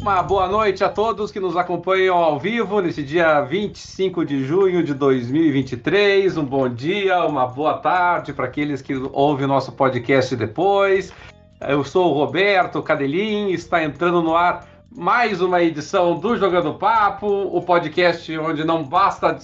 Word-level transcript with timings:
Uma 0.00 0.22
boa 0.22 0.48
noite 0.48 0.82
a 0.82 0.88
todos 0.88 1.30
que 1.30 1.38
nos 1.38 1.58
acompanham 1.58 2.16
ao 2.16 2.38
vivo 2.38 2.80
nesse 2.80 3.02
dia 3.02 3.42
25 3.42 4.24
de 4.24 4.42
junho 4.42 4.82
de 4.82 4.94
2023. 4.94 6.38
Um 6.38 6.44
bom 6.44 6.70
dia, 6.70 7.22
uma 7.26 7.46
boa 7.46 7.74
tarde 7.74 8.32
para 8.32 8.46
aqueles 8.46 8.80
que 8.80 8.94
ouvem 9.12 9.44
o 9.44 9.48
nosso 9.48 9.72
podcast 9.72 10.34
depois. 10.34 11.12
Eu 11.60 11.84
sou 11.84 12.10
o 12.10 12.14
Roberto 12.14 12.82
Cadelin, 12.82 13.50
está 13.50 13.84
entrando 13.84 14.22
no 14.22 14.34
ar 14.34 14.66
mais 14.90 15.42
uma 15.42 15.62
edição 15.62 16.18
do 16.18 16.34
Jogando 16.34 16.72
Papo, 16.74 17.26
o 17.26 17.60
podcast 17.60 18.38
onde 18.38 18.64
não 18.64 18.82
basta 18.82 19.38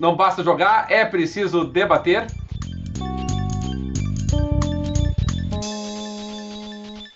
não 0.00 0.16
basta 0.16 0.42
jogar, 0.42 0.90
é 0.90 1.04
preciso 1.04 1.62
debater. 1.62 2.26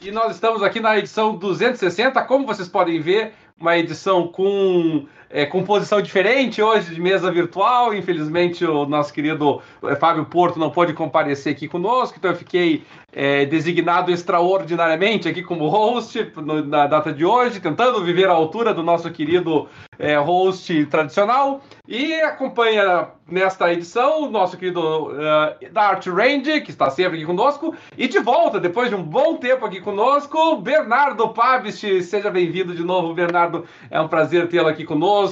E 0.04 0.10
nós 0.10 0.34
estamos 0.34 0.62
aqui 0.62 0.80
na 0.80 0.98
edição 0.98 1.34
260, 1.34 2.22
como 2.24 2.44
vocês 2.44 2.68
podem 2.68 3.00
ver, 3.00 3.32
uma 3.58 3.78
edição 3.78 4.28
com 4.28 5.06
é, 5.34 5.44
composição 5.44 6.00
diferente 6.00 6.62
hoje 6.62 6.94
de 6.94 7.00
mesa 7.00 7.28
virtual. 7.28 7.92
Infelizmente, 7.92 8.64
o 8.64 8.86
nosso 8.86 9.12
querido 9.12 9.60
é, 9.82 9.96
Fábio 9.96 10.24
Porto 10.24 10.60
não 10.60 10.70
pôde 10.70 10.92
comparecer 10.92 11.52
aqui 11.52 11.66
conosco, 11.66 12.14
então 12.16 12.30
eu 12.30 12.36
fiquei 12.36 12.84
é, 13.12 13.44
designado 13.44 14.12
extraordinariamente 14.12 15.28
aqui 15.28 15.42
como 15.42 15.66
host 15.68 16.32
no, 16.36 16.64
na 16.64 16.86
data 16.86 17.12
de 17.12 17.24
hoje, 17.24 17.58
tentando 17.58 18.04
viver 18.04 18.28
à 18.28 18.32
altura 18.32 18.72
do 18.72 18.82
nosso 18.82 19.10
querido 19.10 19.68
é, 19.98 20.16
host 20.16 20.86
tradicional. 20.86 21.60
E 21.86 22.14
acompanha 22.14 23.08
nesta 23.28 23.72
edição 23.72 24.22
o 24.22 24.30
nosso 24.30 24.56
querido 24.56 25.08
uh, 25.08 25.72
Dart 25.72 26.06
Range, 26.06 26.60
que 26.62 26.70
está 26.70 26.90
sempre 26.90 27.16
aqui 27.16 27.26
conosco. 27.26 27.74
E 27.96 28.08
de 28.08 28.18
volta, 28.20 28.58
depois 28.58 28.88
de 28.88 28.94
um 28.94 29.02
bom 29.02 29.36
tempo 29.36 29.66
aqui 29.66 29.80
conosco, 29.80 30.56
Bernardo 30.56 31.28
Pavist. 31.28 32.02
Seja 32.02 32.30
bem-vindo 32.30 32.74
de 32.74 32.82
novo, 32.82 33.12
Bernardo. 33.12 33.66
É 33.90 34.00
um 34.00 34.08
prazer 34.08 34.48
tê-lo 34.48 34.68
aqui 34.68 34.84
conosco 34.84 35.23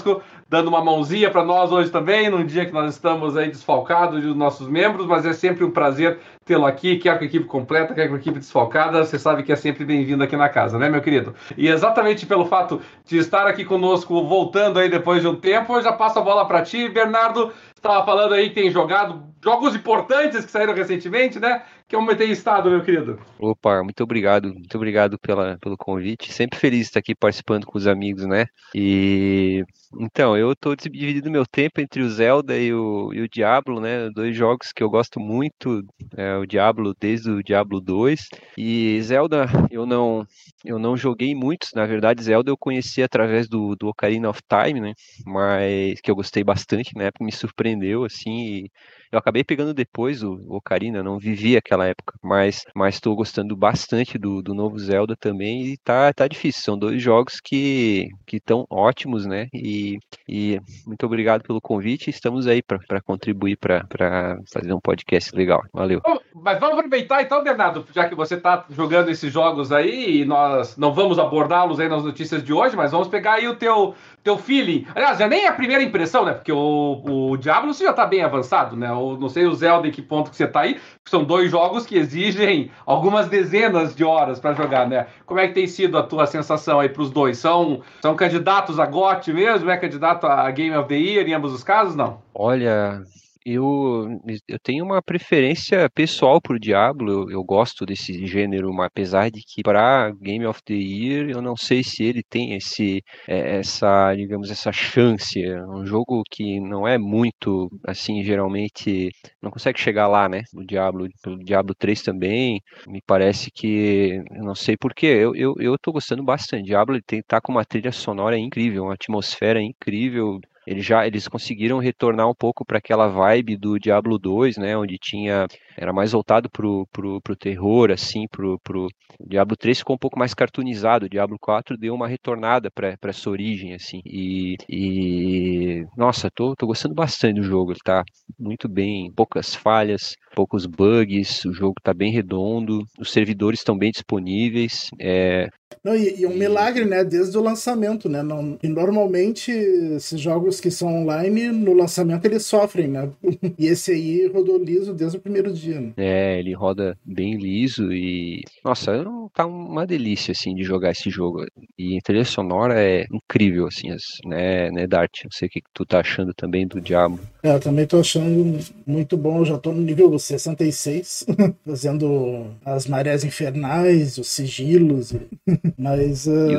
dando 0.49 0.69
uma 0.69 0.85
mãozinha 0.85 1.31
para 1.31 1.45
nós 1.45 1.73
hoje 1.73 1.91
também, 1.91 2.29
num 2.31 2.45
dia 2.45 2.67
que 2.67 2.73
nós 2.73 2.95
estamos 2.95 3.37
aí 3.37 3.49
desfalcados 3.49 4.23
dos 4.23 4.37
nossos 4.37 4.69
membros, 4.69 5.07
mas 5.07 5.27
é 5.27 5.33
sempre 5.33 5.65
um 5.65 5.71
prazer 5.71 6.19
tê-lo 6.45 6.67
aqui, 6.67 6.99
quer 6.99 7.17
com 7.17 7.25
a 7.25 7.27
equipe 7.27 7.47
completa, 7.47 7.95
quer 7.95 8.09
com 8.09 8.15
a 8.15 8.19
equipe 8.19 8.39
desfalcada, 8.39 9.05
você 9.05 9.19
sabe 9.19 9.43
que 9.43 9.53
é 9.53 9.57
sempre 9.57 9.85
bem-vindo 9.85 10.23
aqui 10.23 10.37
na 10.37 10.49
casa, 10.49 10.79
né, 10.79 10.89
meu 10.89 11.01
querido? 11.01 11.35
E 11.57 11.69
exatamente 11.69 12.27
pelo 12.27 12.45
fato 12.45 12.81
de 13.05 13.19
estar 13.19 13.47
aqui 13.47 13.65
conosco, 13.65 14.27
voltando 14.27 14.79
aí 14.79 14.89
depois 14.89 15.23
de 15.23 15.29
um 15.29 15.37
tempo, 15.37 15.75
eu 15.75 15.83
já 15.83 15.93
passo 15.93 16.19
a 16.19 16.23
bola 16.23 16.47
para 16.47 16.63
ti, 16.63 16.89
Bernardo, 16.89 17.53
estava 17.75 18.05
falando 18.05 18.35
aí 18.35 18.49
que 18.49 18.55
tem 18.55 18.71
jogado 18.71 19.33
jogos 19.43 19.75
importantes 19.75 20.45
que 20.45 20.51
saíram 20.51 20.75
recentemente, 20.75 21.41
né? 21.41 21.63
Que 21.89 21.97
um 21.97 22.07
tem 22.15 22.31
estado, 22.31 22.71
meu 22.71 22.83
querido. 22.83 23.19
Opa, 23.39 23.83
muito 23.83 24.03
obrigado, 24.03 24.49
muito 24.53 24.75
obrigado 24.77 25.19
pela, 25.19 25.59
pelo 25.59 25.77
convite. 25.77 26.33
Sempre 26.33 26.59
feliz 26.59 26.81
de 26.81 26.85
estar 26.85 27.01
aqui 27.01 27.15
participando 27.15 27.67
com 27.67 27.77
os 27.77 27.87
amigos, 27.87 28.25
né? 28.25 28.47
E 28.75 29.65
então, 30.01 30.37
eu 30.37 30.53
estou 30.53 30.75
dividindo 30.75 31.31
meu 31.31 31.45
tempo 31.47 31.81
entre 31.81 32.03
o 32.03 32.09
Zelda 32.11 32.57
e 32.57 32.73
o, 32.73 33.13
e 33.13 33.21
o 33.21 33.29
Diablo, 33.29 33.81
né? 33.81 34.09
Dois 34.11 34.35
jogos 34.35 34.73
que 34.73 34.83
eu 34.83 34.91
gosto 34.91 35.21
muito, 35.21 35.83
é, 36.17 36.37
o 36.37 36.47
Diablo 36.47 36.95
desde 36.99 37.31
o 37.31 37.43
Diablo 37.43 37.81
2. 37.81 38.29
E 38.57 39.01
Zelda 39.03 39.47
eu 39.71 39.85
não 39.87 40.27
eu 40.65 40.79
não 40.79 40.97
joguei 40.97 41.35
muitos, 41.35 41.71
na 41.75 41.85
verdade 41.87 42.23
Zelda 42.23 42.51
eu 42.51 42.57
conheci 42.57 43.03
através 43.03 43.49
do, 43.49 43.75
do 43.77 43.89
Ocarina 43.89 44.31
of 44.31 44.41
Time, 44.49 44.81
né? 44.81 44.95
Mas 45.27 46.01
que 46.01 46.11
eu 46.11 46.15
gostei 46.15 46.45
bastante, 46.45 46.95
na 46.97 47.05
época 47.05 47.25
me 47.25 47.33
surpreendeu 47.33 48.05
assim, 48.05 48.69
eu 49.11 49.19
acabei 49.19 49.45
pegando 49.45 49.75
depois 49.75 50.23
o, 50.23 50.35
Ocarina, 50.49 51.03
não 51.03 51.19
vivi 51.19 51.57
aquela 51.57 51.87
época, 51.87 52.15
mas 52.23 52.65
mas 52.75 52.99
gostando 53.01 53.57
bastante 53.57 54.17
do, 54.19 54.41
do 54.43 54.55
novo 54.55 54.79
Zelda 54.79 55.17
também 55.17 55.67
e 55.67 55.77
tá 55.79 56.13
tá 56.13 56.27
difícil, 56.29 56.63
são 56.63 56.79
dois 56.79 57.03
jogos 57.03 57.41
que 57.43 58.09
que 58.27 58.37
estão 58.37 58.65
ótimos, 58.71 59.27
né? 59.27 59.49
E 59.53 59.82
e, 60.29 60.61
muito 60.87 61.07
obrigado 61.07 61.43
pelo 61.43 61.61
convite. 61.61 62.11
Estamos 62.11 62.47
aí 62.47 62.63
para 62.63 63.01
contribuir 63.01 63.57
para 63.57 64.39
fazer 64.53 64.73
um 64.73 64.81
podcast 64.81 65.35
legal. 65.35 65.63
Valeu. 65.73 66.01
Mas 66.35 66.59
vamos 66.59 66.79
aproveitar 66.79 67.23
então, 67.23 67.43
Bernardo, 67.43 67.85
já 67.95 68.09
que 68.09 68.15
você 68.15 68.35
está 68.35 68.65
jogando 68.71 69.11
esses 69.11 69.33
jogos 69.33 69.73
aí 69.73 70.21
e 70.21 70.25
nós 70.25 70.77
não 70.77 70.93
vamos 70.93 71.19
abordá-los 71.19 71.79
aí 71.81 71.89
nas 71.89 72.05
notícias 72.05 72.43
de 72.43 72.53
hoje, 72.53 72.77
mas 72.77 72.93
vamos 72.93 73.09
pegar 73.09 73.35
aí 73.35 73.49
o 73.49 73.55
teu, 73.55 73.95
teu 74.23 74.39
feeling. 74.39 74.87
Aliás, 74.95 75.19
já 75.19 75.29
nem 75.29 75.45
é 75.45 75.49
a 75.49 75.53
primeira 75.53 75.83
impressão, 75.83 76.25
né? 76.25 76.33
Porque 76.33 76.53
o, 76.53 77.03
o 77.05 77.37
Diablo 77.37 77.73
você 77.75 77.85
já 77.85 77.91
está 77.91 78.07
bem 78.07 78.23
avançado, 78.23 78.77
né? 78.77 78.89
Eu 78.89 79.19
não 79.21 79.29
sei 79.29 79.47
o 79.47 79.55
Zelda 79.55 79.89
em 79.89 79.91
que 79.91 80.01
ponto 80.01 80.31
que 80.31 80.37
você 80.37 80.45
está 80.45 80.61
aí. 80.61 80.81
São 81.09 81.25
dois 81.25 81.51
jogos 81.51 81.85
que 81.85 81.97
exigem 81.97 82.71
algumas 82.87 83.29
dezenas 83.29 83.95
de 83.95 84.05
horas 84.05 84.39
para 84.39 84.55
jogar, 84.55 84.89
né? 84.89 85.07
Como 85.27 85.41
é 85.41 85.49
que 85.49 85.55
tem 85.55 85.67
sido 85.67 85.99
a 85.99 86.03
tua 86.03 86.27
sensação 86.27 86.81
aí 86.81 86.89
para 86.89 87.03
os 87.03 87.11
dois? 87.11 87.39
São, 87.39 87.83
são 88.01 88.15
candidatos 88.15 88.79
a 88.79 88.87
GOT 88.87 89.33
mesmo? 89.33 89.71
É 89.71 89.77
candidato 89.77 90.27
a 90.27 90.51
Game 90.51 90.77
of 90.77 90.89
the 90.89 90.97
Year 90.97 91.27
em 91.27 91.35
ambos 91.35 91.53
os 91.53 91.65
casos? 91.65 91.97
Não. 91.97 92.23
Olha, 92.35 93.03
eu, 93.45 94.09
eu 94.49 94.59
tenho 94.63 94.85
uma 94.85 95.03
preferência 95.03 95.89
pessoal 95.91 96.41
por 96.41 96.59
Diablo, 96.59 97.11
eu, 97.11 97.31
eu 97.31 97.45
gosto 97.45 97.85
desse 97.85 98.27
gênero, 98.27 98.73
mas 98.73 98.87
apesar 98.87 99.31
de 99.31 99.41
que 99.43 99.63
para 99.63 100.11
Game 100.21 100.47
of 100.47 100.63
the 100.65 100.75
Year 100.75 101.31
eu 101.31 101.43
não 101.43 101.57
sei 101.57 101.83
se 101.83 102.05
ele 102.05 102.23
tem 102.23 102.55
esse 102.55 103.03
é, 103.27 103.59
essa, 103.59 104.15
digamos, 104.15 104.51
essa 104.51 104.73
chance. 104.73 105.43
É 105.43 105.63
um 105.67 105.85
jogo 105.85 106.23
que 106.31 106.61
não 106.61 106.87
é 106.87 106.99
muito 106.99 107.69
assim, 107.87 108.23
geralmente 108.23 109.11
não 109.41 109.51
consegue 109.51 109.81
chegar 109.81 110.07
lá, 110.09 110.29
né? 110.29 110.43
O 110.55 110.65
Diablo, 110.65 111.09
o 111.27 111.37
Diablo 111.45 111.75
3 111.75 112.03
também, 112.03 112.61
me 112.87 113.01
parece 113.07 113.51
que 113.51 114.23
não 114.31 114.55
sei 114.55 114.77
porquê, 114.77 115.07
eu, 115.07 115.35
eu, 115.35 115.55
eu 115.59 115.79
tô 115.79 115.93
gostando 115.93 116.23
bastante. 116.25 116.67
Diablo 116.67 116.95
ele 116.97 117.03
tem 117.07 117.23
tá 117.23 117.41
com 117.41 117.53
uma 117.53 117.65
trilha 117.65 117.93
sonora 117.93 118.39
incrível, 118.39 118.85
uma 118.85 118.95
atmosfera 118.95 119.61
incrível, 119.63 120.41
eles 120.67 120.85
já 120.85 121.07
eles 121.07 121.29
conseguiram 121.29 121.79
retornar 121.79 122.29
um 122.29 122.35
pouco 122.35 122.65
para 122.65 122.79
aquela 122.79 123.09
vibe 123.09 123.57
do 123.57 123.79
Diablo 123.79 124.19
2, 124.19 124.57
né, 124.57 124.77
onde 124.77 124.99
tinha 124.99 125.47
era 125.77 125.93
mais 125.93 126.13
voltado 126.13 126.51
pro, 126.51 126.87
pro, 126.93 127.21
pro 127.21 127.37
terror 127.37 127.91
assim, 127.91 128.27
pro, 128.31 128.59
pro 128.63 128.87
o 129.19 129.29
Diablo 129.29 129.57
3 129.57 129.79
ficou 129.79 129.95
um 129.95 129.99
pouco 129.99 130.19
mais 130.19 130.35
cartoonizado, 130.35 131.07
o 131.07 131.09
Diablo 131.09 131.37
4 131.41 131.77
deu 131.77 131.95
uma 131.95 132.09
retornada 132.09 132.71
para 132.71 132.97
essa 133.05 133.31
origem 133.31 133.75
assim. 133.75 134.01
E, 134.05 134.57
e 134.69 135.85
nossa, 135.97 136.29
tô, 136.35 136.55
tô 136.57 136.67
gostando 136.67 136.95
bastante 136.95 137.41
do 137.41 137.47
jogo, 137.47 137.73
ele 137.73 137.81
tá 137.85 138.03
muito 138.39 138.69
bem, 138.69 139.13
poucas 139.15 139.55
falhas, 139.55 140.15
poucos 140.35 140.67
bugs, 140.67 141.45
o 141.45 141.53
jogo 141.53 141.75
tá 141.83 141.95
bem 141.95 142.13
redondo, 142.13 142.83
os 142.99 143.13
servidores 143.13 143.61
estão 143.61 143.77
bem 143.77 143.91
disponíveis, 143.91 144.89
é, 145.01 145.49
não, 145.85 145.97
e, 145.97 146.21
e 146.21 146.27
um 146.27 146.35
milagre, 146.35 146.85
né? 146.85 147.03
Desde 147.05 147.37
o 147.37 147.41
lançamento, 147.41 148.09
né? 148.09 148.23
Não, 148.23 148.57
e 148.63 148.69
normalmente 148.69 149.51
esses 149.51 150.21
jogos 150.21 150.61
que 150.61 150.71
são 150.71 151.03
online, 151.03 151.49
no 151.49 151.73
lançamento 151.73 152.25
eles 152.25 152.45
sofrem, 152.45 152.89
né? 152.89 153.11
E 153.59 153.67
esse 153.67 153.93
aí 153.93 154.27
rodou 154.29 154.59
liso 154.59 154.95
desde 154.95 155.19
o 155.19 155.21
primeiro 155.21 155.53
dia. 155.53 155.62
Né? 155.71 155.93
É, 155.97 156.39
ele 156.39 156.53
roda 156.55 156.97
bem 157.05 157.37
liso 157.37 157.93
e. 157.93 158.43
Nossa, 158.65 159.05
tá 159.35 159.47
uma 159.47 159.87
delícia, 159.87 160.33
assim, 160.33 160.55
de 160.55 160.63
jogar 160.63 160.91
esse 160.91 161.11
jogo. 161.11 161.45
E 161.79 161.99
a 161.99 162.01
trilha 162.01 162.25
sonora 162.25 162.81
é 162.81 163.07
incrível, 163.13 163.67
assim, 163.67 163.89
né, 164.25 164.71
né, 164.71 164.87
Dart? 164.87 165.25
Não 165.25 165.31
sei 165.31 165.49
o 165.49 165.51
que 165.51 165.63
tu 165.73 165.85
tá 165.85 166.01
achando 166.01 166.33
também 166.35 166.67
do 166.67 166.81
Diabo. 166.81 167.19
É, 167.43 167.55
eu 167.55 167.61
também 167.61 167.87
tô 167.87 168.01
achando 168.01 168.59
muito 168.87 169.17
bom. 169.17 169.39
Eu 169.39 169.45
já 169.45 169.59
tô 169.59 169.73
no 169.73 169.81
nível 169.81 170.17
66, 170.19 171.27
fazendo 171.67 172.47
as 172.65 172.87
marés 172.87 173.25
infernais, 173.25 174.19
os 174.19 174.29
sigilos. 174.29 175.15
Mas. 175.79 176.27
Uh... 176.27 176.59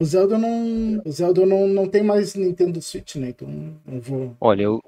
O 0.00 0.04
Zelda 0.04 0.38
não. 0.38 1.02
O 1.04 1.10
Zelda 1.10 1.44
não, 1.44 1.66
não 1.66 1.88
tem 1.88 2.04
mais 2.04 2.36
Nintendo 2.36 2.80
Switch, 2.80 3.16
né? 3.16 3.30
Então 3.30 3.48
não 3.84 4.00
vou. 4.00 4.36
Olha, 4.40 4.62
eu. 4.62 4.80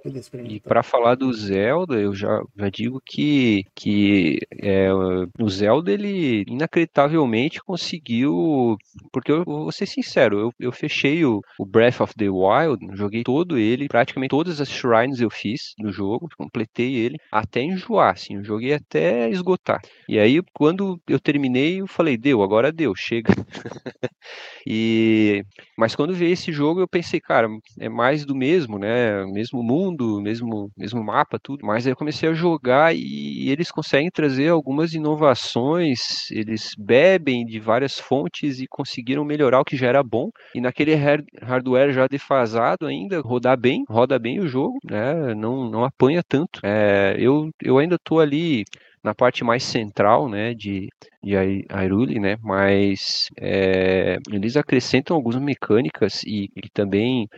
E 0.49 0.61
para 0.61 0.85
falar 0.85 1.17
do 1.17 1.33
Zelda, 1.33 1.97
eu 1.97 2.15
já, 2.15 2.41
já 2.57 2.69
digo 2.69 3.03
que, 3.05 3.65
que 3.75 4.39
é, 4.63 4.89
o 4.93 5.49
Zelda, 5.49 5.91
ele 5.91 6.45
inacreditavelmente 6.47 7.61
conseguiu. 7.61 8.77
Porque 9.13 9.33
eu 9.33 9.45
vou 9.45 9.73
ser 9.73 9.87
sincero, 9.87 10.39
eu, 10.39 10.53
eu 10.61 10.71
fechei 10.71 11.25
o, 11.25 11.41
o 11.59 11.67
Breath 11.67 12.01
of 12.01 12.15
the 12.15 12.31
Wild, 12.31 12.97
joguei 12.97 13.25
todo 13.25 13.59
ele, 13.59 13.89
praticamente 13.89 14.31
todas 14.31 14.61
as 14.61 14.69
shrines 14.69 15.21
eu 15.21 15.29
fiz 15.31 15.75
no 15.81 15.91
jogo, 15.91 16.29
completei 16.37 16.95
ele, 16.95 17.17
até 17.33 17.61
enjoar, 17.63 18.13
assim, 18.13 18.37
eu 18.37 18.45
joguei 18.45 18.75
até 18.75 19.29
esgotar. 19.29 19.81
E 20.09 20.21
aí, 20.21 20.41
quando 20.55 21.01
eu 21.09 21.19
terminei, 21.19 21.81
eu 21.81 21.89
falei, 21.89 22.17
deu, 22.17 22.43
agora 22.43 22.71
deu, 22.71 22.95
chega. 22.95 23.33
e 24.67 25.43
mas 25.77 25.95
quando 25.97 26.15
veio 26.15 26.33
esse 26.33 26.53
jogo 26.53 26.81
eu 26.81 26.89
pensei, 26.89 27.21
cara, 27.21 27.49
é 27.79 27.89
mais 27.89 28.25
do 28.25 28.35
mesmo, 28.35 28.79
né? 28.79 29.25
Mesmo 29.27 29.63
mundo, 29.63 30.21
mesmo 30.21 30.71
mesmo 30.77 31.03
mapa, 31.03 31.39
tudo. 31.43 31.65
Mas 31.65 31.87
aí 31.87 31.93
eu 31.93 31.97
comecei 31.97 32.29
a 32.29 32.35
jogar 32.35 32.95
e 32.95 33.49
eles 33.49 33.71
conseguem 33.71 34.11
trazer 34.11 34.49
algumas 34.49 34.93
inovações, 34.95 36.31
eles 36.31 36.75
bebem 36.79 37.45
de 37.47 37.59
várias 37.59 37.99
fontes 37.99 38.61
e 38.61 38.67
conseguiram 38.69 39.25
melhorar 39.25 39.61
o 39.61 39.65
que 39.65 39.77
já 39.77 39.89
era 39.89 40.03
bom. 40.03 40.31
E 40.55 40.61
naquele 40.61 40.95
hardware 40.95 41.93
já 41.93 42.07
defasado 42.07 42.87
ainda, 42.87 43.21
rodar 43.21 43.59
bem, 43.59 43.85
roda 43.89 44.19
bem 44.19 44.41
o 44.41 44.49
jogo, 44.49 44.79
né? 44.85 45.35
Não 45.35 45.71
não 45.71 45.85
apanha 45.85 46.23
tanto. 46.23 46.61
É, 46.65 47.17
eu 47.19 47.51
eu 47.63 47.79
ainda 47.79 47.99
tô 47.99 48.21
ali 48.21 48.65
na 49.03 49.15
parte 49.15 49.43
mais 49.45 49.63
central, 49.63 50.29
né, 50.29 50.55
de, 50.55 50.89
de 51.23 51.35
Hyrule, 51.71 52.19
né, 52.19 52.37
mas 52.43 53.29
é, 53.41 54.17
eles 54.31 54.57
acrescentam 54.57 55.17
algumas 55.17 55.41
mecânicas 55.41 56.23
e, 56.25 56.49
e 56.57 56.69
também 56.73 57.29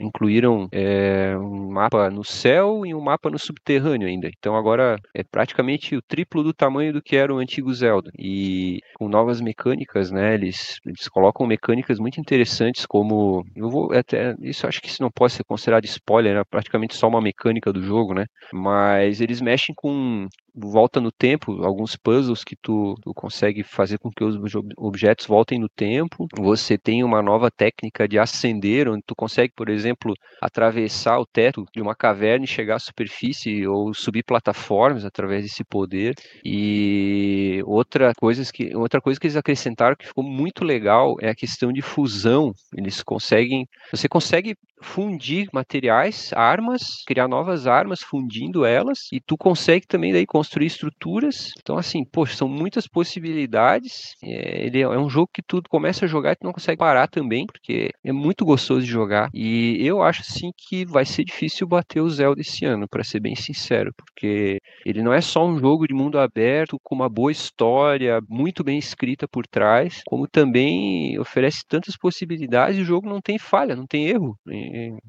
incluíram 0.00 0.68
é, 0.72 1.36
um 1.38 1.70
mapa 1.70 2.10
no 2.10 2.24
céu 2.24 2.84
e 2.84 2.94
um 2.94 3.00
mapa 3.00 3.30
no 3.30 3.38
subterrâneo 3.38 4.08
ainda. 4.08 4.28
Então 4.36 4.56
agora 4.56 4.96
é 5.14 5.22
praticamente 5.22 5.96
o 5.96 6.02
triplo 6.02 6.42
do 6.42 6.52
tamanho 6.52 6.92
do 6.92 7.02
que 7.02 7.16
era 7.16 7.32
o 7.32 7.38
antigo 7.38 7.72
Zelda 7.72 8.10
e 8.18 8.80
com 8.96 9.08
novas 9.08 9.40
mecânicas, 9.40 10.10
né, 10.10 10.34
eles, 10.34 10.78
eles 10.86 11.08
colocam 11.08 11.46
mecânicas 11.46 11.98
muito 11.98 12.20
interessantes 12.20 12.86
como 12.86 13.44
eu 13.54 13.70
vou 13.70 13.92
até 13.92 14.34
isso 14.40 14.66
acho 14.66 14.80
que 14.80 14.88
isso 14.88 15.02
não 15.02 15.10
pode 15.10 15.32
ser 15.32 15.44
considerado 15.44 15.84
spoiler, 15.84 16.36
é 16.36 16.44
praticamente 16.44 16.96
só 16.96 17.08
uma 17.08 17.20
mecânica 17.20 17.72
do 17.72 17.82
jogo, 17.82 18.14
né? 18.14 18.26
Mas 18.52 19.20
eles 19.20 19.40
mexem 19.40 19.74
com 19.74 20.28
volta 20.54 21.00
no 21.00 21.10
tempo, 21.10 21.64
alguns 21.64 21.96
puzzles 21.96 22.44
que 22.44 22.56
tu, 22.56 22.94
tu 23.02 23.12
consegue 23.14 23.62
fazer 23.62 23.98
com 23.98 24.10
que 24.10 24.22
os 24.22 24.36
objetos 24.76 25.26
voltem 25.26 25.58
no 25.58 25.68
tempo. 25.68 26.26
Você 26.36 26.76
tem 26.76 27.02
uma 27.02 27.22
nova 27.22 27.50
técnica 27.50 28.06
de 28.06 28.18
ascender, 28.18 28.88
onde 28.88 29.02
tu 29.06 29.14
consegue, 29.14 29.52
por 29.54 29.68
exemplo, 29.68 30.14
atravessar 30.40 31.18
o 31.18 31.26
teto 31.26 31.64
de 31.74 31.80
uma 31.80 31.94
caverna 31.94 32.44
e 32.44 32.48
chegar 32.48 32.76
à 32.76 32.78
superfície 32.78 33.66
ou 33.66 33.94
subir 33.94 34.22
plataformas 34.24 35.04
através 35.04 35.42
desse 35.42 35.64
poder. 35.64 36.14
E 36.44 37.62
outra 37.64 38.12
coisa 38.14 38.42
que 38.52 38.74
outra 38.76 39.00
coisa 39.00 39.18
que 39.18 39.26
eles 39.26 39.36
acrescentaram 39.36 39.96
que 39.96 40.06
ficou 40.06 40.24
muito 40.24 40.64
legal 40.64 41.16
é 41.20 41.28
a 41.30 41.34
questão 41.34 41.72
de 41.72 41.82
fusão. 41.82 42.52
Eles 42.76 43.02
conseguem, 43.02 43.66
você 43.90 44.08
consegue 44.08 44.56
fundir 44.82 45.48
materiais, 45.52 46.32
armas, 46.34 46.82
criar 47.06 47.28
novas 47.28 47.66
armas 47.66 48.00
fundindo 48.00 48.64
elas 48.64 49.08
e 49.12 49.20
tu 49.20 49.36
consegue 49.36 49.86
também 49.86 50.12
daí 50.12 50.26
construir 50.26 50.66
estruturas. 50.66 51.52
Então, 51.58 51.76
assim, 51.76 52.04
poxa, 52.04 52.36
são 52.36 52.48
muitas 52.48 52.86
possibilidades. 52.86 54.14
É, 54.22 54.66
ele 54.66 54.80
é, 54.80 54.88
um 54.88 55.08
jogo 55.08 55.30
que 55.32 55.42
tu 55.42 55.62
começa 55.68 56.04
a 56.04 56.08
jogar 56.08 56.32
e 56.32 56.36
tu 56.36 56.44
não 56.44 56.52
consegue 56.52 56.78
parar 56.78 57.08
também, 57.08 57.46
porque 57.46 57.90
é 58.04 58.12
muito 58.12 58.44
gostoso 58.44 58.84
de 58.84 58.90
jogar. 58.90 59.30
E 59.32 59.78
eu 59.80 60.02
acho, 60.02 60.22
assim, 60.22 60.50
que 60.56 60.84
vai 60.84 61.04
ser 61.04 61.24
difícil 61.24 61.66
bater 61.66 62.00
o 62.00 62.10
Zelda 62.10 62.40
esse 62.40 62.64
ano, 62.64 62.86
para 62.88 63.04
ser 63.04 63.20
bem 63.20 63.34
sincero, 63.34 63.92
porque 63.96 64.58
ele 64.84 65.02
não 65.02 65.12
é 65.12 65.20
só 65.20 65.46
um 65.46 65.58
jogo 65.58 65.86
de 65.86 65.94
mundo 65.94 66.18
aberto 66.18 66.78
com 66.82 66.94
uma 66.94 67.08
boa 67.08 67.30
história, 67.30 68.20
muito 68.28 68.64
bem 68.64 68.78
escrita 68.78 69.26
por 69.28 69.46
trás, 69.46 70.02
como 70.06 70.26
também 70.26 71.18
oferece 71.18 71.62
tantas 71.68 71.96
possibilidades 71.96 72.78
e 72.78 72.82
o 72.82 72.84
jogo 72.84 73.08
não 73.08 73.20
tem 73.20 73.38
falha, 73.38 73.76
não 73.76 73.86
tem 73.86 74.08
erro. 74.08 74.36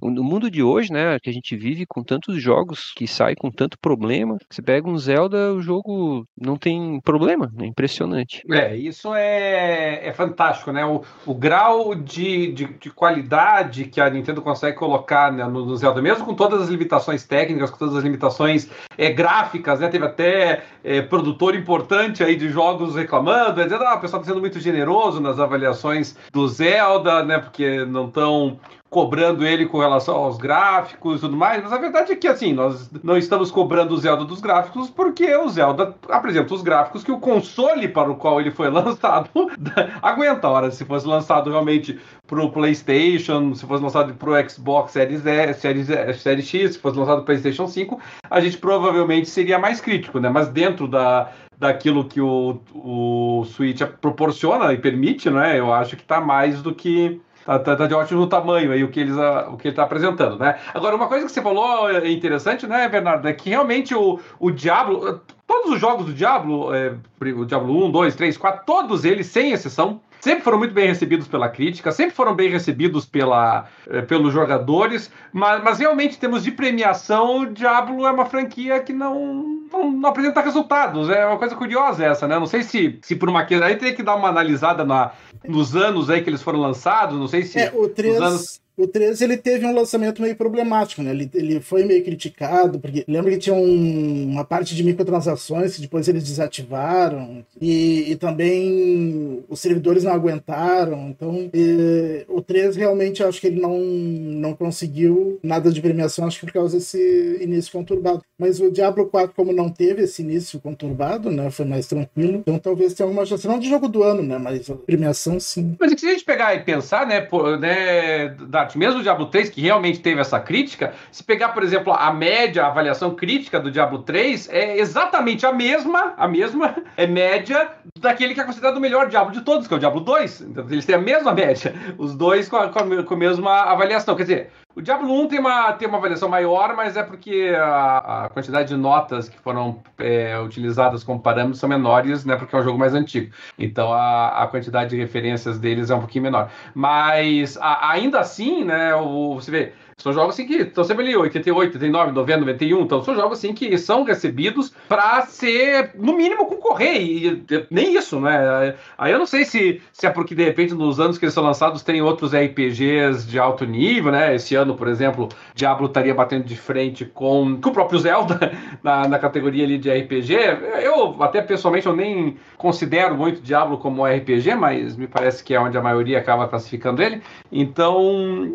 No 0.01 0.23
mundo 0.23 0.51
de 0.51 0.61
hoje, 0.61 0.91
né, 0.91 1.17
que 1.19 1.29
a 1.29 1.33
gente 1.33 1.55
vive 1.55 1.85
com 1.85 2.03
tantos 2.03 2.41
jogos 2.41 2.91
que 2.95 3.07
saem 3.07 3.35
com 3.35 3.49
tanto 3.49 3.77
problema, 3.79 4.37
você 4.49 4.61
pega 4.61 4.89
um 4.89 4.97
Zelda 4.97 5.53
o 5.53 5.61
jogo 5.61 6.25
não 6.37 6.57
tem 6.57 6.99
problema, 7.01 7.51
é 7.59 7.65
impressionante. 7.65 8.43
É, 8.51 8.75
isso 8.75 9.13
é, 9.13 10.07
é 10.07 10.13
fantástico, 10.13 10.71
né? 10.71 10.85
O, 10.85 11.03
o 11.25 11.33
grau 11.33 11.95
de, 11.95 12.51
de, 12.51 12.65
de, 12.65 12.91
qualidade 12.91 13.85
que 13.85 14.01
a 14.01 14.09
Nintendo 14.09 14.41
consegue 14.41 14.77
colocar 14.77 15.31
né, 15.31 15.45
no, 15.45 15.65
no, 15.65 15.75
Zelda, 15.75 16.01
mesmo 16.01 16.25
com 16.25 16.33
todas 16.33 16.61
as 16.61 16.69
limitações 16.69 17.23
técnicas, 17.23 17.71
com 17.71 17.77
todas 17.77 17.95
as 17.95 18.03
limitações 18.03 18.69
é, 18.97 19.11
gráficas, 19.11 19.79
né? 19.79 19.87
Teve 19.87 20.05
até 20.05 20.63
é, 20.83 21.01
produtor 21.01 21.55
importante 21.55 22.23
aí 22.23 22.35
de 22.35 22.49
jogos 22.49 22.95
reclamando, 22.95 23.63
dizendo, 23.63 23.83
ah, 23.83 23.95
o 23.95 24.01
pessoal 24.01 24.21
está 24.21 24.33
sendo 24.33 24.41
muito 24.41 24.59
generoso 24.59 25.19
nas 25.21 25.39
avaliações 25.39 26.15
do 26.31 26.47
Zelda, 26.47 27.23
né? 27.23 27.39
Porque 27.39 27.85
não 27.85 28.07
estão 28.07 28.59
cobrando 28.93 29.43
ele 29.43 29.65
com 29.65 29.79
relação 29.79 30.15
aos 30.15 30.37
gráficos 30.37 31.17
e 31.17 31.21
tudo 31.21 31.35
mais, 31.35 31.63
mas 31.63 31.73
a 31.73 31.79
verdade 31.79 32.11
é 32.11 32.15
que 32.15 32.27
assim, 32.27 32.53
nós 32.53 32.91
não 33.03 33.17
estamos 33.17 33.49
cobrando 33.49 33.91
o 33.95 33.97
Zelda 33.97 34.23
dos 34.23 34.39
gráficos 34.39 34.87
porque 34.87 35.35
o 35.35 35.49
Zelda 35.49 35.95
apresenta 36.07 36.53
os 36.53 36.61
gráficos 36.61 37.03
que 37.03 37.11
o 37.11 37.17
console 37.17 37.87
para 37.87 38.11
o 38.11 38.15
qual 38.15 38.39
ele 38.39 38.51
foi 38.51 38.69
lançado 38.71 39.29
aguenta. 39.99 40.47
Ora, 40.47 40.69
se 40.69 40.85
fosse 40.85 41.07
lançado 41.07 41.49
realmente 41.49 41.99
para 42.27 42.39
o 42.39 42.51
PlayStation, 42.51 43.55
se 43.55 43.65
fosse 43.65 43.83
lançado 43.83 44.13
para 44.13 44.29
o 44.29 44.49
Xbox 44.49 44.91
Series, 44.91 45.25
S, 45.25 45.59
Series, 45.59 45.87
Series 46.21 46.47
X, 46.47 46.73
se 46.73 46.79
fosse 46.79 46.97
lançado 46.97 47.15
para 47.15 47.23
o 47.23 47.25
PlayStation 47.25 47.67
5, 47.67 47.99
a 48.29 48.39
gente 48.39 48.59
provavelmente 48.59 49.27
seria 49.27 49.57
mais 49.57 49.81
crítico, 49.81 50.19
né? 50.19 50.29
Mas 50.29 50.49
dentro 50.49 50.87
da, 50.87 51.31
daquilo 51.57 52.05
que 52.05 52.21
o, 52.21 52.59
o 52.75 53.43
Switch 53.45 53.81
proporciona 53.99 54.71
e 54.71 54.77
permite, 54.77 55.31
né? 55.31 55.57
Eu 55.57 55.73
acho 55.73 55.95
que 55.95 56.03
está 56.03 56.21
mais 56.21 56.61
do 56.61 56.75
que 56.75 57.19
Tá, 57.45 57.59
tá, 57.59 57.75
tá, 57.75 57.87
de 57.87 57.93
ótimo 57.93 58.25
tamanho 58.27 58.71
aí 58.71 58.83
o 58.83 58.89
que, 58.89 59.01
eles, 59.01 59.15
o 59.15 59.57
que 59.57 59.67
ele 59.67 59.73
está 59.73 59.83
apresentando, 59.83 60.37
né? 60.37 60.57
Agora, 60.73 60.95
uma 60.95 61.07
coisa 61.07 61.25
que 61.25 61.31
você 61.31 61.41
falou 61.41 61.89
é 61.89 62.09
interessante, 62.09 62.65
né, 62.65 62.87
Bernardo, 62.87 63.27
é 63.27 63.33
que 63.33 63.49
realmente 63.49 63.93
o, 63.93 64.19
o 64.39 64.49
Diablo, 64.49 65.21
todos 65.45 65.73
os 65.73 65.79
jogos 65.79 66.05
do 66.05 66.13
Diablo, 66.13 66.73
é, 66.73 66.95
o 67.21 67.45
Diablo 67.45 67.85
1, 67.85 67.91
2, 67.91 68.15
3, 68.15 68.37
4, 68.37 68.63
todos 68.65 69.03
eles, 69.03 69.27
sem 69.27 69.51
exceção, 69.51 69.99
sempre 70.23 70.41
foram 70.41 70.57
muito 70.57 70.73
bem 70.73 70.87
recebidos 70.87 71.27
pela 71.27 71.49
crítica, 71.49 71.91
sempre 71.91 72.15
foram 72.15 72.33
bem 72.33 72.49
recebidos 72.49 73.05
pela, 73.05 73.67
eh, 73.89 74.01
pelos 74.03 74.31
jogadores, 74.31 75.11
mas, 75.33 75.61
mas, 75.61 75.79
realmente, 75.79 76.15
em 76.15 76.19
termos 76.19 76.45
de 76.45 76.51
premiação, 76.51 77.39
o 77.39 77.45
Diablo 77.45 78.07
é 78.07 78.11
uma 78.11 78.25
franquia 78.25 78.79
que 78.79 78.93
não, 78.93 79.67
não, 79.69 79.91
não, 79.91 80.09
apresenta 80.09 80.39
resultados. 80.39 81.09
É 81.09 81.25
uma 81.25 81.37
coisa 81.37 81.53
curiosa 81.57 82.05
essa, 82.05 82.25
né? 82.25 82.39
Não 82.39 82.45
sei 82.45 82.63
se, 82.63 82.99
se 83.01 83.17
por 83.17 83.27
uma 83.27 83.43
questão. 83.43 83.67
Aí 83.67 83.75
tem 83.75 83.93
que 83.93 84.01
dar 84.01 84.15
uma 84.15 84.29
analisada 84.29 84.85
na, 84.85 85.11
nos 85.45 85.75
anos 85.75 86.09
aí 86.09 86.23
que 86.23 86.29
eles 86.29 86.41
foram 86.41 86.61
lançados, 86.61 87.19
não 87.19 87.27
sei 87.27 87.43
se. 87.43 87.59
É, 87.59 87.73
o 87.75 87.89
3, 87.89 88.21
anos... 88.21 88.62
O 88.75 88.87
13 88.87 89.23
ele 89.23 89.37
teve 89.37 89.65
um 89.65 89.73
lançamento 89.73 90.21
meio 90.21 90.35
problemático, 90.35 91.01
né? 91.01 91.11
Ele, 91.11 91.29
ele 91.33 91.59
foi 91.59 91.85
meio 91.85 92.03
criticado, 92.03 92.79
porque 92.79 93.05
lembra 93.07 93.31
que 93.31 93.37
tinha 93.37 93.55
um, 93.55 94.31
uma 94.31 94.43
parte 94.43 94.75
de 94.75 94.83
microtransações 94.83 95.75
que 95.75 95.81
depois 95.81 96.07
eles 96.07 96.23
desativaram, 96.23 97.45
e, 97.61 98.11
e 98.11 98.15
também 98.15 99.43
os 99.47 99.59
servidores 99.59 100.03
não 100.03 100.13
aguentaram. 100.13 101.09
Então, 101.09 101.49
e, 101.53 102.25
o 102.27 102.41
13 102.41 102.79
realmente 102.79 103.23
acho 103.23 103.39
que 103.39 103.47
ele 103.47 103.61
não, 103.61 103.77
não 103.79 104.53
conseguiu 104.53 105.39
nada 105.43 105.71
de 105.71 105.81
premiação, 105.81 106.25
acho 106.25 106.39
que 106.39 106.45
por 106.47 106.53
causa 106.53 106.77
desse 106.77 107.39
início 107.41 107.71
conturbado. 107.71 108.23
Mas 108.37 108.59
o 108.59 108.71
Diablo 108.71 109.05
4, 109.05 109.33
como 109.35 109.53
não 109.53 109.69
teve 109.69 110.03
esse 110.03 110.21
início 110.21 110.59
conturbado, 110.59 111.29
né? 111.29 111.49
Foi 111.51 111.65
mais 111.65 111.85
tranquilo, 111.87 112.37
então 112.37 112.57
talvez 112.57 112.93
tenha 112.93 113.07
alguma 113.07 113.25
chance. 113.25 113.47
Não 113.47 113.59
de 113.59 113.69
jogo 113.69 113.87
do 113.87 114.03
ano, 114.03 114.23
né? 114.23 114.37
Mas 114.37 114.69
premiação 114.85 115.39
sim. 115.39 115.75
Mas 115.79 115.99
se 115.99 116.07
a 116.07 116.11
gente 116.11 116.25
pegar 116.25 116.55
e 116.55 116.63
pensar, 116.63 117.05
né, 117.05 117.21
por, 117.21 117.59
né 117.59 118.29
da 118.29 118.62
mesmo 118.75 118.99
o 118.99 119.03
Diablo 119.03 119.27
3, 119.27 119.49
que 119.49 119.61
realmente 119.61 119.99
teve 119.99 120.21
essa 120.21 120.39
crítica, 120.39 120.93
se 121.11 121.23
pegar, 121.23 121.49
por 121.49 121.63
exemplo, 121.63 121.93
a 121.93 122.11
média, 122.11 122.63
a 122.63 122.67
avaliação 122.67 123.15
crítica 123.15 123.59
do 123.59 123.71
Diablo 123.71 123.99
3, 123.99 124.49
é 124.49 124.77
exatamente 124.77 125.45
a 125.45 125.51
mesma, 125.51 126.13
a 126.17 126.27
mesma 126.27 126.75
é 126.97 127.07
média 127.07 127.71
daquele 127.99 128.33
que 128.33 128.41
é 128.41 128.43
considerado 128.43 128.77
o 128.77 128.81
melhor 128.81 129.07
Diablo 129.07 129.33
de 129.33 129.41
todos, 129.41 129.67
que 129.67 129.73
é 129.73 129.77
o 129.77 129.79
Diablo 129.79 130.01
2. 130.01 130.41
Então, 130.41 130.65
eles 130.69 130.85
têm 130.85 130.95
a 130.95 130.99
mesma 130.99 131.33
média, 131.33 131.73
os 131.97 132.15
dois 132.15 132.47
com 132.49 132.57
a, 132.57 132.69
com 132.69 133.13
a, 133.13 133.17
mesma 133.17 133.63
avaliação. 133.63 134.15
Quer 134.15 134.23
dizer, 134.23 134.51
o 134.75 134.81
Diablo 134.81 135.11
1 135.21 135.27
tem 135.27 135.39
uma, 135.39 135.73
tem 135.73 135.87
uma 135.87 135.97
avaliação 135.97 136.27
maior, 136.27 136.75
mas 136.75 136.97
é 136.97 137.03
porque 137.03 137.53
a, 137.55 138.25
a 138.25 138.29
quantidade 138.29 138.69
de 138.69 138.75
notas 138.75 139.29
que 139.29 139.37
foram 139.37 139.81
é, 139.99 140.39
utilizadas 140.39 141.03
como 141.03 141.19
parâmetros 141.19 141.59
são 141.59 141.69
menores, 141.69 142.25
né? 142.25 142.35
Porque 142.35 142.55
é 142.55 142.59
um 142.59 142.63
jogo 142.63 142.79
mais 142.79 142.95
antigo. 142.95 143.31
Então 143.57 143.93
a, 143.93 144.43
a 144.43 144.47
quantidade 144.47 144.89
de 144.89 144.97
referências 144.97 145.59
deles 145.59 145.91
é 145.91 145.95
um 145.95 145.99
pouquinho 145.99 146.23
menor. 146.23 146.49
Mas 146.73 147.55
a, 147.57 147.91
ainda 147.91 148.19
assim, 148.19 148.63
né? 148.63 148.95
O, 148.95 149.35
você 149.35 149.51
vê, 149.51 149.73
são 150.03 150.11
jogos 150.11 150.35
assim 150.35 150.45
que 150.45 150.55
estão 150.55 150.83
sempre 150.83 151.05
ali, 151.05 151.15
88, 151.15 151.75
89, 151.75 152.11
90, 152.11 152.39
91. 152.41 152.81
Então 152.81 153.01
são 153.01 153.15
jogos 153.15 153.37
assim 153.37 153.53
que 153.53 153.77
são 153.77 154.03
recebidos 154.03 154.73
para 154.89 155.21
ser, 155.21 155.91
no 155.95 156.17
mínimo, 156.17 156.45
concorrer. 156.45 157.01
E, 157.01 157.27
e, 157.49 157.65
nem 157.71 157.95
isso, 157.95 158.19
né? 158.19 158.75
Aí 158.97 159.13
eu 159.13 159.17
não 159.17 159.25
sei 159.25 159.45
se, 159.45 159.81
se 159.93 160.05
é 160.05 160.09
porque, 160.09 160.35
de 160.35 160.43
repente, 160.43 160.73
nos 160.73 160.99
anos 160.99 161.17
que 161.17 161.23
eles 161.23 161.33
são 161.33 161.41
lançados, 161.41 161.83
tem 161.83 162.01
outros 162.01 162.33
RPGs 162.35 163.25
de 163.25 163.39
alto 163.39 163.65
nível, 163.65 164.11
né? 164.11 164.35
Esse 164.35 164.55
ano, 164.55 164.75
por 164.75 164.89
exemplo, 164.89 165.29
Diablo 165.55 165.87
estaria 165.87 166.13
batendo 166.13 166.43
de 166.43 166.57
frente 166.57 167.05
com, 167.05 167.61
com 167.61 167.69
o 167.69 167.73
próprio 167.73 167.97
Zelda 167.97 168.51
na, 168.83 169.07
na 169.07 169.17
categoria 169.17 169.63
ali 169.63 169.77
de 169.77 169.89
RPG. 169.89 170.33
Eu, 170.81 171.23
até 171.23 171.41
pessoalmente, 171.41 171.87
eu 171.87 171.95
nem 171.95 172.35
considero 172.57 173.15
muito 173.15 173.41
Diablo 173.41 173.77
como 173.77 174.05
RPG, 174.05 174.53
mas 174.55 174.97
me 174.97 175.07
parece 175.07 175.41
que 175.41 175.53
é 175.53 175.59
onde 175.61 175.77
a 175.77 175.81
maioria 175.81 176.17
acaba 176.17 176.45
classificando 176.45 177.01
ele. 177.01 177.21
Então, 177.49 178.03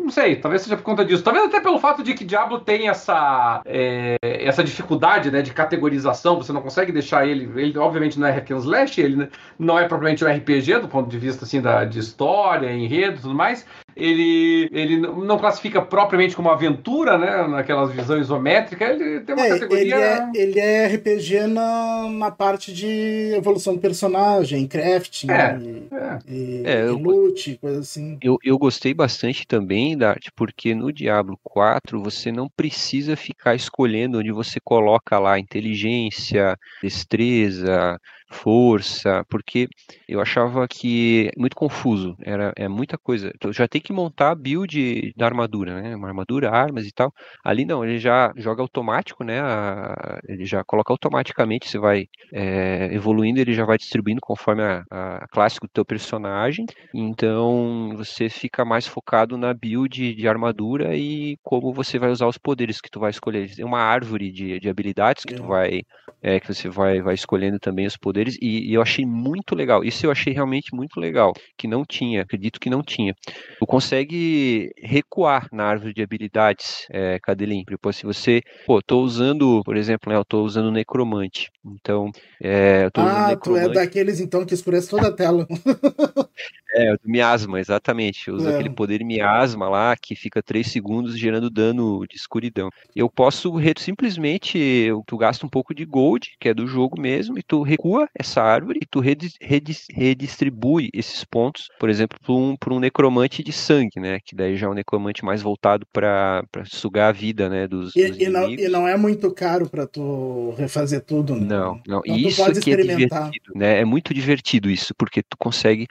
não 0.03 0.11
sei, 0.11 0.35
talvez 0.35 0.61
seja 0.61 0.77
por 0.77 0.83
conta 0.83 1.03
disso. 1.03 1.23
Talvez 1.23 1.38
até 1.45 1.59
pelo 1.59 1.79
fato 1.79 2.03
de 2.03 2.13
que 2.13 2.25
Diablo 2.25 2.59
tem 2.59 2.89
essa, 2.89 3.61
é, 3.65 4.17
essa 4.21 4.63
dificuldade 4.63 5.31
né, 5.31 5.41
de 5.41 5.53
categorização, 5.53 6.37
você 6.37 6.51
não 6.51 6.61
consegue 6.61 6.91
deixar 6.91 7.27
ele. 7.27 7.49
Ele, 7.59 7.77
obviamente, 7.77 8.19
não 8.19 8.27
é 8.27 8.31
hack 8.31 8.51
and 8.51 8.57
slash, 8.57 9.01
ele 9.01 9.29
não 9.57 9.77
é 9.77 9.87
propriamente 9.87 10.23
um 10.23 10.27
RPG 10.27 10.79
do 10.79 10.87
ponto 10.87 11.09
de 11.09 11.17
vista 11.17 11.45
assim, 11.45 11.61
da, 11.61 11.85
de 11.85 11.99
história, 11.99 12.71
enredo 12.71 13.17
e 13.17 13.21
tudo 13.21 13.35
mais. 13.35 13.65
Ele, 13.99 14.69
ele 14.71 14.97
não 14.97 15.37
classifica 15.37 15.81
propriamente 15.81 16.35
como 16.35 16.49
aventura, 16.49 17.17
né? 17.17 17.47
Naquelas 17.47 17.91
visões 17.91 18.21
isométricas, 18.21 18.99
ele 18.99 19.19
tem 19.21 19.35
uma 19.35 19.45
é, 19.45 19.49
categoria. 19.49 19.81
Ele 19.83 19.93
é, 19.93 20.31
ele 20.35 20.59
é 20.59 20.87
RPG 20.87 21.47
na, 21.47 22.09
na 22.09 22.31
parte 22.31 22.73
de 22.73 23.33
evolução 23.35 23.75
do 23.75 23.81
personagem, 23.81 24.67
crafting, 24.67 25.29
é, 25.29 25.59
e, 25.59 25.87
é. 25.91 26.19
E, 26.27 26.63
é, 26.65 26.81
eu, 26.83 26.97
loot, 26.97 27.57
coisa 27.57 27.79
assim. 27.79 28.17
Eu, 28.21 28.37
eu 28.43 28.57
gostei 28.57 28.93
bastante 28.93 29.45
também, 29.45 29.97
Dart, 29.97 30.27
porque 30.35 30.73
no 30.73 30.91
Diablo 30.91 31.37
4 31.43 32.01
você 32.01 32.31
não 32.31 32.49
precisa 32.49 33.15
ficar 33.15 33.55
escolhendo 33.55 34.19
onde 34.19 34.31
você 34.31 34.59
coloca 34.59 35.19
lá 35.19 35.39
inteligência, 35.39 36.57
destreza, 36.81 37.99
força, 38.29 39.23
porque 39.29 39.67
eu 40.07 40.21
achava 40.21 40.67
que 40.67 41.31
muito 41.37 41.55
confuso, 41.55 42.15
era 42.23 42.53
é 42.55 42.67
muita 42.67 42.97
coisa. 42.97 43.31
Então, 43.35 43.51
já 43.51 43.67
tem 43.67 43.81
que 43.81 43.91
montar 43.91 44.31
a 44.31 44.35
build 44.35 45.13
da 45.17 45.25
armadura, 45.25 45.81
né? 45.81 45.95
Uma 45.95 46.07
armadura, 46.07 46.51
armas 46.51 46.85
e 46.85 46.91
tal. 46.91 47.11
Ali 47.43 47.65
não, 47.65 47.83
ele 47.83 47.97
já 47.97 48.31
joga 48.37 48.61
automático, 48.61 49.23
né? 49.23 49.39
A, 49.41 50.19
ele 50.27 50.45
já 50.45 50.63
coloca 50.63 50.93
automaticamente, 50.93 51.67
você 51.67 51.79
vai 51.79 52.05
é, 52.33 52.89
evoluindo, 52.93 53.39
ele 53.39 53.53
já 53.53 53.65
vai 53.65 53.77
distribuindo 53.77 54.21
conforme 54.21 54.63
a, 54.63 54.83
a 54.91 55.27
classe 55.29 55.59
do 55.59 55.67
teu 55.67 55.85
personagem. 55.85 56.65
Então 56.93 57.93
você 57.95 58.29
fica 58.29 58.63
mais 58.63 58.87
focado 58.87 59.37
na 59.37 59.53
build 59.53 60.15
de 60.15 60.27
armadura 60.27 60.95
e 60.95 61.37
como 61.43 61.73
você 61.73 61.97
vai 61.97 62.09
usar 62.11 62.27
os 62.27 62.37
poderes 62.37 62.79
que 62.81 62.89
tu 62.89 62.99
vai 62.99 63.09
escolher. 63.09 63.53
Tem 63.55 63.65
uma 63.65 63.79
árvore 63.81 64.31
de, 64.31 64.59
de 64.59 64.69
habilidades 64.69 65.23
que 65.23 65.33
tu 65.35 65.43
vai 65.43 65.81
é, 66.21 66.39
que 66.39 66.53
você 66.53 66.69
vai, 66.69 67.01
vai 67.01 67.13
escolhendo 67.13 67.59
também 67.59 67.85
os 67.85 67.97
poderes, 67.97 68.18
e, 68.27 68.69
e, 68.69 68.73
eu 68.73 68.81
achei 68.81 69.05
muito 69.05 69.55
legal. 69.55 69.83
Isso 69.83 70.05
eu 70.05 70.11
achei 70.11 70.33
realmente 70.33 70.73
muito 70.73 70.99
legal, 70.99 71.33
que 71.57 71.67
não 71.67 71.83
tinha, 71.85 72.21
acredito 72.21 72.59
que 72.59 72.69
não 72.69 72.81
tinha. 72.81 73.15
Tu 73.59 73.65
consegue 73.65 74.71
recuar 74.77 75.47
na 75.51 75.65
árvore 75.65 75.93
de 75.93 76.01
habilidades, 76.01 76.85
é, 76.91 77.19
Cadelim. 77.19 77.63
Depois, 77.67 77.95
se 77.95 78.05
você, 78.05 78.41
pô, 78.65 78.81
tô 78.81 79.01
usando, 79.01 79.61
por 79.63 79.77
exemplo, 79.77 80.11
né, 80.11 80.17
eu 80.17 80.25
tô 80.25 80.43
usando 80.43 80.71
necromante. 80.71 81.49
Então, 81.65 82.11
é, 82.41 82.85
eu 82.85 82.91
tô 82.91 83.01
usando 83.01 83.15
ah, 83.15 83.27
necromante. 83.29 83.65
tu 83.65 83.71
é 83.71 83.73
daqueles 83.73 84.19
então 84.19 84.45
que 84.45 84.53
escurece 84.53 84.89
toda 84.89 85.07
a 85.07 85.11
tela. 85.11 85.47
é, 86.73 86.93
do 86.93 87.09
miasma, 87.09 87.59
exatamente. 87.59 88.31
Usa 88.31 88.51
é. 88.51 88.53
aquele 88.55 88.69
poder 88.69 89.03
miasma 89.03 89.69
lá 89.69 89.95
que 89.95 90.15
fica 90.15 90.41
3 90.41 90.65
segundos 90.65 91.17
gerando 91.17 91.49
dano 91.49 92.05
de 92.07 92.15
escuridão. 92.15 92.69
Eu 92.95 93.09
posso 93.09 93.53
simplesmente, 93.77 94.89
tu 95.05 95.17
gasta 95.17 95.45
um 95.45 95.49
pouco 95.49 95.73
de 95.73 95.85
gol 95.85 96.09
Gold, 96.09 96.31
que 96.39 96.49
é 96.49 96.53
do 96.53 96.65
jogo 96.65 96.99
mesmo, 96.99 97.37
e 97.37 97.43
tu 97.43 97.61
recua 97.61 98.09
essa 98.17 98.41
árvore 98.41 98.79
e 98.81 98.85
tu 98.85 98.99
redis, 98.99 99.35
redis, 99.41 99.85
redistribui 99.91 100.89
esses 100.93 101.23
pontos, 101.23 101.67
por 101.79 101.89
exemplo, 101.89 102.17
para 102.19 102.33
um, 102.33 102.77
um 102.77 102.79
necromante 102.79 103.43
de 103.43 103.51
sangue, 103.51 103.99
né? 103.99 104.19
Que 104.23 104.35
daí 104.35 104.55
já 104.55 104.67
é 104.67 104.69
um 104.69 104.73
necromante 104.73 105.23
mais 105.25 105.41
voltado 105.41 105.85
para 105.91 106.43
sugar 106.65 107.09
a 107.09 107.11
vida, 107.11 107.49
né? 107.49 107.67
Dos, 107.67 107.95
e, 107.95 108.07
dos 108.07 108.19
e, 108.19 108.29
não, 108.29 108.49
e 108.49 108.69
não 108.69 108.87
é 108.87 108.95
muito 108.95 109.31
caro 109.31 109.69
para 109.69 109.85
tu 109.85 110.53
refazer 110.57 111.01
tudo, 111.01 111.35
né? 111.35 111.45
Não, 111.45 111.81
não. 111.85 112.01
Então, 112.05 112.17
isso 112.17 112.61
que 112.61 112.73
é 112.73 112.77
divertido, 112.77 113.53
né? 113.55 113.79
É 113.81 113.85
muito 113.85 114.13
divertido 114.13 114.69
isso, 114.69 114.93
porque 114.95 115.21
tu 115.21 115.37
consegue 115.37 115.87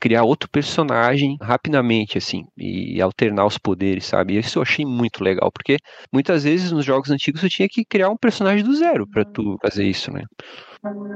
criar 0.00 0.22
outro 0.24 0.48
personagem 0.50 1.36
rapidamente, 1.40 2.18
assim, 2.18 2.44
e 2.56 3.00
alternar 3.00 3.46
os 3.46 3.58
poderes, 3.58 4.06
sabe? 4.06 4.36
Isso 4.38 4.58
eu 4.58 4.62
achei 4.62 4.84
muito 4.84 5.22
legal, 5.22 5.50
porque 5.52 5.78
muitas 6.12 6.44
vezes 6.44 6.72
nos 6.72 6.84
jogos 6.84 7.10
antigos 7.10 7.40
você 7.40 7.48
tinha 7.48 7.68
que 7.68 7.84
criar 7.84 8.10
um 8.10 8.16
personagem 8.16 8.64
do 8.64 8.74
zero 8.76 9.06
para 9.08 9.24
tu 9.24 9.56
fazer 9.62 9.84
isso, 9.84 10.12
né? 10.12 10.22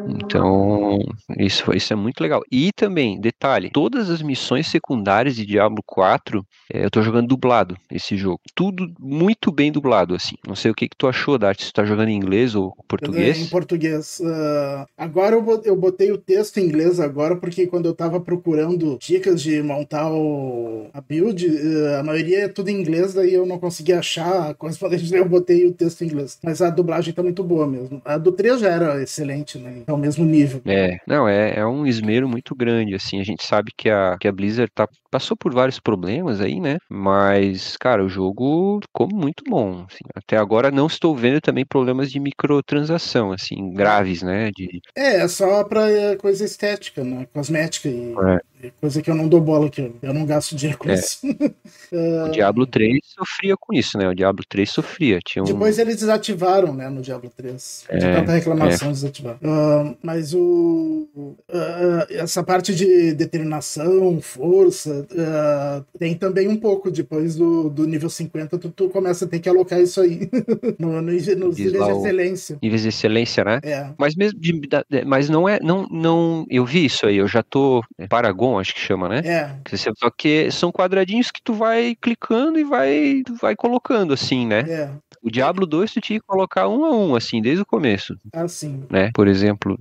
Então, 0.08 0.98
isso, 1.38 1.72
isso 1.74 1.92
é 1.92 1.96
muito 1.96 2.20
legal. 2.20 2.42
E 2.50 2.70
também, 2.72 3.20
detalhe, 3.20 3.70
todas 3.70 4.10
as 4.10 4.22
missões 4.22 4.66
secundárias 4.66 5.36
de 5.36 5.46
Diablo 5.46 5.82
4, 5.86 6.44
é, 6.72 6.84
eu 6.84 6.90
tô 6.90 7.02
jogando 7.02 7.28
dublado 7.28 7.76
esse 7.90 8.16
jogo. 8.16 8.40
Tudo 8.54 8.92
muito 8.98 9.52
bem 9.52 9.70
dublado, 9.70 10.14
assim. 10.14 10.36
Não 10.46 10.54
sei 10.54 10.70
o 10.70 10.74
que, 10.74 10.88
que 10.88 10.96
tu 10.96 11.06
achou, 11.06 11.38
Dart, 11.38 11.60
se 11.60 11.66
tu 11.66 11.74
tá 11.74 11.84
jogando 11.84 12.08
em 12.08 12.16
inglês 12.16 12.54
ou 12.54 12.74
português. 12.88 13.38
Em 13.38 13.46
português. 13.46 14.20
Uh, 14.20 14.86
agora 14.96 15.36
eu 15.64 15.76
botei 15.76 16.10
o 16.10 16.18
texto 16.18 16.58
em 16.58 16.64
inglês 16.64 16.98
agora, 16.98 17.36
porque 17.36 17.66
quando 17.66 17.86
eu 17.86 17.94
tava 17.94 18.20
procurando 18.20 18.98
dicas 19.00 19.42
de 19.42 19.62
montar 19.62 20.10
o, 20.12 20.88
a 20.92 21.00
build, 21.00 21.46
uh, 21.46 22.00
a 22.00 22.02
maioria 22.02 22.44
é 22.44 22.48
tudo 22.48 22.68
em 22.68 22.80
inglês, 22.80 23.14
daí 23.14 23.34
eu 23.34 23.46
não 23.46 23.58
consegui 23.58 23.92
achar 23.92 24.50
a 24.50 24.54
correspondente, 24.54 25.12
eu 25.14 25.28
botei 25.28 25.66
o 25.66 25.72
texto 25.72 26.02
em 26.02 26.06
inglês. 26.06 26.38
Mas 26.42 26.60
a 26.60 26.70
dublagem 26.70 27.14
tá 27.14 27.22
muito 27.22 27.44
boa 27.44 27.66
mesmo. 27.66 28.00
A 28.04 28.18
do 28.18 28.32
3 28.32 28.60
já 28.60 28.70
era 28.70 29.02
excelente 29.02 29.51
né? 29.58 29.82
É 29.86 29.92
o 29.92 29.96
mesmo 29.96 30.24
nível. 30.24 30.60
É, 30.66 30.96
não, 31.06 31.28
é, 31.28 31.58
é 31.58 31.66
um 31.66 31.86
esmero 31.86 32.28
muito 32.28 32.54
grande, 32.54 32.94
assim, 32.94 33.20
a 33.20 33.24
gente 33.24 33.44
sabe 33.44 33.72
que 33.76 33.88
a, 33.88 34.16
que 34.18 34.28
a 34.28 34.32
Blizzard 34.32 34.70
tá, 34.74 34.88
passou 35.12 35.36
por 35.36 35.52
vários 35.52 35.78
problemas 35.78 36.40
aí, 36.40 36.58
né? 36.58 36.78
Mas, 36.88 37.76
cara, 37.76 38.02
o 38.02 38.08
jogo 38.08 38.80
ficou 38.82 39.06
muito 39.12 39.44
bom. 39.46 39.84
Assim. 39.86 40.04
Até 40.14 40.38
agora 40.38 40.70
não 40.70 40.86
estou 40.86 41.14
vendo 41.14 41.38
também 41.38 41.66
problemas 41.66 42.10
de 42.10 42.18
microtransação, 42.18 43.30
assim, 43.30 43.74
graves, 43.74 44.22
né? 44.22 44.50
De... 44.50 44.80
É, 44.96 45.16
é 45.16 45.28
só 45.28 45.62
pra 45.64 45.90
é, 45.90 46.16
coisa 46.16 46.44
estética, 46.44 47.04
né? 47.04 47.26
Cosmética 47.34 47.88
e 47.88 48.14
é. 48.62 48.70
coisa 48.80 49.02
que 49.02 49.10
eu 49.10 49.14
não 49.14 49.28
dou 49.28 49.40
bola, 49.40 49.68
que 49.68 49.92
eu 50.00 50.14
não 50.14 50.24
gasto 50.24 50.56
dinheiro 50.56 50.78
com 50.78 50.88
é. 50.88 50.94
isso. 50.94 51.20
o 52.26 52.30
Diablo 52.30 52.66
3 52.66 52.98
sofria 53.04 53.54
com 53.60 53.74
isso, 53.74 53.98
né? 53.98 54.08
O 54.08 54.14
Diablo 54.14 54.42
3 54.48 54.70
sofria. 54.70 55.18
Tinha 55.22 55.42
um... 55.42 55.46
Depois 55.46 55.78
eles 55.78 55.96
desativaram, 55.96 56.72
né, 56.72 56.88
no 56.88 57.02
Diablo 57.02 57.30
3. 57.36 57.84
De 57.90 58.06
é, 58.06 58.14
tanta 58.14 58.32
reclamação, 58.32 58.88
é. 58.88 58.92
desativaram. 58.92 59.38
Uh, 59.42 59.96
mas 60.02 60.32
o, 60.32 61.06
uh, 61.14 62.06
essa 62.08 62.42
parte 62.42 62.74
de 62.74 63.12
determinação, 63.12 64.18
força, 64.22 65.01
uh, 65.10 65.84
tem 65.98 66.14
também 66.14 66.48
um 66.48 66.56
pouco. 66.56 66.90
Depois 66.90 67.36
do, 67.36 67.68
do 67.68 67.86
nível 67.86 68.10
50, 68.10 68.58
tu, 68.58 68.70
tu 68.70 68.88
começa 68.88 69.24
a 69.24 69.28
ter 69.28 69.40
que 69.40 69.48
alocar 69.48 69.80
isso 69.80 70.00
aí 70.00 70.28
no, 70.78 71.00
no, 71.00 71.02
nos 71.02 71.26
níveis 71.56 71.56
de 71.56 71.90
excelência. 71.92 72.58
Níveis 72.62 72.82
de 72.82 72.88
excelência, 72.88 73.44
né? 73.44 73.60
É. 73.62 73.90
Mas 73.98 74.14
mesmo 74.14 74.38
de, 74.38 74.60
mas 75.06 75.28
não 75.28 75.48
é. 75.48 75.58
Não, 75.60 75.86
não, 75.90 76.46
eu 76.50 76.64
vi 76.64 76.84
isso 76.84 77.06
aí, 77.06 77.16
eu 77.16 77.28
já 77.28 77.42
tô. 77.42 77.82
É 77.98 78.06
Paragon, 78.06 78.58
acho 78.58 78.74
que 78.74 78.80
chama, 78.80 79.08
né? 79.08 79.22
É. 79.24 79.76
Só 79.76 80.10
que 80.10 80.50
são 80.50 80.72
quadradinhos 80.72 81.30
que 81.30 81.42
tu 81.42 81.54
vai 81.54 81.96
clicando 82.00 82.58
e 82.58 82.64
vai, 82.64 83.22
vai 83.40 83.56
colocando 83.56 84.12
assim, 84.12 84.46
né? 84.46 84.60
É. 84.68 84.90
O 85.22 85.30
Diablo 85.30 85.64
2 85.64 85.92
tu 85.92 86.00
tinha 86.00 86.18
que 86.18 86.26
colocar 86.26 86.68
um 86.68 86.84
a 86.84 86.90
um, 86.90 87.14
assim, 87.14 87.40
desde 87.40 87.62
o 87.62 87.66
começo. 87.66 88.16
Assim. 88.32 88.82
Né? 88.90 89.10
Por 89.14 89.28
exemplo. 89.28 89.78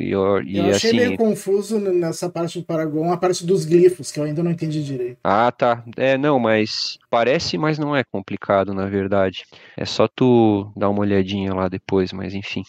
E, 0.00 0.10
eu, 0.10 0.42
eu 0.42 0.66
achei 0.70 0.90
assim... 0.90 0.96
meio 0.96 1.16
confuso 1.16 1.78
nessa 1.78 2.28
parte 2.28 2.58
do 2.58 2.64
Paragon, 2.64 3.12
a 3.12 3.16
parte 3.16 3.46
dos 3.46 3.64
glifos, 3.64 4.10
que 4.10 4.18
eu 4.18 4.24
ainda 4.24 4.42
não 4.42 4.50
entendi 4.52 4.82
direito. 4.84 5.20
Ah, 5.24 5.52
tá. 5.52 5.84
É, 5.96 6.18
não, 6.18 6.38
mas 6.38 6.98
parece, 7.08 7.56
mas 7.56 7.78
não 7.78 7.94
é 7.94 8.02
complicado, 8.04 8.74
na 8.74 8.86
verdade. 8.86 9.44
É 9.76 9.84
só 9.84 10.08
tu 10.08 10.72
dar 10.76 10.90
uma 10.90 11.00
olhadinha 11.00 11.54
lá 11.54 11.68
depois, 11.68 12.12
mas 12.12 12.34
enfim. 12.34 12.64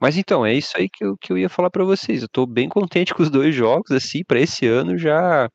Mas 0.00 0.16
então, 0.16 0.46
é 0.46 0.54
isso 0.54 0.76
aí 0.76 0.88
que 0.88 1.04
eu, 1.04 1.16
que 1.16 1.32
eu 1.32 1.36
ia 1.36 1.48
falar 1.48 1.70
para 1.70 1.84
vocês. 1.84 2.22
Eu 2.22 2.28
tô 2.28 2.46
bem 2.46 2.68
contente 2.68 3.12
com 3.12 3.22
os 3.22 3.30
dois 3.30 3.54
jogos, 3.54 3.90
assim, 3.90 4.24
para 4.24 4.40
esse 4.40 4.66
ano 4.66 4.96
já 4.96 5.48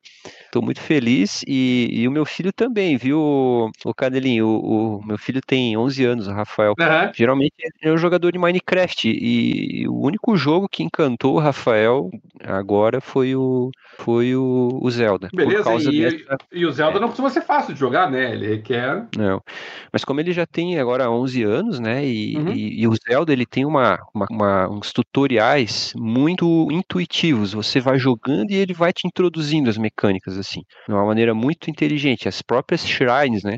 tô 0.51 0.61
muito 0.61 0.79
feliz. 0.79 1.43
E, 1.47 1.89
e, 1.91 2.07
o 2.07 2.11
meu 2.11 2.25
filho 2.25 2.53
também, 2.53 2.95
viu, 2.95 3.19
o 3.19 3.93
Cadelinho? 3.95 4.47
O, 4.47 4.97
o 4.97 5.05
meu 5.05 5.17
filho 5.17 5.41
tem 5.45 5.75
11 5.75 6.05
anos, 6.05 6.27
o 6.27 6.31
Rafael. 6.31 6.73
Uhum. 6.79 7.11
Geralmente 7.13 7.53
é 7.81 7.91
um 7.91 7.97
jogador 7.97 8.31
de 8.31 8.37
Minecraft. 8.37 9.09
E, 9.09 9.87
o 9.87 9.99
único 10.05 10.35
jogo 10.37 10.69
que 10.69 10.83
encantou 10.83 11.35
o 11.35 11.39
Rafael 11.39 12.11
agora 12.43 13.01
foi 13.01 13.35
o, 13.35 13.71
foi 13.97 14.35
o, 14.35 14.79
o 14.81 14.91
Zelda. 14.91 15.29
Beleza, 15.33 15.73
e, 15.91 16.01
dessa... 16.01 16.37
e, 16.51 16.65
o 16.65 16.71
Zelda 16.71 16.97
é. 16.97 17.01
não 17.01 17.07
costuma 17.07 17.29
ser 17.29 17.41
fácil 17.41 17.73
de 17.73 17.79
jogar, 17.79 18.11
né? 18.11 18.33
Ele 18.33 18.59
quer. 18.59 19.07
Não. 19.17 19.41
Mas 19.91 20.05
como 20.05 20.19
ele 20.19 20.31
já 20.31 20.45
tem 20.45 20.79
agora 20.79 21.09
11 21.09 21.43
anos, 21.43 21.79
né? 21.79 22.05
E, 22.05 22.37
uhum. 22.37 22.53
e 22.53 22.87
o 22.87 22.93
Zelda 22.95 23.33
ele 23.33 23.45
tem 23.45 23.65
uma, 23.65 23.99
uma, 24.13 24.27
uma, 24.35 24.69
uns 24.69 24.91
tutoriais 24.91 25.93
muito 25.95 26.67
intuitivos. 26.71 27.53
Você 27.53 27.79
vai 27.79 27.97
jogando 27.97 28.51
e 28.51 28.55
ele 28.55 28.73
vai 28.73 28.91
te 28.91 29.07
introduzindo 29.07 29.69
as 29.69 29.77
mecânicas, 29.77 30.37
assim, 30.37 30.61
de 30.87 30.93
uma 30.93 31.05
maneira 31.05 31.33
muito 31.33 31.69
inteligente. 31.69 32.27
As 32.27 32.41
próprias 32.41 32.85
shrines, 32.85 33.43
né? 33.43 33.57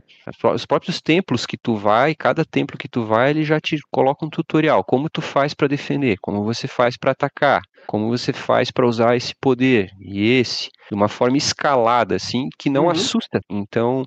Os 0.53 0.65
próprios 0.65 1.01
templos 1.01 1.45
que 1.45 1.57
tu 1.57 1.75
vai, 1.75 2.15
cada 2.15 2.45
templo 2.45 2.77
que 2.77 2.87
tu 2.87 3.05
vai, 3.05 3.31
ele 3.31 3.43
já 3.43 3.59
te 3.59 3.77
coloca 3.91 4.25
um 4.25 4.29
tutorial. 4.29 4.83
Como 4.83 5.09
tu 5.09 5.21
faz 5.21 5.53
para 5.53 5.67
defender, 5.67 6.17
como 6.21 6.43
você 6.43 6.67
faz 6.67 6.95
para 6.97 7.11
atacar, 7.11 7.61
como 7.87 8.09
você 8.09 8.31
faz 8.31 8.69
para 8.69 8.87
usar 8.87 9.15
esse 9.15 9.33
poder 9.41 9.89
e 9.99 10.29
esse, 10.39 10.69
de 10.89 10.95
uma 10.95 11.07
forma 11.07 11.37
escalada, 11.37 12.15
assim, 12.15 12.49
que 12.57 12.69
não 12.69 12.83
uhum. 12.83 12.91
assusta. 12.91 13.39
Então, 13.49 14.03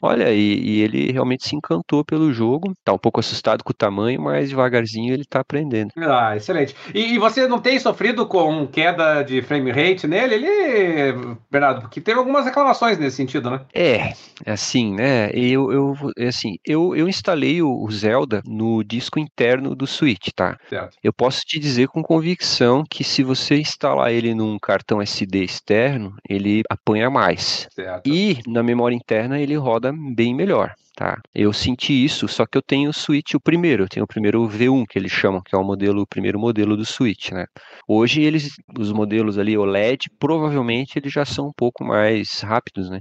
Olha, 0.00 0.32
e, 0.32 0.60
e, 0.60 0.80
ele 0.80 1.12
realmente 1.12 1.48
se 1.48 1.56
encantou 1.56 2.04
pelo 2.04 2.32
jogo. 2.32 2.72
Tá 2.84 2.92
um 2.92 2.98
pouco 2.98 3.20
assustado 3.20 3.64
com 3.64 3.70
o 3.70 3.76
tamanho, 3.76 4.20
mas 4.20 4.48
devagarzinho 4.48 5.12
ele 5.12 5.24
tá 5.24 5.40
aprendendo. 5.40 5.92
Ah, 5.96 6.36
excelente. 6.36 6.74
E, 6.94 7.14
e 7.14 7.18
você 7.18 7.46
não 7.46 7.58
tem 7.58 7.78
sofrido 7.78 8.26
com 8.26 8.66
queda 8.66 9.22
de 9.22 9.42
frame 9.42 9.70
rate 9.70 10.06
nele? 10.06 10.34
Ele, 10.34 11.36
Bernardo, 11.50 11.82
porque 11.82 12.00
teve 12.00 12.18
algumas 12.18 12.44
reclamações 12.44 12.98
nesse 12.98 13.16
sentido, 13.16 13.50
né? 13.50 13.60
É, 13.74 14.12
assim, 14.46 14.94
né? 14.94 15.30
Eu, 15.32 15.72
eu, 15.72 15.94
assim, 16.26 16.56
eu, 16.64 16.94
eu 16.94 17.08
instalei 17.08 17.60
o, 17.62 17.70
o 17.70 17.90
Zelda 17.90 18.42
no 18.46 18.82
disco 18.84 19.18
interno 19.18 19.74
do 19.74 19.86
Switch, 19.86 20.28
tá? 20.34 20.56
Certo. 20.68 20.96
Eu 21.02 21.12
posso 21.12 21.40
te 21.40 21.58
dizer 21.58 21.88
com 21.88 22.02
convicção 22.02 22.84
que 22.88 23.02
se 23.02 23.22
você 23.22 23.56
instalar 23.56 24.12
ele 24.12 24.34
num 24.34 24.58
cartão 24.58 25.02
SD 25.02 25.44
externo, 25.44 26.14
ele 26.28 26.62
apanha 26.70 27.10
mais. 27.10 27.68
Certo. 27.70 28.08
E 28.08 28.38
na 28.46 28.62
memória 28.62 28.94
interna 28.94 29.40
ele 29.40 29.56
roda 29.56 29.87
bem 29.92 30.34
melhor. 30.34 30.74
Tá. 30.96 31.20
Eu 31.32 31.52
senti 31.52 31.92
isso, 32.04 32.26
só 32.26 32.44
que 32.44 32.58
eu 32.58 32.62
tenho 32.62 32.90
o 32.90 32.92
Switch 32.92 33.34
o 33.34 33.40
primeiro, 33.40 33.84
eu 33.84 33.88
tenho 33.88 34.02
o 34.02 34.08
primeiro 34.08 34.48
V1 34.48 34.84
que 34.84 34.98
eles 34.98 35.12
chamam, 35.12 35.40
que 35.40 35.54
é 35.54 35.58
o 35.58 35.62
modelo, 35.62 36.02
o 36.02 36.06
primeiro 36.06 36.40
modelo 36.40 36.76
do 36.76 36.84
Switch, 36.84 37.30
né? 37.30 37.46
Hoje 37.86 38.20
eles, 38.22 38.56
os 38.76 38.90
modelos 38.90 39.38
ali 39.38 39.56
OLED, 39.56 40.10
provavelmente 40.18 40.98
eles 40.98 41.12
já 41.12 41.24
são 41.24 41.46
um 41.46 41.52
pouco 41.56 41.84
mais 41.84 42.40
rápidos, 42.40 42.90
né? 42.90 43.00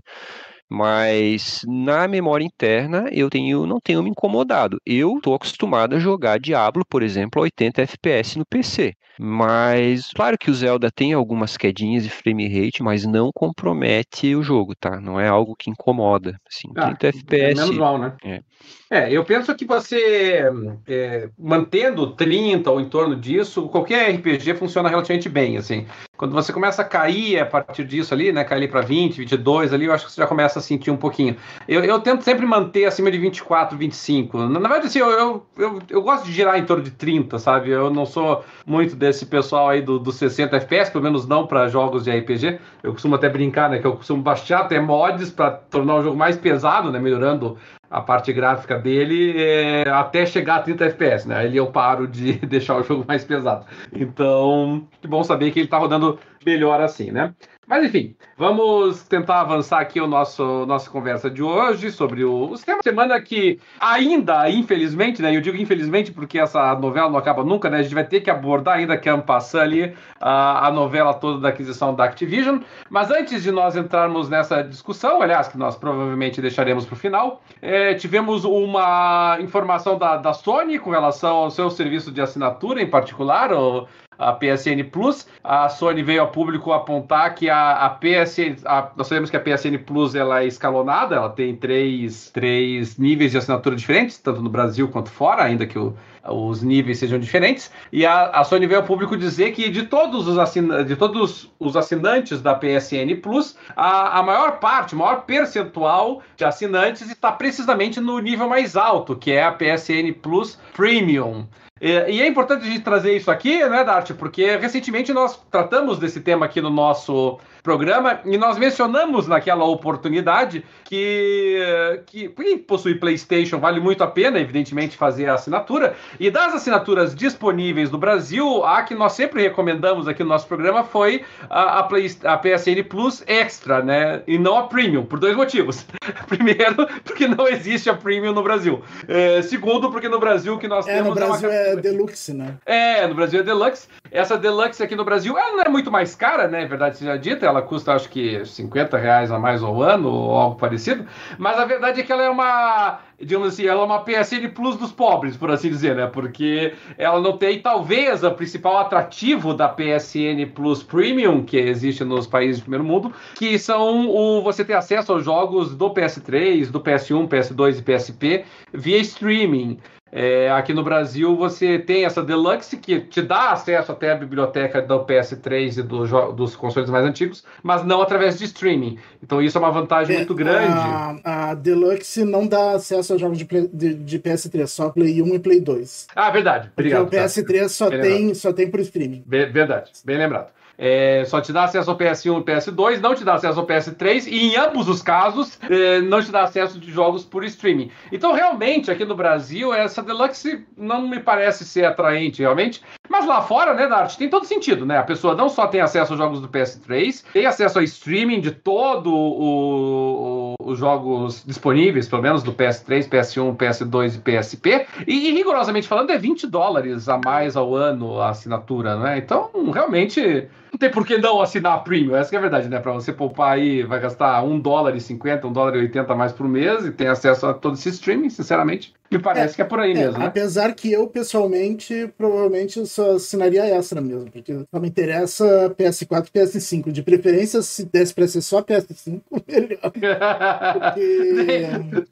Mas 0.69 1.61
na 1.65 2.07
memória 2.07 2.43
interna 2.43 3.09
eu 3.11 3.29
tenho, 3.29 3.65
não 3.65 3.79
tenho 3.79 4.03
me 4.03 4.09
incomodado. 4.09 4.77
Eu 4.85 5.17
estou 5.17 5.33
acostumado 5.33 5.95
a 5.95 5.99
jogar 5.99 6.39
Diablo, 6.39 6.83
por 6.89 7.01
exemplo, 7.01 7.41
a 7.41 7.43
80 7.43 7.81
FPS 7.83 8.37
no 8.37 8.45
PC. 8.45 8.93
Mas 9.19 10.11
claro 10.11 10.37
que 10.37 10.51
o 10.51 10.53
Zelda 10.53 10.91
tem 10.91 11.13
algumas 11.13 11.57
quedinhas 11.57 12.03
de 12.03 12.09
frame 12.09 12.47
rate, 12.47 12.83
mas 12.83 13.05
não 13.05 13.31
compromete 13.33 14.35
o 14.35 14.43
jogo, 14.43 14.75
tá? 14.75 15.01
Não 15.01 15.19
é 15.19 15.27
algo 15.27 15.55
que 15.57 15.71
incomoda. 15.71 16.37
Assim, 16.47 16.71
30 16.73 17.07
ah, 17.07 17.09
FPS. 17.09 17.43
É 17.43 17.55
menos 17.55 17.77
mal, 17.77 17.97
né? 17.97 18.15
É. 18.23 18.41
É, 18.89 19.11
eu 19.11 19.23
penso 19.25 19.53
que 19.53 19.65
você, 19.65 20.43
é, 20.87 21.29
mantendo 21.37 22.11
30 22.11 22.71
ou 22.71 22.79
em 22.79 22.87
torno 22.87 23.17
disso, 23.17 23.67
qualquer 23.67 24.09
RPG 24.15 24.55
funciona 24.55 24.87
relativamente 24.87 25.27
bem, 25.27 25.57
assim. 25.57 25.85
Quando 26.15 26.33
você 26.33 26.53
começa 26.53 26.81
a 26.81 26.85
cair 26.85 27.39
a 27.39 27.45
partir 27.45 27.83
disso 27.83 28.13
ali, 28.13 28.31
né, 28.31 28.43
cair 28.45 28.69
para 28.69 28.81
20, 28.81 29.17
22 29.17 29.73
ali, 29.73 29.85
eu 29.85 29.93
acho 29.93 30.05
que 30.05 30.11
você 30.11 30.21
já 30.21 30.25
começa 30.25 30.59
a 30.59 30.61
sentir 30.61 30.89
um 30.89 30.97
pouquinho. 30.97 31.35
Eu, 31.67 31.83
eu 31.83 31.99
tento 31.99 32.23
sempre 32.23 32.45
manter 32.45 32.85
acima 32.85 33.11
de 33.11 33.17
24, 33.17 33.77
25. 33.77 34.37
Na, 34.37 34.47
na 34.47 34.69
verdade, 34.69 34.87
assim, 34.87 34.99
eu, 34.99 35.11
eu, 35.11 35.45
eu, 35.57 35.79
eu, 35.89 36.01
gosto 36.01 36.25
de 36.25 36.31
girar 36.31 36.57
em 36.57 36.65
torno 36.65 36.81
de 36.81 36.91
30, 36.91 37.37
sabe? 37.37 37.69
Eu 37.69 37.89
não 37.89 38.05
sou 38.05 38.43
muito 38.65 38.95
desse 38.95 39.25
pessoal 39.25 39.69
aí 39.69 39.81
do, 39.81 39.99
do 39.99 40.11
60 40.11 40.55
FPS, 40.55 40.91
pelo 40.91 41.03
menos 41.03 41.27
não 41.27 41.45
para 41.45 41.67
jogos 41.67 42.05
de 42.05 42.11
RPG. 42.11 42.57
Eu 42.81 42.93
costumo 42.93 43.15
até 43.15 43.27
brincar, 43.29 43.69
né, 43.69 43.79
que 43.79 43.85
eu 43.85 43.97
costumo 43.97 44.23
baixar 44.23 44.61
até 44.61 44.79
mods 44.79 45.29
para 45.29 45.51
tornar 45.51 45.95
o 45.95 46.03
jogo 46.03 46.15
mais 46.17 46.37
pesado, 46.37 46.91
né, 46.91 46.99
melhorando 46.99 47.57
a 47.89 48.01
parte 48.01 48.33
gráfica 48.33 48.77
dele 48.77 49.33
é, 49.41 49.89
até 49.89 50.25
chegar 50.25 50.57
a 50.57 50.61
30 50.61 50.85
FPS, 50.85 51.27
né? 51.27 51.45
Ele 51.45 51.57
eu 51.57 51.67
paro 51.67 52.07
de 52.07 52.33
deixar 52.45 52.75
o 52.77 52.83
jogo 52.83 53.05
mais 53.07 53.23
pesado. 53.23 53.65
Então, 53.93 54.87
que 55.01 55.07
bom 55.07 55.23
saber 55.23 55.51
que 55.51 55.59
ele 55.59 55.67
está 55.67 55.77
rodando 55.77 56.19
melhor 56.45 56.81
assim, 56.81 57.11
né? 57.11 57.33
Mas 57.67 57.83
enfim, 57.83 58.15
vamos 58.37 59.03
tentar 59.03 59.41
avançar 59.41 59.81
aqui 59.81 59.99
o 59.99 60.07
nosso 60.07 60.65
nossa 60.65 60.89
conversa 60.89 61.29
de 61.29 61.43
hoje 61.43 61.91
sobre 61.91 62.23
o, 62.23 62.45
o 62.45 62.57
tema 62.57 62.81
semana 62.81 63.19
que 63.19 63.59
ainda, 63.77 64.49
infelizmente, 64.49 65.21
né? 65.21 65.35
Eu 65.35 65.41
digo 65.41 65.57
infelizmente 65.57 66.13
porque 66.13 66.39
essa 66.39 66.73
novela 66.75 67.09
não 67.09 67.17
acaba 67.17 67.43
nunca, 67.43 67.69
né? 67.69 67.79
A 67.79 67.83
gente 67.83 67.93
vai 67.93 68.05
ter 68.05 68.21
que 68.21 68.29
abordar 68.29 68.77
ainda 68.77 68.97
que 68.97 69.09
é 69.09 69.17
passar 69.17 69.63
ali 69.63 69.93
a, 70.17 70.67
a 70.67 70.71
novela 70.71 71.13
toda 71.13 71.41
da 71.41 71.49
aquisição 71.49 71.93
da 71.93 72.05
Activision. 72.05 72.59
Mas 72.89 73.11
antes 73.11 73.43
de 73.43 73.51
nós 73.51 73.75
entrarmos 73.75 74.29
nessa 74.29 74.63
discussão, 74.63 75.21
aliás, 75.21 75.49
que 75.49 75.57
nós 75.57 75.75
provavelmente 75.75 76.39
deixaremos 76.39 76.85
para 76.85 76.93
o 76.93 76.97
final, 76.97 77.41
é, 77.61 77.93
tivemos 77.95 78.45
uma 78.45 79.37
informação 79.41 79.97
da, 79.97 80.15
da 80.15 80.31
Sony 80.31 80.79
com 80.79 80.89
relação 80.89 81.35
ao 81.35 81.51
seu 81.51 81.69
serviço 81.69 82.13
de 82.13 82.21
assinatura 82.21 82.81
em 82.81 82.89
particular, 82.89 83.51
o 83.51 83.85
a 84.17 84.33
PSN 84.33 84.83
Plus. 84.91 85.27
A 85.43 85.69
Sony 85.69 86.03
veio 86.03 86.21
ao 86.21 86.27
público 86.27 86.71
apontar 86.73 87.35
que 87.35 87.49
a, 87.49 87.85
a 87.85 87.89
PSN, 87.89 88.57
a, 88.65 88.91
nós 88.95 89.07
sabemos 89.07 89.29
que 89.29 89.37
a 89.37 89.39
PSN 89.39 89.77
Plus 89.85 90.15
ela 90.15 90.41
é 90.41 90.47
escalonada, 90.47 91.15
ela 91.15 91.29
tem 91.29 91.55
três, 91.55 92.29
três 92.31 92.97
níveis 92.97 93.31
de 93.31 93.37
assinatura 93.37 93.75
diferentes, 93.75 94.17
tanto 94.17 94.41
no 94.41 94.49
Brasil 94.49 94.87
quanto 94.87 95.09
fora, 95.09 95.43
ainda 95.43 95.65
que 95.65 95.77
o, 95.77 95.95
os 96.27 96.61
níveis 96.61 96.99
sejam 96.99 97.19
diferentes. 97.19 97.71
E 97.91 98.05
a, 98.05 98.29
a 98.29 98.43
Sony 98.43 98.67
veio 98.67 98.81
ao 98.81 98.85
público 98.85 99.15
dizer 99.17 99.51
que 99.51 99.69
de 99.69 99.83
todos 99.83 100.27
os, 100.27 100.53
de 100.85 100.95
todos 100.95 101.51
os 101.59 101.75
assinantes 101.75 102.41
da 102.41 102.55
PSN 102.55 103.15
Plus, 103.21 103.57
a, 103.75 104.19
a 104.19 104.23
maior 104.23 104.59
parte, 104.59 104.95
o 104.95 104.97
maior 104.97 105.23
percentual 105.23 106.21
de 106.35 106.45
assinantes 106.45 107.09
está 107.09 107.31
precisamente 107.31 107.99
no 107.99 108.19
nível 108.19 108.49
mais 108.49 108.75
alto, 108.75 109.15
que 109.15 109.31
é 109.31 109.43
a 109.43 109.51
PSN 109.51 110.13
Plus 110.21 110.59
Premium. 110.75 111.45
E, 111.81 112.21
é 112.21 112.27
importante 112.27 112.63
a 112.63 112.69
gente 112.69 112.81
trazer 112.81 113.15
isso 113.15 113.29
aqui, 113.29 113.57
né, 113.67 113.83
Dart? 113.83 114.11
Porque 114.13 114.57
recentemente 114.57 115.13
nós 115.13 115.39
tratamos 115.51 115.99
desse 115.99 116.21
tema 116.21 116.45
aqui 116.45 116.61
no 116.61 116.69
nosso 116.69 117.39
programa 117.67 118.21
e 118.23 118.37
nós 118.37 118.57
mencionamos 118.57 119.27
naquela 119.27 119.65
oportunidade 119.65 120.63
que, 120.85 121.59
que 122.05 122.29
quem 122.29 122.57
possui 122.57 122.95
PlayStation 122.95 123.59
vale 123.59 123.81
muito 123.81 124.05
a 124.05 124.07
pena, 124.07 124.39
evidentemente, 124.39 124.95
fazer 124.95 125.27
a 125.27 125.33
assinatura. 125.33 125.93
E 126.17 126.31
das 126.31 126.55
assinaturas 126.55 127.13
disponíveis 127.13 127.91
no 127.91 127.97
Brasil, 127.97 128.63
a 128.63 128.83
que 128.83 128.95
nós 128.95 129.11
sempre 129.11 129.41
recomendamos 129.41 130.07
aqui 130.07 130.23
no 130.23 130.29
nosso 130.29 130.47
programa 130.47 130.85
foi 130.85 131.25
a, 131.49 131.79
a, 131.79 131.83
Play, 131.83 132.09
a 132.23 132.37
PSN 132.37 132.83
Plus 132.87 133.21
Extra, 133.27 133.83
né? 133.83 134.21
E 134.25 134.39
não 134.39 134.57
a 134.57 134.63
Premium, 134.67 135.03
por 135.03 135.19
dois 135.19 135.35
motivos. 135.35 135.85
Primeiro, 136.29 136.87
porque 137.03 137.27
não 137.27 137.49
existe 137.49 137.89
a 137.89 137.93
Premium 137.93 138.31
no 138.31 138.43
Brasil. 138.43 138.81
É, 139.09 139.41
segundo, 139.41 139.91
porque 139.91 140.07
no 140.07 140.21
Brasil 140.21 140.57
que 140.57 140.69
nós 140.69 140.87
é, 140.87 140.93
temos. 140.93 141.09
No 141.09 141.15
Brasil 141.15 141.51
é, 141.51 141.73
uma... 141.73 141.79
é 141.79 141.81
Deluxe, 141.81 142.33
né? 142.33 142.55
É, 142.65 143.05
no 143.05 143.13
Brasil 143.13 143.41
é 143.41 143.43
Deluxe. 143.43 143.89
Essa 144.09 144.37
Deluxe 144.37 144.81
aqui 144.81 144.95
no 144.95 145.03
Brasil, 145.03 145.37
ela 145.37 145.57
não 145.57 145.63
é 145.63 145.69
muito 145.69 145.91
mais 145.91 146.15
cara, 146.15 146.47
né? 146.47 146.65
Verdade 146.65 146.97
seja 146.97 147.17
dita, 147.17 147.45
ela 147.45 147.56
custa 147.61 147.93
acho 147.93 148.09
que 148.09 148.45
50 148.45 148.97
reais 148.97 149.31
a 149.31 149.39
mais 149.39 149.63
ao 149.63 149.81
ano 149.81 150.09
ou 150.09 150.35
algo 150.35 150.57
parecido, 150.57 151.05
mas 151.37 151.57
a 151.57 151.65
verdade 151.65 152.01
é 152.01 152.03
que 152.03 152.11
ela 152.11 152.23
é 152.23 152.29
uma, 152.29 152.99
digamos 153.19 153.49
assim, 153.49 153.65
ela 153.65 153.81
é 153.81 153.85
uma 153.85 154.03
PSN 154.03 154.49
Plus 154.53 154.75
dos 154.75 154.91
pobres, 154.91 155.35
por 155.35 155.51
assim 155.51 155.69
dizer, 155.69 155.95
né? 155.95 156.07
Porque 156.07 156.73
ela 156.97 157.19
não 157.19 157.37
tem, 157.37 157.59
talvez, 157.61 158.23
o 158.23 158.31
principal 158.31 158.77
atrativo 158.77 159.53
da 159.53 159.67
PSN 159.67 160.45
Plus 160.53 160.83
Premium, 160.83 161.43
que 161.43 161.57
existe 161.57 162.03
nos 162.03 162.27
países 162.27 162.59
do 162.59 162.63
primeiro 162.63 162.83
mundo, 162.83 163.13
que 163.35 163.57
são 163.57 164.09
o 164.09 164.41
você 164.41 164.63
ter 164.63 164.73
acesso 164.73 165.11
aos 165.11 165.25
jogos 165.25 165.75
do 165.75 165.89
PS3, 165.89 166.69
do 166.69 166.79
PS1, 166.79 167.27
PS2 167.27 167.79
e 167.79 167.81
PSP 167.81 168.45
via 168.73 168.97
streaming. 168.99 169.79
É, 170.11 170.49
aqui 170.51 170.73
no 170.73 170.83
Brasil 170.83 171.35
você 171.35 171.77
tem 171.77 172.05
essa 172.05 172.23
Deluxe 172.23 172.77
que 172.77 173.01
te 173.01 173.21
dá 173.21 173.51
acesso 173.51 173.91
até 173.91 174.11
a 174.11 174.15
biblioteca 174.15 174.81
do 174.81 175.05
PS3 175.05 175.79
e 175.79 175.83
do, 175.83 176.31
dos 176.33 176.55
consoles 176.55 176.89
mais 176.89 177.05
antigos, 177.05 177.43
mas 177.61 177.83
não 177.83 178.01
através 178.01 178.37
de 178.37 178.45
streaming. 178.45 178.97
Então 179.21 179.41
isso 179.41 179.57
é 179.57 179.61
uma 179.61 179.71
vantagem 179.71 180.15
é, 180.15 180.17
muito 180.19 180.33
grande. 180.33 180.73
A, 180.73 181.49
a, 181.49 181.53
Deluxe 181.53 182.23
não 182.23 182.47
dá 182.47 182.71
acesso 182.71 183.13
a 183.13 183.17
jogos 183.17 183.37
de, 183.37 183.45
de, 183.45 183.93
de, 183.93 184.19
PS3, 184.19 184.67
só 184.67 184.89
Play 184.89 185.21
1 185.21 185.35
e 185.35 185.39
Play 185.39 185.59
2. 185.59 186.07
Ah, 186.15 186.31
verdade. 186.31 186.69
Obrigado. 186.73 187.03
Porque 187.03 187.17
o 187.17 187.19
PS3 187.19 187.69
só, 187.69 187.89
tem, 187.89 188.33
só 188.33 188.53
tem 188.53 188.69
por 188.69 188.79
streaming. 188.79 189.23
Verdade, 189.27 189.91
bem 190.05 190.17
lembrado 190.17 190.56
é, 190.77 191.23
só 191.25 191.41
te 191.41 191.51
dá 191.51 191.63
acesso 191.63 191.89
ao 191.89 191.97
PS1 191.97 192.41
e 192.41 192.43
PS2, 192.43 192.99
não 192.99 193.15
te 193.15 193.23
dá 193.23 193.33
acesso 193.33 193.59
ao 193.59 193.65
PS3, 193.65 194.27
e 194.27 194.49
em 194.49 194.55
ambos 194.57 194.87
os 194.87 195.01
casos, 195.01 195.59
é, 195.69 196.01
não 196.01 196.21
te 196.21 196.31
dá 196.31 196.43
acesso 196.43 196.79
de 196.79 196.91
jogos 196.91 197.25
por 197.25 197.43
streaming. 197.43 197.89
Então, 198.11 198.33
realmente, 198.33 198.91
aqui 198.91 199.03
no 199.03 199.15
Brasil, 199.15 199.73
essa 199.73 200.03
Deluxe 200.03 200.65
não 200.77 201.07
me 201.07 201.19
parece 201.19 201.65
ser 201.65 201.85
atraente, 201.85 202.41
realmente. 202.41 202.81
Mas 203.09 203.25
lá 203.25 203.41
fora, 203.41 203.73
né, 203.73 203.87
Dart, 203.87 204.15
tem 204.17 204.29
todo 204.29 204.45
sentido, 204.45 204.85
né? 204.85 204.97
A 204.97 205.03
pessoa 205.03 205.33
não 205.33 205.49
só 205.49 205.65
tem 205.67 205.81
acesso 205.81 206.13
aos 206.13 206.19
jogos 206.19 206.41
do 206.41 206.49
PS3, 206.49 207.23
tem 207.33 207.45
acesso 207.45 207.79
ao 207.79 207.83
streaming 207.83 208.41
de 208.41 208.51
todo 208.51 209.13
o, 209.13 210.55
o, 210.59 210.71
os 210.71 210.77
jogos 210.77 211.43
disponíveis, 211.45 212.07
pelo 212.07 212.21
menos 212.21 212.43
do 212.43 212.53
PS3, 212.53 213.09
PS1, 213.09 213.55
PS2 213.55 214.15
e 214.15 214.19
PSP. 214.19 214.87
E, 215.07 215.29
e, 215.29 215.31
rigorosamente 215.31 215.87
falando, 215.87 216.11
é 216.11 216.17
20 216.17 216.47
dólares 216.47 217.07
a 217.09 217.17
mais 217.17 217.55
ao 217.55 217.73
ano 217.75 218.19
a 218.19 218.29
assinatura, 218.29 218.97
né? 218.97 219.17
Então, 219.17 219.49
realmente 219.73 220.47
não 220.71 220.79
tem 220.79 220.91
por 220.91 221.05
que 221.05 221.17
não 221.17 221.41
assinar 221.41 221.73
a 221.73 221.77
Premium, 221.79 222.15
essa 222.15 222.35
é 222.35 222.37
a 222.37 222.41
verdade, 222.41 222.69
né? 222.69 222.79
Para 222.79 222.93
você 222.93 223.13
poupar 223.13 223.53
aí, 223.53 223.83
vai 223.83 223.99
gastar 223.99 224.43
1 224.43 224.59
dólar 224.59 224.95
e 224.95 225.01
50, 225.01 225.47
1 225.47 225.53
dólar 225.53 225.75
e 225.75 225.79
80 225.79 226.15
mais 226.15 226.31
por 226.31 226.47
mês 226.47 226.85
e 226.85 226.91
tem 226.91 227.07
acesso 227.07 227.47
a 227.47 227.53
todo 227.53 227.75
esse 227.75 227.89
streaming, 227.89 228.29
sinceramente, 228.29 228.93
me 229.09 229.19
parece 229.19 229.53
é, 229.53 229.55
que 229.55 229.61
é 229.61 229.65
por 229.65 229.79
aí 229.79 229.91
é, 229.91 229.93
mesmo, 229.93 230.19
né? 230.19 230.25
Apesar 230.25 230.73
que 230.73 230.91
eu, 230.91 231.07
pessoalmente, 231.07 232.11
provavelmente 232.17 232.85
só 232.85 233.15
assinaria 233.15 233.65
extra 233.65 234.01
mesmo, 234.01 234.29
porque 234.29 234.53
só 234.53 234.79
me 234.79 234.89
interessa 234.89 235.73
PS4 235.77 236.27
e 236.27 236.39
PS5. 236.39 236.91
De 236.91 237.01
preferência, 237.01 237.61
se 237.61 237.85
desse 237.85 238.13
pra 238.13 238.27
ser 238.27 238.41
só 238.41 238.61
PS5, 238.61 239.21
melhor. 239.47 239.79
Porque... 239.91 240.07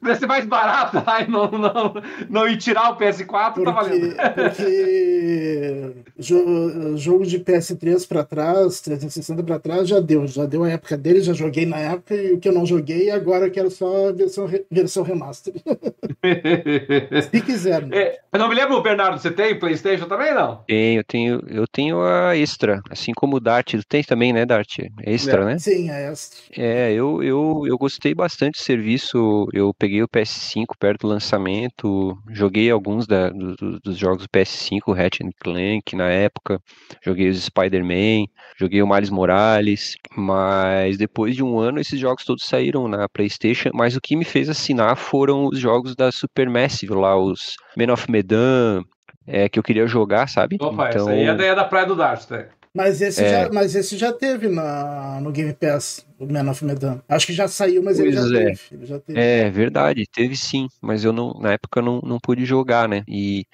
Preço 0.00 0.26
mais 0.26 0.46
barato 0.46 0.96
e 1.20 1.30
não, 1.30 1.50
não, 1.50 1.94
não 2.30 2.48
ir 2.48 2.56
tirar 2.56 2.92
o 2.92 2.96
PS4, 2.96 3.26
tá 3.26 3.50
porque, 3.50 3.64
tá 3.64 3.72
valendo. 3.72 4.16
Porque 4.34 5.92
jogo 6.96 7.26
de 7.26 7.38
PS3 7.40 8.08
pra 8.08 8.24
trás, 8.24 8.45
360 8.80 9.42
pra 9.42 9.58
trás, 9.58 9.88
já 9.88 10.00
deu. 10.00 10.26
Já 10.26 10.46
deu 10.46 10.64
a 10.64 10.70
época 10.70 10.96
dele, 10.96 11.20
já 11.20 11.32
joguei 11.32 11.66
na 11.66 11.78
época, 11.78 12.14
e 12.14 12.32
o 12.32 12.38
que 12.38 12.48
eu 12.48 12.52
não 12.52 12.66
joguei, 12.66 13.10
agora 13.10 13.46
eu 13.46 13.50
quero 13.50 13.70
só 13.70 14.08
a 14.08 14.12
versão, 14.12 14.48
versão 14.70 15.02
remaster. 15.02 15.54
Se 17.30 17.40
quiser. 17.40 17.86
Né? 17.86 17.96
É, 17.96 18.20
eu 18.32 18.38
não 18.38 18.48
me 18.48 18.54
lembro, 18.54 18.82
Bernardo, 18.82 19.18
você 19.18 19.30
tem 19.30 19.58
PlayStation 19.58 20.06
também, 20.06 20.34
não? 20.34 20.64
Tenho, 20.66 21.00
eu 21.00 21.04
tenho, 21.04 21.42
eu 21.48 21.66
tenho 21.66 22.02
a 22.02 22.36
Extra, 22.36 22.80
assim 22.90 23.12
como 23.12 23.36
o 23.36 23.40
Dart. 23.40 23.74
Tem 23.88 24.02
também, 24.02 24.32
né, 24.32 24.44
Dart? 24.44 24.78
Extra, 25.02 25.42
é. 25.42 25.44
né? 25.44 25.58
Sim, 25.58 25.90
é 25.90 26.10
Extra. 26.10 26.38
É, 26.56 26.92
eu, 26.92 27.22
eu, 27.22 27.64
eu 27.66 27.78
gostei 27.78 28.14
bastante 28.14 28.58
do 28.58 28.62
serviço. 28.62 29.48
Eu 29.52 29.72
peguei 29.74 30.02
o 30.02 30.08
PS5 30.08 30.66
perto 30.78 31.02
do 31.02 31.08
lançamento, 31.08 32.16
joguei 32.30 32.70
alguns 32.70 33.06
da, 33.06 33.30
do, 33.30 33.80
dos 33.80 33.96
jogos 33.96 34.24
do 34.24 34.28
PS5, 34.28 34.94
Ratchet 34.94 35.30
Clank 35.40 35.94
na 35.94 36.08
época, 36.08 36.60
joguei 37.02 37.28
os 37.28 37.44
Spider-Man, 37.44 38.26
joguei 38.56 38.82
o 38.82 38.86
Miles 38.86 39.10
Morales, 39.10 39.96
mas 40.16 40.96
depois 40.96 41.34
de 41.34 41.42
um 41.42 41.58
ano 41.58 41.80
esses 41.80 41.98
jogos 41.98 42.24
todos 42.24 42.44
saíram 42.44 42.88
na 42.88 43.08
PlayStation. 43.08 43.70
Mas 43.74 43.96
o 43.96 44.00
que 44.00 44.16
me 44.16 44.24
fez 44.24 44.48
assinar 44.48 44.96
foram 44.96 45.46
os 45.46 45.58
jogos 45.58 45.94
da 45.94 46.10
Supermassive 46.10 46.94
lá, 46.94 47.16
os 47.16 47.56
Men 47.76 47.90
of 47.90 48.10
Medan, 48.10 48.82
é, 49.26 49.48
que 49.48 49.58
eu 49.58 49.62
queria 49.62 49.86
jogar, 49.86 50.28
sabe? 50.28 50.56
Opa, 50.60 50.88
então... 50.90 51.02
essa 51.02 51.10
aí 51.10 51.22
é 51.24 51.34
da, 51.34 51.44
é 51.44 51.54
da 51.54 51.64
Praia 51.64 51.86
do 51.86 51.96
Dart, 51.96 52.30
né? 52.30 52.48
Mas 52.76 53.00
esse, 53.00 53.24
é... 53.24 53.30
já, 53.30 53.50
mas 53.50 53.74
esse 53.74 53.96
já 53.96 54.12
teve 54.12 54.48
na, 54.48 55.18
no 55.22 55.32
Game 55.32 55.54
Pass, 55.54 56.06
o 56.18 56.30
Man 56.30 56.50
of 56.50 56.62
Medan. 56.62 57.00
Acho 57.08 57.26
que 57.26 57.32
já 57.32 57.48
saiu, 57.48 57.82
mas 57.82 57.98
ele 57.98 58.12
já, 58.12 58.20
é. 58.20 58.44
Teve, 58.44 58.60
ele 58.70 58.86
já, 58.86 58.98
teve, 58.98 59.18
É 59.18 59.48
verdade, 59.48 60.04
teve 60.12 60.36
sim, 60.36 60.68
mas 60.82 61.02
eu 61.02 61.10
não, 61.10 61.32
na 61.40 61.52
época 61.52 61.80
não, 61.80 62.02
não 62.02 62.18
pude 62.18 62.44
jogar, 62.44 62.86
né? 62.86 63.02
E 63.08 63.46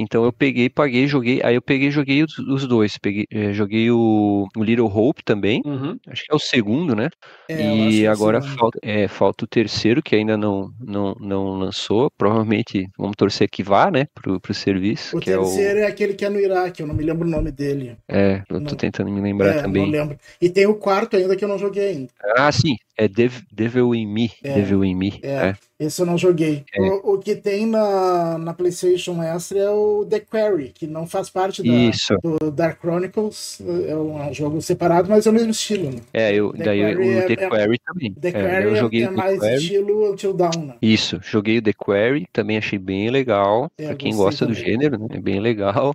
então 0.00 0.24
eu 0.24 0.32
peguei, 0.32 0.70
paguei, 0.70 1.06
joguei. 1.06 1.40
Aí 1.44 1.54
eu 1.54 1.60
peguei 1.60 1.88
e 1.88 1.90
joguei 1.90 2.22
os, 2.22 2.38
os, 2.38 2.66
dois. 2.66 2.96
Peguei, 2.96 3.26
eh, 3.30 3.52
joguei 3.52 3.90
o, 3.90 4.48
o, 4.56 4.64
Little 4.64 4.86
Hope 4.86 5.22
também. 5.22 5.60
Uhum. 5.62 5.98
Acho 6.08 6.24
que 6.24 6.32
é 6.32 6.34
o 6.34 6.38
segundo, 6.38 6.96
né? 6.96 7.10
É, 7.46 7.62
e 7.62 8.04
é 8.06 8.08
agora 8.08 8.40
falta, 8.40 8.78
é, 8.82 9.06
falta 9.06 9.44
o 9.44 9.46
terceiro, 9.46 10.02
que 10.02 10.16
ainda 10.16 10.38
não, 10.38 10.70
não, 10.80 11.14
não 11.20 11.58
lançou. 11.58 12.10
Provavelmente 12.16 12.88
vamos 12.96 13.14
torcer 13.14 13.46
que 13.50 13.62
vá, 13.62 13.90
né? 13.90 14.06
Pro, 14.14 14.40
pro 14.40 14.54
serviço. 14.54 15.18
O 15.18 15.20
terceiro 15.20 15.80
é, 15.80 15.82
o... 15.82 15.84
é, 15.84 15.86
aquele 15.86 16.14
que 16.14 16.24
é 16.24 16.30
no 16.30 16.40
Iraque, 16.40 16.80
eu 16.80 16.86
não 16.86 16.94
me 16.94 17.04
lembro 17.04 17.28
o 17.28 17.30
nome 17.30 17.52
dele. 17.52 17.96
É, 18.08 18.42
eu 18.48 18.58
tô 18.58 18.70
não... 18.70 18.76
tentando 18.76 19.10
me 19.10 19.20
lembrar 19.20 19.56
é, 19.56 19.62
também. 19.62 19.82
Não 19.82 19.90
lembro. 19.90 20.18
E 20.40 20.48
tem 20.48 20.66
o 20.66 20.74
quarto 20.74 21.16
ainda 21.16 21.36
que 21.36 21.44
eu 21.44 21.48
não 21.48 21.58
joguei 21.58 21.88
ainda. 21.88 22.10
Ah, 22.38 22.50
sim. 22.50 22.74
É 22.96 23.06
Dev, 23.06 23.34
Devil 23.52 23.94
in 23.94 24.06
Me. 24.06 24.30
É, 24.42 24.54
Devil 24.54 24.82
in 24.82 24.94
Me. 24.94 25.20
É, 25.22 25.28
é. 25.28 25.54
Esse 25.80 26.02
eu 26.02 26.06
não 26.06 26.18
joguei. 26.18 26.62
É. 26.74 26.82
O, 26.82 27.14
o, 27.14 27.18
que 27.18 27.34
tem 27.34 27.64
na, 27.64 28.36
na 28.36 28.52
PlayStation 28.52 29.22
Extra 29.22 29.58
é 29.58 29.70
o 29.70 30.04
The 30.04 30.20
Quarry, 30.20 30.72
que 30.74 30.86
não 30.86 31.06
faz 31.06 31.30
parte 31.30 31.62
da, 31.62 32.18
do 32.22 32.50
Dark 32.50 32.78
Chronicles. 32.80 33.62
É 33.88 33.96
um 33.96 34.32
jogo 34.34 34.60
separado, 34.60 35.08
mas 35.08 35.26
é 35.26 35.30
o 35.30 35.32
mesmo 35.32 35.50
estilo. 35.50 35.90
Né? 35.90 36.00
É, 36.12 36.34
eu, 36.34 36.52
The 36.52 36.64
daí 36.64 36.80
Quarry 36.80 37.08
o 37.08 37.18
é, 37.18 37.26
The 37.26 37.48
Quarry 37.48 37.78
também. 37.78 38.12
The 38.12 38.32
Quarry 38.32 38.64
eu 38.64 38.76
joguei 38.76 39.04
é, 39.04 39.10
mais 39.10 39.38
Quarry. 39.38 39.54
estilo 39.54 40.12
Until 40.12 40.34
Dawn. 40.34 40.66
Né? 40.66 40.74
Isso, 40.82 41.18
joguei 41.22 41.56
o 41.56 41.62
The 41.62 41.72
Quarry, 41.72 42.26
também 42.30 42.58
achei 42.58 42.78
bem 42.78 43.08
legal. 43.08 43.72
É, 43.78 43.86
pra 43.86 43.94
quem 43.94 44.14
gosta 44.14 44.44
também. 44.44 44.62
do 44.62 44.66
gênero, 44.66 44.98
né? 44.98 45.06
É 45.12 45.18
bem 45.18 45.40
legal. 45.40 45.94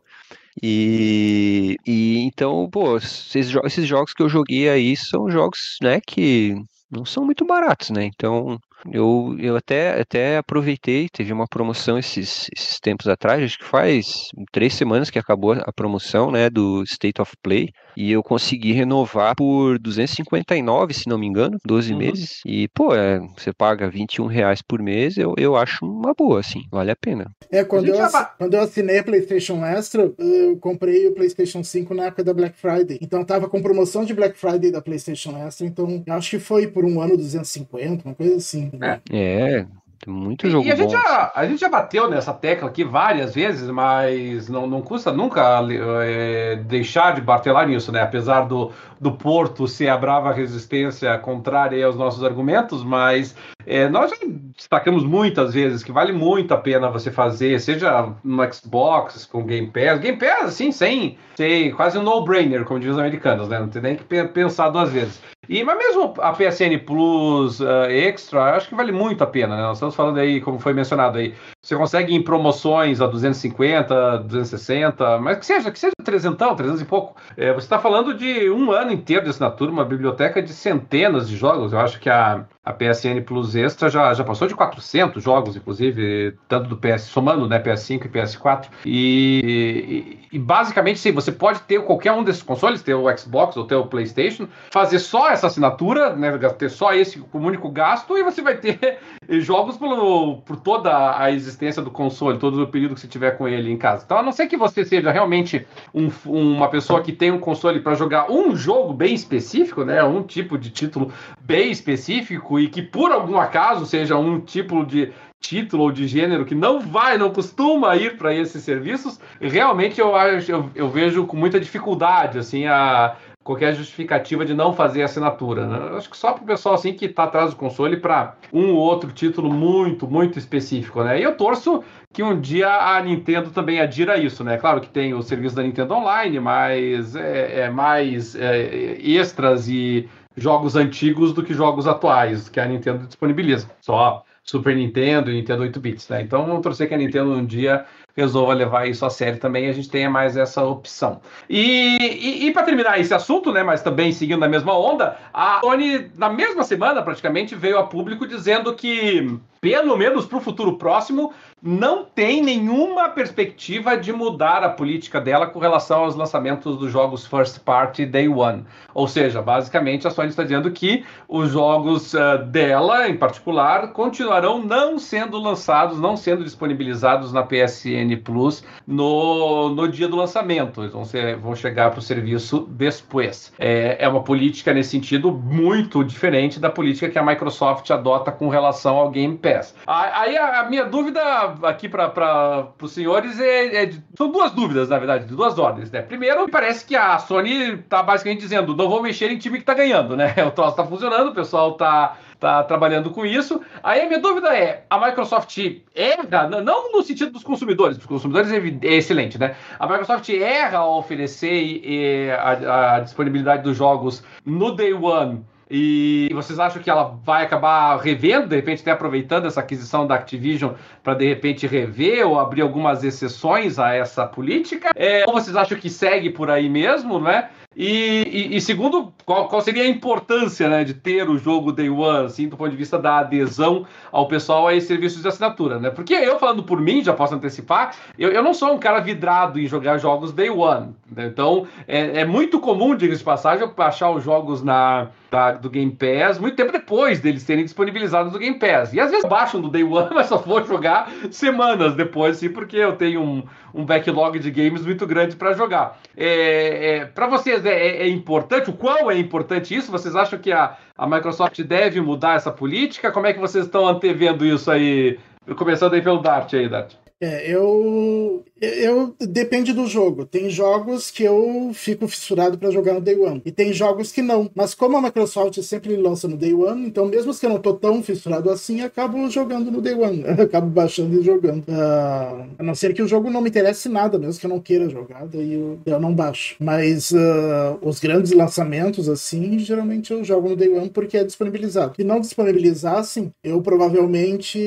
E, 0.63 1.78
e 1.86 2.17
então, 2.19 2.67
pô, 2.71 2.98
esses, 2.98 3.54
esses 3.65 3.86
jogos 3.86 4.15
que 4.15 4.24
eu 4.24 4.30
joguei 4.30 4.67
aí 4.67 4.95
são 4.95 5.30
jogos, 5.30 5.78
né, 5.82 6.00
que 6.00 6.56
não 6.89 7.06
são 7.06 7.26
muito 7.26 7.45
baratos, 7.45 7.89
né? 7.89 8.06
Então, 8.06 8.58
eu, 8.91 9.36
eu 9.39 9.56
até, 9.56 10.00
até 10.00 10.38
aproveitei, 10.38 11.08
teve 11.12 11.34
uma 11.34 11.48
promoção 11.48 11.98
esses, 11.98 12.48
esses 12.56 12.80
tempos 12.80 13.08
atrás, 13.08 13.43
acho 13.43 13.58
que 13.58 13.65
faz 13.65 14.28
três 14.52 14.74
semanas 14.74 15.10
que 15.10 15.19
acabou 15.19 15.54
a 15.54 15.74
promoção, 15.74 16.32
né, 16.32 16.50
do 16.50 16.84
State 16.84 17.21
of 17.21 17.34
Play, 17.41 17.69
e 17.98 18.12
eu 18.12 18.21
consegui 18.21 18.74
renovar 18.74 19.36
por 19.36 19.80
259, 19.80 20.93
se 20.93 21.08
não 21.08 21.17
me 21.17 21.28
engano, 21.28 21.58
12 21.65 21.91
uhum. 21.91 22.00
meses, 22.00 22.39
e, 22.45 22.67
pô, 22.69 22.93
é, 22.93 23.19
você 23.38 23.52
paga 23.54 23.89
21 23.89 24.28
reais 24.28 24.62
por 24.62 24.82
mês, 24.82 25.17
eu, 25.17 25.34
eu 25.38 25.56
acho 25.56 25.86
uma 25.86 26.13
boa, 26.13 26.39
assim, 26.39 26.62
vale 26.71 26.91
a 26.91 26.95
pena. 26.95 27.32
É, 27.52 27.63
quando, 27.63 27.88
eu, 27.88 27.98
quando 28.38 28.54
eu 28.54 28.62
assinei 28.62 29.00
a 29.00 29.04
PlayStation 29.04 29.65
Extra, 29.65 30.12
eu 30.17 30.58
comprei 30.58 31.08
o 31.08 31.13
PlayStation 31.13 31.63
5 31.63 31.93
na 31.93 32.06
época 32.06 32.24
da 32.24 32.34
Black 32.34 32.58
Friday, 32.58 33.00
então 33.02 33.24
tava 33.24 33.50
com 33.50 33.62
promoção 33.62 34.06
de 34.06 34.13
Black 34.13 34.38
Friday 34.38 34.71
da 34.71 34.82
PlayStation 34.82 35.36
Extra, 35.38 35.65
então 35.65 36.04
acho 36.10 36.30
que 36.30 36.39
foi 36.39 36.67
por 36.67 36.86
um 36.86 37.02
ano 37.02 37.17
250, 37.17 38.08
uma 38.08 38.15
coisa 38.15 38.36
assim. 38.36 38.69
É. 39.12 39.66
é. 40.06 40.10
Muito 40.10 40.50
jogo 40.50 40.68
e 40.68 40.72
a 40.72 40.76
bom. 40.76 40.84
Gente 40.84 40.91
já, 40.91 41.32
a 41.36 41.46
gente 41.46 41.60
já 41.60 41.70
bateu 41.70 42.10
nessa 42.10 42.34
tecla 42.34 42.70
aqui 42.70 42.84
várias 42.84 43.34
vezes, 43.34 43.70
mas 43.70 44.48
não, 44.50 44.68
não 44.68 44.82
custa 44.82 45.12
nunca 45.12 45.62
é, 46.04 46.56
deixar 46.58 47.15
de 47.15 47.22
martelar 47.22 47.68
nisso, 47.68 47.91
né? 47.91 48.02
Apesar 48.02 48.41
do, 48.41 48.72
do 49.00 49.12
Porto 49.12 49.68
ser 49.68 49.89
a 49.89 49.98
brava 49.98 50.32
resistência 50.32 51.18
contrária 51.18 51.86
aos 51.86 51.96
nossos 51.96 52.24
argumentos, 52.24 52.84
mas 52.84 53.36
é, 53.65 53.89
nós 53.89 54.12
já 54.12 54.18
destacamos 54.56 55.04
muitas 55.04 55.54
vezes 55.54 55.84
que 55.84 55.91
vale 55.91 56.13
muito 56.13 56.54
a 56.54 56.58
pena 56.58 56.89
você 56.89 57.12
fazer, 57.12 57.60
seja 57.60 58.13
no 58.24 58.54
Xbox, 58.54 59.26
com 59.26 59.44
Game 59.44 59.68
Pass. 59.68 60.00
Game 60.00 60.18
Pass, 60.18 60.46
assim, 60.46 60.72
sem, 60.72 61.18
sem 61.36 61.72
quase 61.72 61.98
um 61.98 62.04
no-brainer, 62.04 62.63
como 62.63 62.80
dizem 62.80 62.94
os 62.94 63.00
americanos, 63.00 63.50
né? 63.50 63.60
Não 63.60 63.70
tem 63.70 63.82
nem 63.82 63.96
que 63.96 64.04
pensar 64.04 64.70
duas 64.70 64.91
vezes. 64.91 65.22
E, 65.48 65.63
mas 65.63 65.78
mesmo 65.78 66.13
a 66.20 66.32
PSN 66.32 66.78
Plus 66.86 67.60
uh, 67.60 67.86
Extra, 67.89 68.56
acho 68.56 68.70
que 68.70 68.76
vale 68.76 68.91
muito 68.91 69.24
a 69.24 69.28
pena, 69.28 69.56
né? 69.56 69.62
Nós 69.63 69.78
estamos 69.78 69.95
falando 69.96 70.20
aí, 70.20 70.42
como 70.42 70.60
foi 70.60 70.74
mencionado 70.74 71.18
aí, 71.18 71.34
você 71.62 71.76
consegue 71.76 72.14
em 72.14 72.22
promoções 72.22 73.02
a 73.02 73.08
250, 73.08 74.20
260, 74.20 75.20
mas 75.20 75.38
que 75.38 75.46
seja, 75.46 75.72
que 75.72 75.80
seja 75.80 75.94
300, 76.04 76.56
300 76.56 76.82
e 76.82 76.86
pouco. 76.86 77.16
É, 77.36 77.52
você 77.52 77.66
está 77.66 77.80
falando 77.80 78.14
de 78.14 78.50
um 78.50 78.72
ano 78.72 78.92
inteiro 78.92 79.24
de 79.24 79.32
assinatura, 79.32 79.72
uma 79.72 79.86
biblioteca 79.86 80.42
de 80.42 80.54
centenas 80.54 81.28
de 81.28 81.36
jogos. 81.36 81.74
Eu 81.74 81.80
acho 81.80 82.00
que 82.00 82.10
a, 82.10 82.46
a 82.64 82.74
PSN 82.74 83.22
Plus 83.26 83.56
Extra 83.56 83.90
já, 83.90 84.14
já 84.14 84.24
passou 84.24 84.48
de 84.48 84.56
400 84.56 85.24
jogos, 85.24 85.56
inclusive, 85.56 86.36
tanto 86.48 86.70
do 86.70 86.78
PS, 86.78 87.04
somando, 87.04 87.48
né, 87.48 87.60
PS5 87.60 88.06
e 88.06 88.10
PS4. 88.10 88.66
E, 88.86 90.20
e, 90.32 90.36
e, 90.36 90.40
basicamente, 90.40 91.00
sim, 91.00 91.12
você 91.12 91.32
pode 91.32 91.62
ter 91.62 91.82
qualquer 91.84 92.12
um 92.12 92.24
desses 92.24 92.44
consoles, 92.44 92.82
ter 92.82 92.94
o 92.94 93.18
Xbox 93.18 93.58
ou 93.58 93.66
ter 93.66 93.76
o 93.76 93.86
PlayStation, 93.88 94.48
fazer 94.72 95.00
só 95.00 95.30
essa 95.30 95.48
assinatura, 95.48 96.16
né, 96.16 96.38
ter 96.58 96.70
só 96.70 96.94
esse 96.94 97.24
único 97.34 97.70
gasto, 97.70 98.18
e 98.18 98.24
você 98.24 98.42
vai 98.42 98.58
ter 98.58 99.00
jogos 99.42 99.75
por, 99.78 100.58
toda 100.58 101.20
a 101.20 101.32
existência 101.32 101.82
do 101.82 101.92
console, 101.92 102.40
todo 102.40 102.64
o 102.64 102.68
período 102.68 102.96
que 102.96 103.02
você 103.02 103.08
tiver 103.08 103.32
com 103.32 103.48
ele 103.48 103.72
em 103.72 103.78
casa. 103.78 104.04
Então, 104.06 104.18
a 104.18 104.24
não 104.24 104.32
ser 104.32 104.48
que 104.48 104.58
você 104.58 104.84
seja 104.84 105.12
realmente 105.12 105.66
um, 105.94 106.10
uma 106.26 106.68
pessoa 106.68 107.02
que 107.02 107.12
tem 107.12 107.32
um 107.32 107.40
console 107.40 107.80
para 107.80 107.96
jogar 107.96 108.32
um 108.32 108.56
jogo 108.56 108.94
bem 108.94 109.14
específico, 109.14 109.84
né, 109.84 110.04
um 110.04 110.24
tipo 110.24 110.58
de 110.58 110.70
título 110.70 111.12
bem 111.42 111.72
específico 111.72 112.60
e 112.60 112.68
que 112.68 112.82
por 112.82 113.12
algum 113.12 113.40
acaso 113.40 113.86
seja 113.86 114.18
um 114.18 114.40
tipo 114.40 114.86
de 114.86 115.12
título 115.40 115.84
ou 115.84 115.92
de 115.92 116.08
gênero 116.08 116.46
que 116.46 116.56
não 116.56 116.80
vai, 116.80 117.18
não 117.18 117.32
costuma 117.32 117.96
ir 117.96 118.18
para 118.18 118.34
esses 118.34 118.64
serviços, 118.64 119.20
realmente 119.40 120.00
eu, 120.00 120.10
eu, 120.48 120.70
eu 120.74 120.90
vejo 120.90 121.26
com 121.28 121.38
muita 121.38 121.60
dificuldade 121.60 122.40
assim 122.40 122.66
a 122.66 123.16
qualquer 123.46 123.76
justificativa 123.76 124.44
de 124.44 124.56
não 124.56 124.74
fazer 124.74 125.04
assinatura. 125.04 125.68
Né? 125.68 125.96
Acho 125.96 126.10
que 126.10 126.18
só 126.18 126.34
para 126.34 126.44
o 126.44 126.48
pessoal 126.48 126.74
assim 126.74 126.94
que 126.94 127.06
está 127.06 127.26
atrás 127.26 127.52
do 127.52 127.56
console 127.56 127.98
para 127.98 128.36
um 128.52 128.72
ou 128.72 128.78
outro 128.78 129.12
título 129.12 129.54
muito, 129.54 130.08
muito 130.08 130.40
específico, 130.40 131.04
né? 131.04 131.20
E 131.20 131.24
eu 131.24 131.38
torço 131.38 131.84
que 132.12 132.24
um 132.24 132.42
dia 132.42 132.68
a 132.68 133.00
Nintendo 133.02 133.52
também 133.52 133.80
adira 133.80 134.18
isso, 134.18 134.44
né? 134.44 134.58
Claro 134.58 134.82
que 134.82 134.90
tem 134.90 135.14
o 135.14 135.22
serviço 135.22 135.56
da 135.56 135.62
Nintendo 135.62 135.94
Online, 135.94 136.40
mas 136.40 137.16
é, 137.16 137.62
é 137.62 137.70
mais 137.70 138.36
é, 138.36 138.98
extras 139.00 139.70
e 139.70 140.10
jogos 140.36 140.76
antigos 140.76 141.32
do 141.32 141.44
que 141.44 141.54
jogos 141.54 141.88
atuais 141.88 142.50
que 142.50 142.60
a 142.60 142.66
Nintendo 142.66 143.06
disponibiliza. 143.06 143.70
Só 143.80 144.24
Super 144.46 144.76
Nintendo 144.76 145.32
e 145.32 145.34
Nintendo 145.34 145.64
8 145.64 145.80
bits, 145.80 146.08
né? 146.08 146.22
Então 146.22 146.46
vamos 146.46 146.62
torcer 146.62 146.88
que 146.88 146.94
a 146.94 146.98
Nintendo 146.98 147.34
um 147.34 147.46
dia 147.46 147.84
resolva 148.16 148.54
levar 148.54 148.88
isso 148.88 149.06
a 149.06 149.10
sério 149.10 149.40
também 149.40 149.66
e 149.66 149.70
a 149.70 149.74
gente 149.74 149.90
tenha 149.90 150.10
mais 150.10 150.38
essa 150.38 150.64
opção. 150.64 151.20
E, 151.50 151.98
e, 152.00 152.48
e 152.48 152.52
para 152.54 152.64
terminar 152.64 153.00
esse 153.00 153.14
assunto, 153.14 153.52
né, 153.52 153.64
mas 153.64 153.82
também 153.82 154.12
seguindo 154.12 154.40
na 154.40 154.48
mesma 154.48 154.78
onda, 154.78 155.18
a 155.34 155.60
Sony, 155.62 156.12
na 156.16 156.30
mesma 156.30 156.64
semana, 156.64 157.02
praticamente, 157.02 157.56
veio 157.56 157.78
a 157.78 157.88
público 157.88 158.26
dizendo 158.26 158.74
que, 158.74 159.38
pelo 159.65 159.97
menos 159.97 160.28
para 160.28 160.38
o 160.38 160.41
futuro 160.41 160.78
próximo, 160.78 161.34
não 161.65 162.06
tem 162.06 162.43
nenhuma 162.43 163.10
perspectiva 163.10 163.97
de 163.97 164.13
mudar 164.13 164.63
a 164.63 164.69
política 164.69 165.19
dela 165.19 165.47
com 165.47 165.58
relação 165.58 166.04
aos 166.04 166.15
lançamentos 166.15 166.78
dos 166.78 166.91
jogos 166.91 167.25
First 167.25 167.62
Party 167.62 168.06
Day 168.06 168.28
One. 168.28 168.63
Ou 168.93 169.08
seja, 169.08 169.41
basicamente 169.41 170.08
a 170.08 170.12
Sony 170.12 170.30
está 170.30 170.43
dizendo 170.43 170.69
que 170.69 171.04
os 171.28 171.49
jogos 171.49 172.13
uh, 172.13 172.45
dela, 172.45 173.10
em 173.10 173.17
particular, 173.17 173.93
continuarão 173.93 174.63
não 174.63 174.99
sendo 174.99 175.39
lançados, 175.39 175.99
não 175.99 176.15
sendo 176.15 176.43
disponibilizados 176.43 177.34
na 177.34 177.41
PSN 177.41 178.15
Plus 178.23 178.63
no, 178.86 179.69
no 179.69 179.88
dia 179.88 180.08
do 180.08 180.15
lançamento. 180.15 180.82
Eles 180.82 180.93
vão, 180.93 181.04
ser, 181.04 181.38
vão 181.38 181.56
chegar 181.56 181.89
para 181.89 181.99
o 181.99 182.04
serviço 182.04 182.67
depois. 182.69 183.51
É, 183.58 183.97
é 183.99 184.08
uma 184.08 184.21
política 184.21 184.71
nesse 184.71 184.91
sentido 184.91 185.32
muito 185.32 186.04
diferente 186.04 186.60
da 186.60 186.69
política 186.69 187.10
que 187.10 187.17
a 187.17 187.23
Microsoft 187.23 187.89
adota 187.89 188.32
com 188.32 188.49
relação 188.49 188.97
ao 188.97 189.10
Game 189.10 189.36
Pass. 189.36 189.55
Aí 189.88 190.38
a, 190.38 190.63
minha 190.70 190.86
dúvida 190.86 191.22
aqui 191.63 191.88
para 191.88 192.68
os 192.82 192.91
senhores 192.91 193.39
é, 193.39 193.84
é 193.84 193.86
de, 193.86 194.02
são 194.18 194.32
duas 194.32 194.52
dúvidas, 194.52 194.89
na 194.89 194.98
verdade, 194.98 195.26
de 195.26 195.36
duas 195.36 195.58
ordens. 195.58 195.91
Né? 195.91 196.02
Primeiro, 196.02 196.50
parece 196.50 196.86
que 196.86 196.96
a 196.96 197.18
Sony 197.18 197.74
está 197.74 198.02
basicamente 198.04 198.39
dizendo: 198.39 198.76
não 198.76 198.89
vou 198.89 199.02
mexer 199.02 199.32
em 199.32 199.38
time 199.38 199.58
que 199.58 199.63
está 199.63 199.74
ganhando, 199.74 200.15
né? 200.15 200.34
O 200.46 200.52
troço 200.52 200.72
está 200.72 200.86
funcionando, 200.86 201.30
o 201.30 201.34
pessoal 201.34 201.72
está 201.72 202.18
tá 202.39 202.63
trabalhando 202.63 203.10
com 203.10 203.26
isso. 203.26 203.62
Aí 203.84 204.02
a 204.02 204.08
minha 204.08 204.20
dúvida 204.20 204.56
é: 204.56 204.86
a 204.89 205.00
Microsoft 205.00 205.58
erra, 205.94 206.48
não 206.48 206.91
no 206.91 207.02
sentido 207.04 207.32
dos 207.32 207.44
consumidores, 207.44 207.98
os 207.98 208.06
consumidores 208.06 208.52
é, 208.52 208.58
é 208.58 208.94
excelente, 208.96 209.38
né? 209.38 209.56
A 209.80 209.88
Microsoft 209.88 210.30
erra 210.30 210.80
ao 210.80 210.98
oferecer 211.00 212.32
a, 212.39 212.96
a 212.96 213.00
disponibilidade 213.00 213.63
dos 213.63 213.76
jogos 213.76 214.24
no 214.46 214.72
Day 214.76 214.94
One 214.94 215.44
e 215.69 216.30
vocês 216.34 216.60
acham 216.60 216.82
que 216.82 216.89
ela 216.89 217.17
vai 217.23 217.43
acabar 217.43 217.97
revendo, 217.97 218.47
de 218.47 218.56
repente, 218.56 218.82
até 218.82 218.91
aproveitando 218.91 219.45
essa 219.45 219.60
aquisição 219.60 220.06
da 220.06 220.15
Activision 220.15 220.73
para 221.04 221.15
de 221.15 221.28
repente 221.28 221.65
rever 221.65 222.25
ou 222.28 222.39
abrir 222.39 222.62
algumas 222.62 223.04
exceções 223.04 223.80
a 223.80 223.93
essa 223.93 224.28
política? 224.28 224.91
É, 224.95 225.23
ou 225.25 225.34
vocês 225.34 225.56
acham 225.56 225.78
que 225.78 225.89
segue 225.89 226.30
por 226.30 226.51
aí 226.51 226.69
mesmo, 226.69 227.19
não 227.19 227.30
é? 227.30 227.49
E, 227.76 228.52
e, 228.52 228.56
e, 228.56 228.62
segundo, 228.62 229.14
qual, 229.26 229.50
qual, 229.50 229.62
seria 229.62 229.84
a 229.84 229.88
importância 229.88 230.70
né, 230.70 230.86
de 230.86 230.94
ter 230.94 231.30
o 231.30 231.38
jogo 231.38 231.74
Day 231.74 231.90
One, 231.90 232.28
assim, 232.28 232.48
do 232.48 232.56
ponto 232.56 232.70
de 232.70 232.78
vista 232.78 232.98
da 232.98 233.20
adesão 233.20 233.86
ao 234.14 234.30
pessoal 234.30 234.68
a 234.68 234.74
esses 234.74 234.88
serviços 234.88 235.22
de 235.22 235.28
assinatura, 235.28 235.78
né? 235.78 235.90
Porque 235.90 236.14
eu, 236.14 236.40
falando 236.40 236.64
por 236.64 236.80
mim, 236.80 237.04
já 237.04 237.12
posso 237.12 237.36
antecipar, 237.36 237.94
eu, 238.18 238.30
eu 238.32 238.42
não 238.42 238.54
sou 238.54 238.74
um 238.74 238.78
cara 238.78 239.02
vidrado 239.02 239.60
em 239.60 239.68
jogar 239.68 239.98
jogos 239.98 240.32
Day 240.32 240.50
One. 240.50 240.96
Né? 241.14 241.26
Então, 241.26 241.68
é, 241.86 242.22
é 242.22 242.26
muito 242.26 242.62
comum, 242.62 242.96
diga 242.96 243.14
de 243.14 243.24
passagem, 243.24 243.68
eu 243.68 243.84
achar 243.84 244.10
os 244.10 244.24
jogos 244.24 244.64
na, 244.64 245.10
da, 245.30 245.52
do 245.52 245.70
Game 245.70 245.92
Pass 245.92 246.40
muito 246.40 246.56
tempo 246.56 246.72
depois 246.72 247.20
deles 247.20 247.44
serem 247.44 247.66
disponibilizados 247.66 248.32
no 248.32 248.40
Game 248.40 248.58
Pass. 248.58 248.94
E 248.94 249.02
às 249.02 249.12
vezes 249.12 249.28
baixam 249.28 249.60
do 249.60 249.70
Day 249.70 249.84
One, 249.84 250.10
mas 250.16 250.28
só 250.28 250.38
vou 250.38 250.64
jogar 250.66 251.12
semanas 251.30 251.94
depois, 251.94 252.38
assim, 252.38 252.50
porque 252.50 252.78
eu 252.78 252.96
tenho 252.96 253.22
um, 253.22 253.44
um 253.76 253.86
backlog 253.86 254.40
de 254.40 254.50
games 254.50 254.86
muito 254.86 255.06
grande 255.06 255.36
para 255.36 255.54
jogar. 255.54 256.00
É, 256.16 256.98
é 256.98 257.06
para 257.06 257.28
vocês 257.28 257.66
é, 257.66 257.74
é, 257.74 257.98
é, 258.04 258.08
importante? 258.08 258.70
O 258.70 258.74
qual 258.74 259.12
é 259.12 259.18
importante 259.18 259.76
isso? 259.76 259.92
Vocês 259.92 260.16
acham 260.16 260.40
que 260.40 260.52
a, 260.52 260.78
a 260.98 261.06
Microsoft 261.06 261.62
deve 261.62 262.00
mudar 262.00 262.36
essa 262.36 262.52
política? 262.52 263.12
Como 263.12 263.28
é 263.28 263.34
que 263.34 263.40
vocês 263.40 263.66
estão 263.66 263.86
antevendo 263.86 264.46
isso 264.46 264.72
aí? 264.72 265.20
Começando 265.58 265.94
aí 265.94 266.02
pelo 266.02 266.20
Dart 266.20 266.54
aí, 266.54 266.70
Dart. 266.70 266.94
É, 267.26 267.52
eu, 267.52 268.46
eu 268.62 269.16
depende 269.20 269.74
do 269.74 269.88
jogo. 269.88 270.26
Tem 270.26 270.48
jogos 270.48 271.10
que 271.10 271.24
eu 271.24 271.72
fico 271.74 272.08
fissurado 272.08 272.58
para 272.58 272.70
jogar 272.70 272.94
no 272.94 273.02
Day 273.02 273.18
One 273.18 273.42
e 273.44 273.52
tem 273.52 273.74
jogos 273.74 274.12
que 274.12 274.22
não. 274.22 274.50
Mas 274.54 274.76
como 274.76 274.96
a 274.96 275.02
Microsoft 275.02 275.60
sempre 275.64 275.96
lança 275.96 276.28
no 276.28 276.38
Day 276.38 276.54
One, 276.54 276.86
então 276.86 277.08
mesmo 277.08 277.34
que 277.34 277.46
eu 277.46 277.50
não 277.50 277.60
tô 277.60 277.74
tão 277.74 278.04
fissurado 278.04 278.50
assim, 278.52 278.82
acabo 278.82 279.28
jogando 279.30 279.72
no 279.72 279.82
Day 279.82 279.96
One. 279.96 280.24
acabo 280.40 280.68
baixando 280.68 281.20
e 281.20 281.24
jogando. 281.24 281.64
Uh, 281.68 282.46
a 282.60 282.64
não 282.64 282.76
ser 282.76 282.94
que 282.94 283.02
o 283.02 283.08
jogo 283.08 283.32
não 283.32 283.42
me 283.42 283.50
interesse 283.50 283.90
nada, 283.90 284.20
mesmo 284.20 284.40
que 284.40 284.46
eu 284.46 284.50
não 284.50 284.60
queira 284.60 284.88
jogar, 284.88 285.26
daí 285.26 285.54
eu, 285.54 285.80
eu 285.84 286.00
não 286.00 286.14
baixo. 286.14 286.56
Mas 286.60 287.12
uh, 287.12 287.80
os 287.82 288.00
grandes 288.00 288.32
lançamentos 288.34 289.10
assim, 289.10 289.58
geralmente 289.58 290.14
eu 290.14 290.24
jogo 290.24 290.50
no 290.50 290.56
Day 290.56 290.70
One 290.70 290.90
porque 290.90 291.18
é 291.18 291.24
disponibilizado. 291.24 291.96
E 291.98 292.04
não 292.04 292.20
disponibilizassem, 292.20 293.32
eu 293.44 293.62
provavelmente 293.62 294.60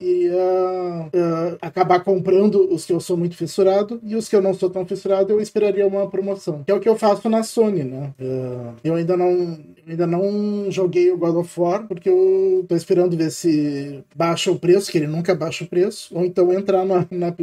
ia 0.00 1.08
uh, 1.14 1.69
acabar 1.70 2.00
comprando 2.00 2.72
os 2.72 2.84
que 2.84 2.92
eu 2.92 3.00
sou 3.00 3.16
muito 3.16 3.36
fissurado 3.36 4.00
e 4.02 4.16
os 4.16 4.28
que 4.28 4.36
eu 4.36 4.42
não 4.42 4.52
sou 4.52 4.68
tão 4.68 4.84
fissurado 4.84 5.32
eu 5.32 5.40
esperaria 5.40 5.86
uma 5.86 6.08
promoção. 6.08 6.62
Que 6.64 6.72
é 6.72 6.74
o 6.74 6.80
que 6.80 6.88
eu 6.88 6.96
faço 6.96 7.28
na 7.28 7.42
Sony, 7.42 7.84
né? 7.84 8.12
Uh, 8.20 8.74
eu 8.84 8.94
ainda 8.94 9.16
não, 9.16 9.58
ainda 9.90 10.06
não 10.06 10.70
joguei 10.70 11.10
o 11.10 11.18
God 11.18 11.36
of 11.36 11.60
War 11.60 11.86
porque 11.86 12.08
eu 12.08 12.64
tô 12.68 12.76
esperando 12.76 13.16
ver 13.16 13.30
se 13.30 14.04
baixa 14.14 14.50
o 14.50 14.58
preço, 14.58 14.90
que 14.90 14.98
ele 14.98 15.06
nunca 15.06 15.34
baixa 15.34 15.64
o 15.64 15.66
preço, 15.66 16.16
ou 16.16 16.24
então 16.24 16.52
entrar 16.52 16.84
na, 16.84 17.06
na, 17.10 17.34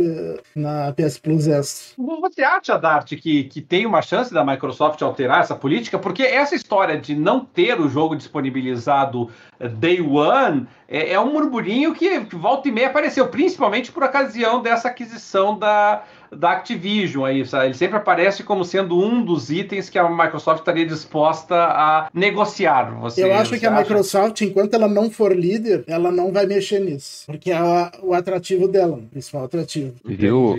na 0.55 0.93
PS 0.93 1.17
Plus 1.17 1.47
S. 1.47 1.93
Você 1.97 2.41
acha, 2.43 2.77
Dart, 2.77 3.13
que, 3.15 3.43
que 3.43 3.61
tem 3.61 3.85
uma 3.85 4.01
chance 4.01 4.33
da 4.33 4.45
Microsoft 4.45 5.01
alterar 5.01 5.41
essa 5.41 5.55
política? 5.55 5.99
Porque 5.99 6.23
essa 6.23 6.55
história 6.55 6.97
de 6.97 7.15
não 7.15 7.43
ter 7.43 7.79
o 7.79 7.89
jogo 7.89 8.15
disponibilizado 8.15 9.29
eh, 9.59 9.67
day 9.67 10.01
one 10.01 10.67
é, 10.87 11.13
é 11.13 11.19
um 11.19 11.33
murmurinho 11.33 11.93
que, 11.93 12.25
que 12.25 12.35
volta 12.35 12.69
e 12.69 12.71
meia 12.71 12.87
apareceu, 12.87 13.27
principalmente 13.27 13.91
por 13.91 14.03
ocasião 14.03 14.61
dessa 14.61 14.87
aquisição 14.87 15.57
da, 15.57 16.03
da 16.35 16.51
Activision 16.51 17.25
aí, 17.25 17.45
sabe? 17.45 17.67
ele 17.67 17.73
sempre 17.73 17.97
aparece 17.97 18.43
como 18.43 18.63
sendo 18.63 18.99
um 18.99 19.23
dos 19.23 19.49
itens 19.49 19.89
que 19.89 19.97
a 19.97 20.09
Microsoft 20.09 20.59
estaria 20.59 20.85
disposta 20.85 21.55
a 21.55 22.09
negociar. 22.13 22.91
Você, 22.99 23.23
Eu 23.23 23.33
acho 23.33 23.59
que 23.59 23.65
a 23.65 23.71
Microsoft, 23.71 24.41
enquanto 24.41 24.73
ela 24.73 24.87
não 24.87 25.09
for 25.09 25.35
líder, 25.35 25.83
ela 25.87 26.11
não 26.11 26.31
vai 26.31 26.45
mexer 26.45 26.79
nisso, 26.79 27.25
porque 27.25 27.51
é 27.51 27.61
o 28.01 28.13
atrativo 28.13 28.67
dela, 28.67 28.97
o 28.97 29.03
principal 29.03 29.45
atrativo. 29.45 29.95
Viu? 30.05 30.55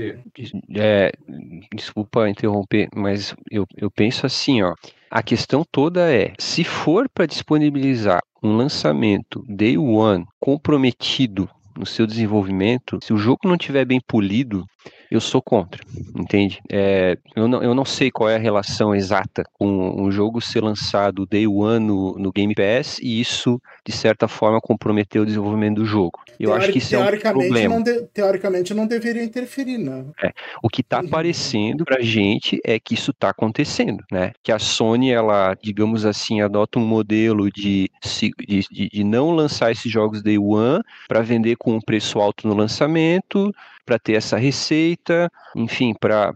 É, 0.74 1.12
desculpa 1.74 2.28
interromper, 2.28 2.88
mas 2.94 3.34
eu, 3.50 3.66
eu 3.76 3.90
penso 3.90 4.26
assim, 4.26 4.62
ó. 4.62 4.74
A 5.10 5.22
questão 5.22 5.64
toda 5.72 6.12
é, 6.12 6.34
se 6.38 6.64
for 6.64 7.08
para 7.08 7.24
disponibilizar 7.24 8.20
um 8.42 8.56
lançamento 8.56 9.42
day 9.48 9.78
one 9.78 10.26
comprometido 10.38 11.48
no 11.78 11.86
seu 11.86 12.06
desenvolvimento, 12.06 12.98
se 13.02 13.12
o 13.12 13.16
jogo 13.16 13.40
não 13.44 13.56
tiver 13.56 13.84
bem 13.84 14.00
polido, 14.00 14.66
eu 15.10 15.20
sou 15.20 15.40
contra, 15.40 15.82
entende? 16.14 16.60
É, 16.70 17.16
eu, 17.34 17.46
não, 17.46 17.62
eu 17.62 17.74
não 17.74 17.84
sei 17.84 18.10
qual 18.10 18.28
é 18.28 18.34
a 18.34 18.38
relação 18.38 18.94
exata 18.94 19.44
com 19.54 19.66
um 20.02 20.10
jogo 20.10 20.40
ser 20.40 20.62
lançado 20.62 21.24
day 21.24 21.46
one 21.46 21.86
no, 21.86 22.18
no 22.18 22.32
Game 22.32 22.54
Pass 22.54 22.98
e 22.98 23.20
isso, 23.20 23.60
de 23.86 23.92
certa 23.92 24.26
forma, 24.28 24.60
comprometer 24.60 25.22
o 25.22 25.26
desenvolvimento 25.26 25.76
do 25.76 25.84
jogo. 25.84 26.20
Eu 26.38 26.54
acho 26.54 26.70
que 26.70 26.78
isso 26.78 26.94
é 26.94 26.98
um 26.98 27.18
problema. 27.18 27.74
Não 27.74 27.82
de, 27.82 28.02
teoricamente 28.14 28.72
não 28.72 28.86
deveria 28.86 29.22
interferir, 29.22 29.78
né? 29.78 30.04
É, 30.22 30.32
o 30.62 30.68
que 30.68 30.80
está 30.80 31.00
aparecendo 31.00 31.84
para 31.84 31.98
a 31.98 32.02
gente 32.02 32.60
é 32.64 32.78
que 32.78 32.94
isso 32.94 33.10
está 33.10 33.30
acontecendo, 33.30 34.04
né? 34.10 34.32
Que 34.42 34.52
a 34.52 34.58
Sony, 34.58 35.10
ela, 35.10 35.54
digamos 35.60 36.04
assim, 36.06 36.40
adota 36.40 36.78
um 36.78 36.86
modelo 36.86 37.50
de, 37.50 37.90
de, 38.46 38.88
de 38.92 39.04
não 39.04 39.30
lançar 39.30 39.72
esses 39.72 39.90
jogos 39.90 40.22
day 40.22 40.38
one 40.38 40.82
para 41.08 41.22
vender 41.22 41.56
com 41.56 41.74
um 41.74 41.80
preço 41.80 42.20
alto 42.20 42.46
no 42.46 42.54
lançamento, 42.54 43.52
para 43.88 43.98
ter 43.98 44.12
essa 44.12 44.36
receita, 44.36 45.32
enfim, 45.56 45.94
para 45.98 46.34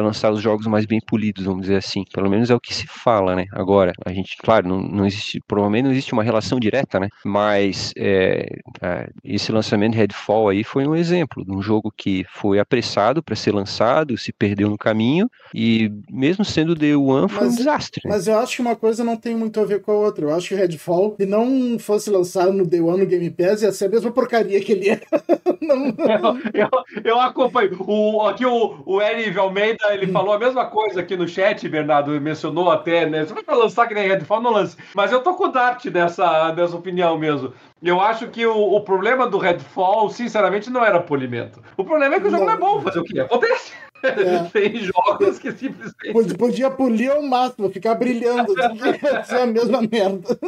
lançar 0.00 0.30
os 0.30 0.40
jogos 0.40 0.64
mais 0.68 0.86
bem 0.86 1.00
polidos, 1.04 1.44
vamos 1.44 1.62
dizer 1.62 1.74
assim. 1.74 2.04
Pelo 2.14 2.30
menos 2.30 2.50
é 2.50 2.54
o 2.54 2.60
que 2.60 2.72
se 2.72 2.86
fala, 2.86 3.34
né? 3.34 3.46
Agora, 3.50 3.92
a 4.06 4.12
gente, 4.12 4.36
claro, 4.36 4.68
não, 4.68 4.80
não 4.80 5.04
existe, 5.04 5.40
provavelmente 5.48 5.86
não 5.86 5.90
existe 5.90 6.12
uma 6.12 6.22
relação 6.22 6.60
direta, 6.60 7.00
né? 7.00 7.08
Mas 7.24 7.92
é, 7.96 8.46
é, 8.80 9.08
esse 9.24 9.50
lançamento 9.50 9.94
de 9.94 9.98
Redfall 9.98 10.50
aí 10.50 10.62
foi 10.62 10.86
um 10.86 10.94
exemplo 10.94 11.44
de 11.44 11.50
um 11.50 11.60
jogo 11.60 11.92
que 11.96 12.24
foi 12.28 12.60
apressado 12.60 13.24
para 13.24 13.34
ser 13.34 13.52
lançado, 13.52 14.16
se 14.16 14.32
perdeu 14.32 14.70
no 14.70 14.78
caminho 14.78 15.28
e 15.52 15.90
mesmo 16.08 16.44
sendo 16.44 16.76
The 16.76 16.94
One 16.94 17.28
foi 17.28 17.46
mas, 17.46 17.54
um 17.54 17.56
desastre. 17.56 18.02
Né? 18.04 18.14
Mas 18.14 18.28
eu 18.28 18.38
acho 18.38 18.54
que 18.54 18.62
uma 18.62 18.76
coisa 18.76 19.02
não 19.02 19.16
tem 19.16 19.34
muito 19.34 19.58
a 19.58 19.64
ver 19.64 19.80
com 19.80 19.90
a 19.90 19.96
outra. 19.96 20.26
Eu 20.26 20.32
acho 20.32 20.48
que 20.48 20.54
Redfall, 20.54 21.16
se 21.18 21.26
não 21.26 21.76
fosse 21.76 22.08
lançado 22.08 22.52
no 22.52 22.68
The 22.68 22.80
One 22.80 23.00
no 23.00 23.06
Game 23.06 23.30
Pass, 23.30 23.62
ia 23.62 23.72
ser 23.72 23.86
a 23.86 23.88
mesma 23.88 24.12
porcaria 24.12 24.60
que 24.60 24.70
ele 24.70 24.90
é. 24.90 25.00
não, 25.60 25.86
não. 25.86 26.44
Eu, 26.54 26.68
eu, 26.68 26.83
eu 27.04 27.20
acompanho. 27.20 27.76
O, 27.80 28.22
aqui 28.22 28.44
o, 28.44 28.82
o 28.84 29.00
Eri 29.00 29.36
Almeida, 29.38 29.92
ele 29.94 30.06
falou 30.08 30.34
a 30.34 30.38
mesma 30.38 30.66
coisa 30.66 31.00
aqui 31.00 31.16
no 31.16 31.28
chat, 31.28 31.68
Bernardo, 31.68 32.10
mencionou 32.20 32.70
até, 32.70 33.06
né? 33.06 33.24
Você 33.24 33.34
vai 33.34 33.56
lançar 33.56 33.86
que 33.86 33.94
nem 33.94 34.08
Redfall, 34.08 34.42
não 34.42 34.52
lance. 34.52 34.76
Mas 34.94 35.12
eu 35.12 35.22
tô 35.22 35.34
com 35.34 35.44
o 35.44 35.52
Dart 35.52 35.84
nessa, 35.86 36.52
nessa 36.52 36.76
opinião 36.76 37.18
mesmo. 37.18 37.52
Eu 37.82 38.00
acho 38.00 38.28
que 38.28 38.46
o, 38.46 38.74
o 38.74 38.80
problema 38.80 39.26
do 39.26 39.38
Redfall, 39.38 40.08
sinceramente, 40.10 40.70
não 40.70 40.84
era 40.84 41.00
polimento. 41.00 41.60
O 41.76 41.84
problema 41.84 42.14
é 42.14 42.20
que 42.20 42.26
o 42.26 42.30
jogo 42.30 42.44
não, 42.44 42.52
não 42.52 42.54
é 42.54 42.58
bom, 42.58 42.80
fazer 42.80 43.00
o 43.00 43.04
que 43.04 43.18
acontece. 43.20 43.72
É. 44.04 44.44
Tem 44.52 44.76
jogos 44.76 45.38
que 45.38 45.50
simplesmente. 45.52 46.36
Podia 46.36 46.70
polir 46.70 47.10
ao 47.10 47.22
máximo, 47.22 47.70
ficar 47.70 47.94
brilhando. 47.94 48.52
ser 49.24 49.38
a 49.38 49.46
mesma 49.46 49.80
merda. 49.80 50.38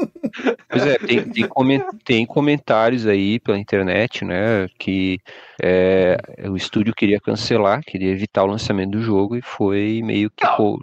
Pois 0.68 0.86
é, 0.86 0.98
tem, 0.98 1.24
tem, 1.30 1.48
tem, 2.04 2.26
comentários 2.26 3.06
aí 3.06 3.40
pela 3.40 3.58
internet, 3.58 4.24
né? 4.24 4.68
Que 4.78 5.18
é, 5.62 6.16
o 6.48 6.56
estúdio 6.56 6.94
queria 6.94 7.20
cancelar, 7.20 7.80
queria 7.82 8.10
evitar 8.10 8.44
o 8.44 8.46
lançamento 8.46 8.90
do 8.90 9.02
jogo 9.02 9.36
e 9.36 9.42
foi 9.42 10.02
meio 10.04 10.30
que 10.30 10.46
pô, 10.56 10.78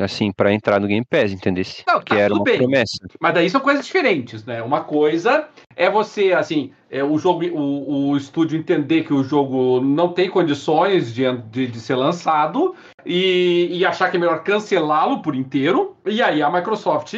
assim, 0.00 0.32
para 0.32 0.52
entrar 0.52 0.80
no 0.80 0.86
Game 0.86 1.04
Pass, 1.04 1.32
entendeu? 1.32 1.64
Não, 1.86 2.00
que 2.00 2.14
tá, 2.14 2.20
era 2.20 2.34
uma 2.34 2.44
bem. 2.44 2.58
promessa. 2.58 3.06
Mas 3.20 3.34
daí 3.34 3.50
são 3.50 3.60
coisas 3.60 3.84
diferentes, 3.84 4.44
né? 4.44 4.62
Uma 4.62 4.82
coisa 4.82 5.48
é 5.76 5.90
você, 5.90 6.32
assim, 6.32 6.72
é, 6.90 7.02
o 7.02 7.18
jogo, 7.18 7.44
o, 7.46 8.10
o 8.10 8.16
estúdio 8.18 8.58
entender 8.58 9.04
que 9.04 9.14
o 9.14 9.24
jogo 9.24 9.80
não 9.80 10.12
tem 10.12 10.28
condições 10.28 11.14
de, 11.14 11.24
de, 11.50 11.66
de 11.66 11.80
ser 11.80 11.94
lançado 11.94 12.74
e, 13.04 13.68
e, 13.72 13.84
achar 13.84 14.10
que 14.10 14.16
é 14.16 14.20
melhor 14.20 14.42
cancelá-lo 14.42 15.22
por 15.22 15.34
inteiro. 15.34 15.96
E 16.04 16.20
aí 16.20 16.42
a 16.42 16.50
Microsoft 16.50 17.14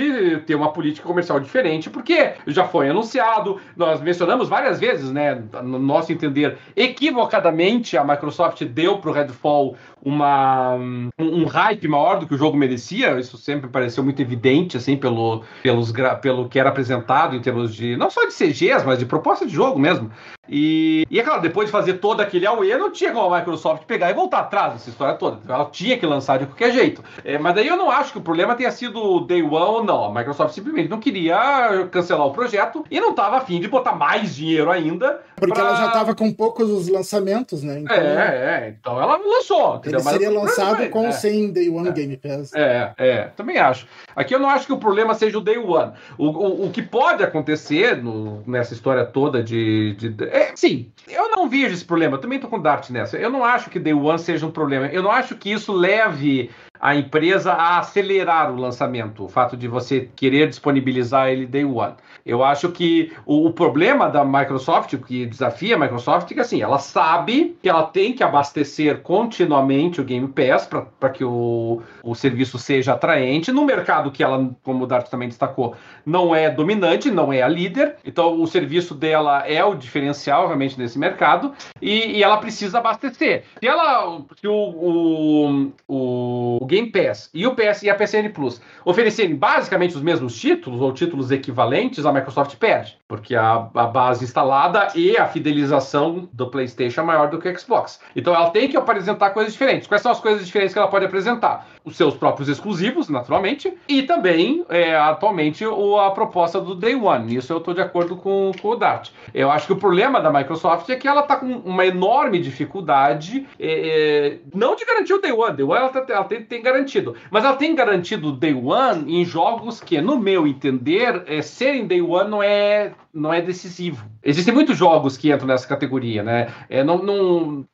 ter 0.46 0.54
uma 0.54 0.72
política 0.72 1.06
comercial 1.06 1.40
diferente, 1.40 1.90
porque 1.90 2.34
já 2.46 2.64
foi 2.64 2.88
anunciado, 2.88 3.60
nós 3.76 4.00
mencionamos 4.00 4.48
várias 4.48 4.78
vezes, 4.78 5.10
né? 5.10 5.42
No 5.62 5.78
nosso 5.78 6.12
entender, 6.12 6.56
equivocadamente, 6.76 7.96
a 7.96 8.04
Microsoft 8.04 8.62
deu 8.64 8.98
para 8.98 9.10
o 9.10 9.12
Redfall 9.12 9.76
uma, 10.04 10.74
um, 10.74 11.08
um, 11.18 11.44
hype 11.46 11.88
maior 11.88 12.18
do 12.18 12.26
que 12.26 12.34
o 12.34 12.38
jogo 12.38 12.56
merecia. 12.56 13.18
Isso 13.18 13.38
sempre 13.38 13.68
pareceu 13.70 14.04
muito 14.04 14.20
evidente, 14.20 14.76
assim, 14.76 14.96
pelo, 14.96 15.42
pelos, 15.62 15.92
pelo 16.20 16.48
que 16.48 16.58
era 16.58 16.68
apresentado 16.68 17.34
em 17.34 17.40
termos 17.40 17.74
de 17.74 17.96
não 17.96 18.10
só 18.10 18.26
de 18.26 18.34
CGs, 18.34 18.84
mas 18.84 18.98
de 18.98 19.06
proposta 19.06 19.46
de 19.46 19.52
jogo 19.52 19.78
mesmo. 19.78 20.10
E, 20.48 21.06
e 21.10 21.18
é 21.18 21.22
claro, 21.22 21.40
depois 21.40 21.66
de 21.66 21.72
fazer 21.72 21.94
todo 21.94 22.20
aquele 22.20 22.46
AUE, 22.46 22.76
não 22.76 22.90
tinha 22.90 23.12
como 23.12 23.32
a 23.32 23.38
Microsoft 23.38 23.84
pegar 23.84 24.10
e 24.10 24.14
voltar 24.14 24.40
atrás 24.40 24.74
dessa 24.74 24.90
história 24.90 25.14
toda. 25.14 25.40
Ela 25.50 25.64
tinha 25.66 25.96
que 25.96 26.04
lançar 26.04 26.38
de 26.38 26.46
qualquer 26.46 26.72
jeito. 26.72 27.02
É, 27.24 27.38
mas 27.38 27.54
daí 27.54 27.66
eu 27.66 27.76
não 27.76 27.90
acho 27.90 28.12
que 28.12 28.18
o 28.18 28.22
problema 28.22 28.54
tenha 28.54 28.70
sido 28.70 29.02
o 29.02 29.20
Day 29.20 29.42
One 29.42 29.54
ou 29.54 29.84
não. 29.84 30.04
A 30.04 30.14
Microsoft 30.14 30.54
simplesmente 30.54 30.90
não 30.90 31.00
queria 31.00 31.88
cancelar 31.90 32.26
o 32.26 32.32
projeto 32.32 32.84
e 32.90 33.00
não 33.00 33.10
estava 33.10 33.38
afim 33.38 33.58
de 33.58 33.68
botar 33.68 33.94
mais 33.94 34.34
dinheiro 34.36 34.70
ainda. 34.70 35.22
Porque 35.36 35.54
pra... 35.54 35.62
ela 35.62 35.76
já 35.76 35.86
estava 35.86 36.14
com 36.14 36.32
poucos 36.32 36.88
lançamentos, 36.88 37.62
né? 37.62 37.80
Então, 37.80 37.96
é, 37.96 38.00
é, 38.00 38.76
então 38.80 39.00
ela 39.00 39.16
lançou. 39.16 39.80
Ele 39.84 40.00
seria 40.00 40.30
lançado 40.30 40.88
com 40.90 41.00
ou 41.00 41.06
é, 41.08 41.12
sem 41.12 41.52
Day 41.52 41.68
One 41.68 41.88
é, 41.88 41.92
Game 41.92 42.16
Pass. 42.16 42.52
É, 42.54 42.92
é, 42.96 43.22
também 43.36 43.58
acho. 43.58 43.86
Aqui 44.14 44.34
eu 44.34 44.38
não 44.38 44.48
acho 44.48 44.66
que 44.66 44.72
o 44.72 44.78
problema 44.78 45.14
seja 45.14 45.38
o 45.38 45.40
Day 45.40 45.58
One. 45.58 45.92
O, 46.16 46.26
o, 46.26 46.66
o 46.66 46.70
que 46.70 46.82
pode 46.82 47.22
acontecer 47.22 48.02
no, 48.02 48.42
nessa 48.46 48.74
história 48.74 49.04
toda 49.04 49.42
de, 49.42 49.94
de 49.94 50.24
é, 50.24 50.52
sim, 50.54 50.90
eu 51.08 51.30
não 51.30 51.48
vejo 51.48 51.74
esse 51.74 51.84
problema. 51.84 52.16
Eu 52.16 52.20
também 52.20 52.38
tô 52.38 52.48
com 52.48 52.56
o 52.56 52.62
Dart 52.62 52.90
nessa. 52.90 53.16
Eu 53.16 53.30
não 53.30 53.44
acho 53.44 53.70
que 53.70 53.78
Day 53.78 53.94
One 53.94 54.18
seja 54.18 54.46
um 54.46 54.50
problema. 54.50 54.86
Eu 54.86 55.02
não 55.02 55.10
acho 55.10 55.36
que 55.36 55.50
isso 55.50 55.72
leve 55.72 56.50
a 56.84 56.94
empresa 56.94 57.54
a 57.54 57.78
acelerar 57.78 58.52
o 58.52 58.56
lançamento, 58.56 59.24
o 59.24 59.28
fato 59.28 59.56
de 59.56 59.66
você 59.66 60.10
querer 60.14 60.50
disponibilizar 60.50 61.30
ele 61.30 61.46
day 61.46 61.64
one. 61.64 61.94
Eu 62.26 62.44
acho 62.44 62.70
que 62.72 63.10
o, 63.24 63.46
o 63.46 63.52
problema 63.54 64.10
da 64.10 64.22
Microsoft, 64.22 64.92
o 64.92 64.98
que 64.98 65.24
desafia 65.24 65.76
a 65.76 65.78
Microsoft, 65.78 66.30
é 66.30 66.34
que 66.34 66.40
assim, 66.40 66.60
ela 66.60 66.78
sabe 66.78 67.56
que 67.62 67.70
ela 67.70 67.84
tem 67.84 68.12
que 68.12 68.22
abastecer 68.22 69.00
continuamente 69.00 69.98
o 69.98 70.04
Game 70.04 70.28
Pass 70.28 70.68
para 71.00 71.08
que 71.08 71.24
o, 71.24 71.80
o 72.02 72.14
serviço 72.14 72.58
seja 72.58 72.92
atraente 72.92 73.50
no 73.50 73.64
mercado 73.64 74.10
que 74.10 74.22
ela, 74.22 74.50
como 74.62 74.84
o 74.84 74.86
Dart 74.86 75.08
também 75.08 75.28
destacou, 75.28 75.74
não 76.04 76.34
é 76.34 76.50
dominante, 76.50 77.10
não 77.10 77.32
é 77.32 77.40
a 77.40 77.48
líder. 77.48 77.96
Então 78.04 78.38
o 78.38 78.46
serviço 78.46 78.94
dela 78.94 79.48
é 79.48 79.64
o 79.64 79.74
diferencial 79.74 80.46
realmente 80.48 80.78
nesse 80.78 80.98
mercado 80.98 81.54
e, 81.80 82.18
e 82.18 82.22
ela 82.22 82.36
precisa 82.36 82.76
abastecer. 82.76 83.44
Se 83.58 83.66
ela, 83.66 84.20
se 84.38 84.46
o, 84.46 84.52
o, 84.52 85.72
o 85.88 86.66
Game 86.74 86.90
Pass 86.90 87.30
e 87.32 87.46
o 87.46 87.54
PS 87.54 87.84
e 87.84 87.90
a 87.90 87.94
PSN 87.94 88.30
Plus 88.34 88.60
oferecerem 88.84 89.36
basicamente 89.36 89.94
os 89.94 90.02
mesmos 90.02 90.38
títulos 90.38 90.80
ou 90.80 90.92
títulos 90.92 91.30
equivalentes, 91.30 92.04
a 92.04 92.12
Microsoft 92.12 92.56
perde, 92.56 92.98
porque 93.06 93.36
a, 93.36 93.68
a 93.72 93.86
base 93.86 94.24
instalada 94.24 94.88
e 94.94 95.16
a 95.16 95.26
fidelização 95.26 96.28
do 96.32 96.50
PlayStation 96.50 97.02
é 97.02 97.04
maior 97.04 97.30
do 97.30 97.38
que 97.38 97.48
o 97.48 97.58
Xbox. 97.58 98.00
Então 98.16 98.34
ela 98.34 98.50
tem 98.50 98.68
que 98.68 98.76
apresentar 98.76 99.30
coisas 99.30 99.52
diferentes. 99.52 99.86
Quais 99.86 100.02
são 100.02 100.10
as 100.10 100.18
coisas 100.18 100.44
diferentes 100.44 100.72
que 100.72 100.78
ela 100.78 100.88
pode 100.88 101.04
apresentar? 101.04 101.66
Os 101.84 101.96
seus 101.96 102.14
próprios 102.14 102.48
exclusivos, 102.48 103.10
naturalmente, 103.10 103.72
e 103.86 104.02
também, 104.02 104.64
é, 104.70 104.96
atualmente, 104.96 105.66
o, 105.66 105.98
a 105.98 106.10
proposta 106.10 106.58
do 106.58 106.74
Day 106.74 106.94
One. 106.94 107.36
Isso 107.36 107.52
eu 107.52 107.58
estou 107.58 107.74
de 107.74 107.82
acordo 107.82 108.16
com, 108.16 108.52
com, 108.60 108.68
o 108.68 108.76
Dart. 108.76 109.10
Eu 109.34 109.50
acho 109.50 109.66
que 109.66 109.74
o 109.74 109.76
problema 109.76 110.18
da 110.20 110.32
Microsoft 110.32 110.88
é 110.88 110.96
que 110.96 111.06
ela 111.06 111.20
está 111.20 111.36
com 111.36 111.46
uma 111.46 111.84
enorme 111.84 112.38
dificuldade, 112.40 113.46
é, 113.58 113.66
é, 113.68 114.38
não 114.54 114.74
de 114.74 114.86
garantir 114.86 115.12
o 115.12 115.20
Day 115.20 115.32
One. 115.32 115.56
Day 115.56 115.64
One 115.64 115.76
ela, 115.76 115.88
tá, 115.90 116.04
ela 116.08 116.24
tem, 116.24 116.42
tem 116.42 116.62
garantido. 116.62 117.14
Mas 117.30 117.44
ela 117.44 117.56
tem 117.56 117.74
garantido 117.74 118.32
Day 118.32 118.54
One 118.54 119.20
em 119.20 119.24
jogos 119.24 119.80
que, 119.80 120.00
no 120.00 120.18
meu 120.18 120.46
entender, 120.46 121.22
é, 121.26 121.42
serem 121.42 121.86
Day 121.86 122.00
One 122.00 122.30
não 122.30 122.42
é, 122.42 122.92
não 123.14 123.32
é 123.32 123.40
decisivo. 123.40 124.04
Existem 124.22 124.52
muitos 124.52 124.76
jogos 124.76 125.16
que 125.16 125.32
entram 125.32 125.46
nessa 125.46 125.68
categoria, 125.68 126.22
né? 126.22 126.52
É, 126.68 126.82
não, 126.82 126.98
não, 126.98 127.64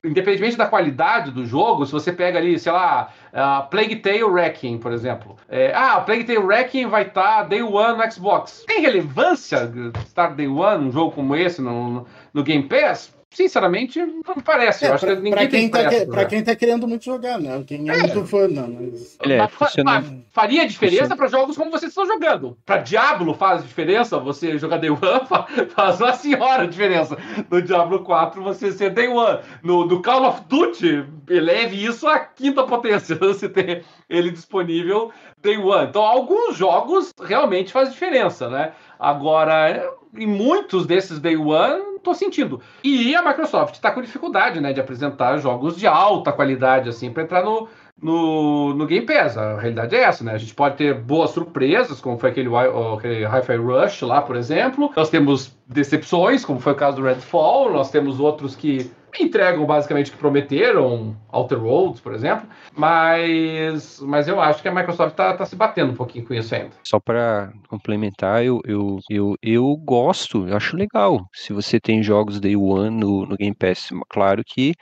da 0.57 0.67
qualidade 0.67 1.31
do 1.31 1.47
jogo, 1.47 1.87
se 1.87 1.93
você 1.93 2.13
pega 2.13 2.39
ali, 2.39 2.59
sei 2.59 2.71
lá, 2.71 3.11
uh, 3.33 3.69
Plague 3.71 3.97
Tale 3.97 4.25
Wrecking, 4.25 4.79
por 4.79 4.93
exemplo. 4.93 5.37
É, 5.49 5.73
ah, 5.75 6.01
Plague 6.01 6.25
Tale 6.25 6.39
Wrecking 6.39 6.87
vai 6.87 7.03
estar 7.03 7.39
tá 7.39 7.43
Day 7.45 7.63
One 7.63 7.97
no 7.97 8.13
Xbox. 8.13 8.65
Tem 8.67 8.83
relevância 8.83 9.73
estar 10.05 10.29
Day 10.35 10.49
One 10.49 10.89
um 10.89 10.93
jogo 10.93 11.13
como 11.13 11.35
esse 11.35 11.63
no, 11.63 12.07
no 12.35 12.43
Game 12.43 12.65
Pass? 12.65 13.19
Sinceramente, 13.31 13.99
não 14.01 14.35
me 14.37 14.43
parece. 14.43 14.85
É, 14.85 14.89
eu 14.89 14.95
acho 14.95 15.07
pra, 15.07 15.17
que 15.17 15.23
ninguém 15.23 15.33
pra 15.33 15.47
quem, 15.47 15.69
tá 15.69 15.89
que, 15.89 16.07
pra 16.07 16.25
quem 16.25 16.43
tá 16.43 16.57
querendo 16.57 16.89
muito 16.89 17.05
jogar, 17.05 17.39
né? 17.39 17.63
Quem 17.67 17.89
é, 17.89 17.95
é. 17.95 17.99
muito 17.99 18.27
fã, 18.27 18.49
não. 18.49 18.69
Mas... 18.69 19.17
É, 19.21 19.47
funciona... 19.49 20.05
Faria 20.31 20.67
diferença 20.67 21.17
para 21.17 21.29
jogos 21.29 21.57
como 21.57 21.71
vocês 21.71 21.91
estão 21.91 22.07
jogando. 22.07 22.57
Para 22.65 22.79
Diablo 22.79 23.35
faz 23.35 23.63
diferença 23.63 24.19
você 24.19 24.59
jogar 24.59 24.79
Day 24.79 24.91
One, 24.91 25.01
faz 25.75 26.01
uma 26.01 26.13
senhora 26.13 26.67
diferença. 26.67 27.17
No 27.51 27.63
Diablo 27.63 28.01
4 28.01 28.43
você 28.43 28.73
ser 28.73 28.91
Day 28.91 29.09
One. 29.09 29.41
No, 29.63 29.87
no 29.87 30.03
Call 30.03 30.27
of 30.27 30.43
Duty, 30.49 31.05
eleve 31.29 31.85
isso 31.85 32.09
à 32.09 32.19
quinta 32.19 32.65
potência. 32.65 33.17
Você 33.21 33.49
ter 33.49 33.85
ele 34.09 34.31
disponível 34.31 35.13
Day 35.41 35.57
One. 35.57 35.89
Então, 35.89 36.03
alguns 36.03 36.57
jogos 36.57 37.13
realmente 37.23 37.73
faz 37.73 37.93
diferença, 37.93 38.49
né? 38.49 38.73
Agora, 38.99 39.91
em 40.17 40.27
muitos 40.27 40.87
desses 40.87 41.19
Day 41.19 41.37
One, 41.37 41.99
tô 42.03 42.15
sentindo. 42.15 42.61
E 42.83 43.15
a 43.15 43.23
Microsoft 43.23 43.75
está 43.75 43.91
com 43.91 44.01
dificuldade, 44.01 44.61
né, 44.61 44.73
de 44.73 44.81
apresentar 44.81 45.37
jogos 45.39 45.77
de 45.77 45.87
alta 45.87 46.33
qualidade, 46.33 46.89
assim, 46.89 47.11
para 47.11 47.23
entrar 47.23 47.45
no, 47.45 47.69
no, 48.01 48.75
no 48.75 48.87
Game 48.87 49.07
Pass. 49.07 49.37
A 49.37 49.59
realidade 49.59 49.95
é 49.95 50.03
essa, 50.03 50.25
né? 50.25 50.33
A 50.33 50.39
gente 50.39 50.55
pode 50.55 50.77
ter 50.77 50.95
boas 50.95 51.31
surpresas, 51.31 52.01
como 52.01 52.19
foi 52.19 52.31
aquele, 52.31 52.49
aquele 52.57 53.25
Hi-Fi 53.25 53.57
Rush 53.57 54.03
lá, 54.03 54.23
por 54.23 54.37
exemplo. 54.37 54.91
Nós 54.97 55.11
temos 55.11 55.57
decepções, 55.67 56.45
como 56.45 56.61
foi 56.61 56.73
o 56.73 56.77
caso 56.77 56.97
do 56.97 57.03
Redfall. 57.03 57.73
Nós 57.73 57.91
temos 57.91 58.19
outros 58.19 58.57
que 58.57 58.91
entregam 59.19 59.65
basicamente 59.67 60.11
o 60.11 60.13
que 60.13 60.19
prometeram, 60.19 61.17
Outer 61.31 61.63
Worlds, 61.63 62.01
por 62.01 62.15
exemplo, 62.15 62.49
mas, 62.77 64.01
mas 64.01 64.29
eu 64.29 64.41
acho 64.41 64.63
que 64.63 64.69
a 64.69 64.75
Microsoft 64.75 65.13
está 65.13 65.35
tá 65.35 65.45
se 65.45 65.57
batendo 65.57 65.93
um 65.93 65.97
pouquinho 65.97 66.25
com 66.25 66.35
isso 66.35 66.55
ainda. 66.55 66.71
Só 66.85 67.01
para 67.01 67.53
complementar, 67.69 68.45
eu, 68.45 68.61
eu, 68.65 68.99
eu, 69.09 69.37
eu 69.43 69.77
gosto, 69.77 70.47
eu 70.49 70.57
acho 70.57 70.77
legal 70.77 71.21
se 71.33 71.53
você 71.53 71.81
tem 71.81 72.03
jogos 72.03 72.41
Day 72.41 72.57
One 72.57 72.91
no, 72.91 73.27
no 73.27 73.37
Game 73.37 73.55
Pass. 73.55 73.89
Claro 74.09 74.43
que 74.47 74.75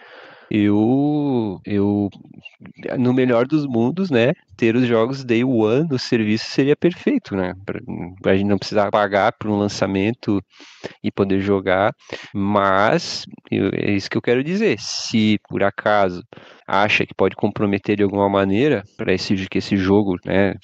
eu, 0.51 1.61
eu, 1.65 2.09
no 2.99 3.13
melhor 3.13 3.47
dos 3.47 3.67
mundos, 3.67 4.11
né, 4.11 4.33
ter 4.57 4.75
os 4.75 4.87
jogos 4.87 5.25
Day 5.25 5.45
One 5.45 5.89
no 5.89 5.99
serviço 5.99 6.47
seria 6.51 6.77
perfeito, 6.77 7.37
né, 7.37 7.55
pra, 7.65 7.81
a 8.33 8.37
gente 8.37 8.49
não 8.49 8.59
precisar 8.59 8.91
pagar 8.91 9.33
por 9.33 9.51
um 9.51 9.59
lançamento 9.59 10.43
e 11.03 11.11
poder 11.11 11.41
jogar, 11.41 11.93
mas 12.35 13.25
eu, 13.51 13.71
é 13.75 13.93
isso 13.93 14.11
que 14.11 14.17
eu 14.17 14.23
quero 14.23 14.43
dizer, 14.43 14.79
se 14.81 15.39
por 15.49 15.63
acaso 15.63 16.23
acha 16.69 17.07
que 17.07 17.15
pode 17.15 17.35
comprometer 17.35 17.97
de 17.97 18.03
alguma 18.03 18.29
maneira 18.29 18.85
para 18.97 19.15
esse 19.15 19.35
que 19.49 19.59
esse 19.59 19.77
jogo, 19.77 20.17
né, 20.25 20.55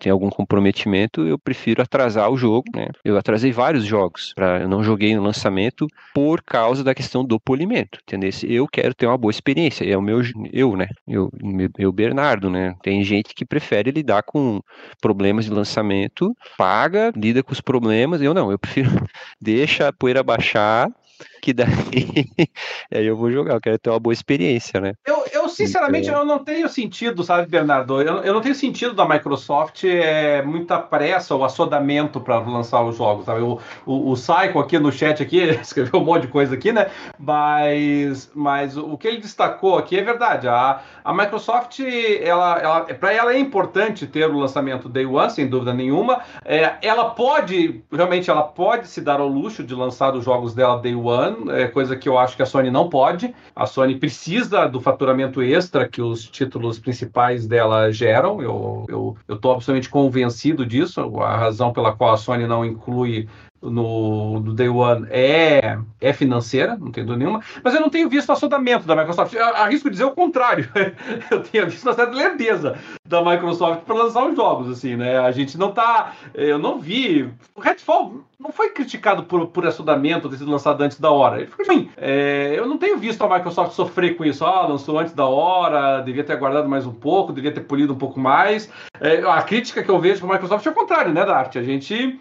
tem 0.00 0.10
algum 0.10 0.28
comprometimento, 0.28 1.24
eu 1.24 1.38
prefiro 1.38 1.80
atrasar 1.80 2.28
o 2.30 2.36
jogo, 2.36 2.64
né? 2.74 2.88
Eu 3.04 3.16
atrasei 3.16 3.52
vários 3.52 3.84
jogos, 3.84 4.32
para 4.34 4.60
eu 4.60 4.68
não 4.68 4.82
joguei 4.82 5.14
no 5.14 5.22
lançamento 5.22 5.86
por 6.12 6.42
causa 6.42 6.82
da 6.82 6.94
questão 6.94 7.24
do 7.24 7.38
polimento, 7.38 8.00
entendeu? 8.02 8.30
Eu 8.48 8.66
quero 8.66 8.94
ter 8.94 9.06
uma 9.06 9.16
boa 9.16 9.30
experiência, 9.30 9.84
é 9.84 9.96
o 9.96 10.02
meu 10.02 10.20
eu, 10.52 10.76
né? 10.76 10.88
Eu, 11.06 11.30
eu 11.78 11.92
Bernardo, 11.92 12.50
né? 12.50 12.74
Tem 12.82 13.04
gente 13.04 13.34
que 13.34 13.44
prefere 13.44 13.92
lidar 13.92 14.24
com 14.24 14.60
problemas 15.00 15.44
de 15.44 15.50
lançamento, 15.52 16.34
paga, 16.58 17.12
lida 17.14 17.42
com 17.42 17.52
os 17.52 17.60
problemas, 17.60 18.20
eu 18.20 18.34
não, 18.34 18.50
eu 18.50 18.58
prefiro 18.58 18.90
deixa 19.40 19.88
a 19.88 19.92
poeira 19.92 20.24
baixar 20.24 20.90
que 21.40 21.52
daí 21.52 21.66
aí 22.92 23.06
eu 23.06 23.16
vou 23.16 23.30
jogar, 23.30 23.54
eu 23.54 23.60
quero 23.60 23.78
ter 23.78 23.90
uma 23.90 24.00
boa 24.00 24.12
experiência, 24.12 24.80
né? 24.80 24.94
Eu, 25.06 25.24
eu 25.32 25.48
sinceramente, 25.48 26.08
então... 26.08 26.20
eu 26.20 26.26
não 26.26 26.42
tenho 26.42 26.68
sentido, 26.68 27.22
sabe, 27.22 27.48
Bernardo? 27.48 28.00
Eu, 28.00 28.16
eu 28.22 28.34
não 28.34 28.40
tenho 28.40 28.54
sentido 28.54 28.94
da 28.94 29.06
Microsoft 29.08 29.84
é, 29.84 30.42
muita 30.42 30.78
pressa 30.78 31.34
ou 31.34 31.44
assodamento 31.44 32.20
para 32.20 32.38
lançar 32.38 32.82
os 32.82 32.96
jogos, 32.96 33.24
sabe? 33.26 33.42
O, 33.42 33.60
o, 33.84 34.12
o 34.12 34.14
Psycho 34.14 34.58
aqui 34.58 34.78
no 34.78 34.92
chat 34.92 35.22
aqui, 35.22 35.38
escreveu 35.60 36.00
um 36.00 36.04
monte 36.04 36.22
de 36.22 36.28
coisa 36.28 36.54
aqui, 36.54 36.72
né? 36.72 36.90
Mas, 37.18 38.30
mas 38.34 38.76
o 38.76 38.96
que 38.96 39.08
ele 39.08 39.18
destacou 39.18 39.78
aqui 39.78 39.98
é 39.98 40.02
verdade. 40.02 40.48
A, 40.48 40.80
a 41.04 41.14
Microsoft, 41.14 41.80
ela, 42.20 42.58
ela, 42.58 42.80
para 42.82 43.12
ela 43.12 43.32
é 43.32 43.38
importante 43.38 44.06
ter 44.06 44.28
o 44.28 44.38
lançamento 44.38 44.88
Day 44.88 45.06
One, 45.06 45.30
sem 45.30 45.48
dúvida 45.48 45.72
nenhuma. 45.72 46.20
É, 46.44 46.74
ela 46.82 47.10
pode, 47.10 47.82
realmente, 47.92 48.30
ela 48.30 48.42
pode 48.42 48.88
se 48.88 49.00
dar 49.00 49.20
ao 49.20 49.28
luxo 49.28 49.62
de 49.62 49.74
lançar 49.74 50.14
os 50.14 50.24
jogos 50.24 50.54
dela 50.54 50.78
Day 50.80 50.94
One, 50.94 51.05
é 51.50 51.68
coisa 51.68 51.96
que 51.96 52.08
eu 52.08 52.18
acho 52.18 52.36
que 52.36 52.42
a 52.42 52.46
Sony 52.46 52.70
não 52.70 52.88
pode. 52.88 53.34
A 53.54 53.66
Sony 53.66 53.96
precisa 53.96 54.66
do 54.66 54.80
faturamento 54.80 55.42
extra 55.42 55.88
que 55.88 56.02
os 56.02 56.28
títulos 56.28 56.78
principais 56.78 57.46
dela 57.46 57.90
geram. 57.90 58.42
Eu 58.42 59.16
estou 59.28 59.50
eu 59.50 59.50
absolutamente 59.52 59.88
convencido 59.88 60.64
disso. 60.64 61.00
A 61.20 61.36
razão 61.36 61.72
pela 61.72 61.92
qual 61.92 62.12
a 62.12 62.16
Sony 62.16 62.46
não 62.46 62.64
inclui 62.64 63.28
no, 63.62 64.40
no 64.40 64.54
Day 64.54 64.68
One 64.68 65.06
é, 65.10 65.78
é 66.00 66.12
financeira, 66.12 66.76
não 66.76 66.90
tenho 66.90 67.06
dúvida 67.06 67.24
nenhuma, 67.24 67.42
mas 67.62 67.74
eu 67.74 67.80
não 67.80 67.90
tenho 67.90 68.08
visto 68.08 68.30
assodamento 68.30 68.86
da 68.86 68.96
Microsoft. 68.96 69.32
Eu 69.34 69.44
arrisco 69.44 69.90
dizer 69.90 70.04
o 70.04 70.12
contrário. 70.12 70.68
eu 71.30 71.42
tenho 71.42 71.66
visto 71.66 71.84
uma 71.84 71.94
certa 71.94 72.14
lerdeza 72.14 72.78
da 73.06 73.22
Microsoft 73.22 73.82
para 73.82 73.94
lançar 73.94 74.26
os 74.26 74.36
jogos, 74.36 74.70
assim, 74.70 74.96
né? 74.96 75.18
A 75.18 75.30
gente 75.30 75.56
não 75.56 75.72
tá. 75.72 76.12
Eu 76.34 76.58
não 76.58 76.78
vi. 76.78 77.30
O 77.54 77.60
Redfall 77.60 78.24
não 78.38 78.52
foi 78.52 78.70
criticado 78.70 79.24
por, 79.24 79.46
por 79.48 79.66
assodamento 79.66 80.28
ter 80.28 80.36
sido 80.36 80.50
lançado 80.50 80.80
antes 80.82 81.00
da 81.00 81.10
hora. 81.10 81.38
Ele 81.38 81.46
ficou. 81.46 81.66
É, 81.96 82.54
eu 82.56 82.66
não 82.66 82.78
tenho 82.78 82.98
visto 82.98 83.22
a 83.22 83.36
Microsoft 83.36 83.72
sofrer 83.72 84.16
com 84.16 84.24
isso. 84.24 84.44
Ah, 84.44 84.66
lançou 84.66 84.98
antes 84.98 85.14
da 85.14 85.26
hora, 85.26 86.00
devia 86.00 86.22
ter 86.22 86.34
aguardado 86.34 86.68
mais 86.68 86.86
um 86.86 86.92
pouco, 86.92 87.32
devia 87.32 87.52
ter 87.52 87.62
polido 87.62 87.92
um 87.92 87.98
pouco 87.98 88.20
mais. 88.20 88.70
É, 89.00 89.22
a 89.22 89.42
crítica 89.42 89.82
que 89.82 89.90
eu 89.90 89.98
vejo 89.98 90.20
para 90.20 90.30
a 90.30 90.32
Microsoft 90.34 90.66
é 90.66 90.70
o 90.70 90.74
contrário, 90.74 91.12
né, 91.12 91.24
Dart? 91.24 91.56
A 91.56 91.62
gente 91.62 92.20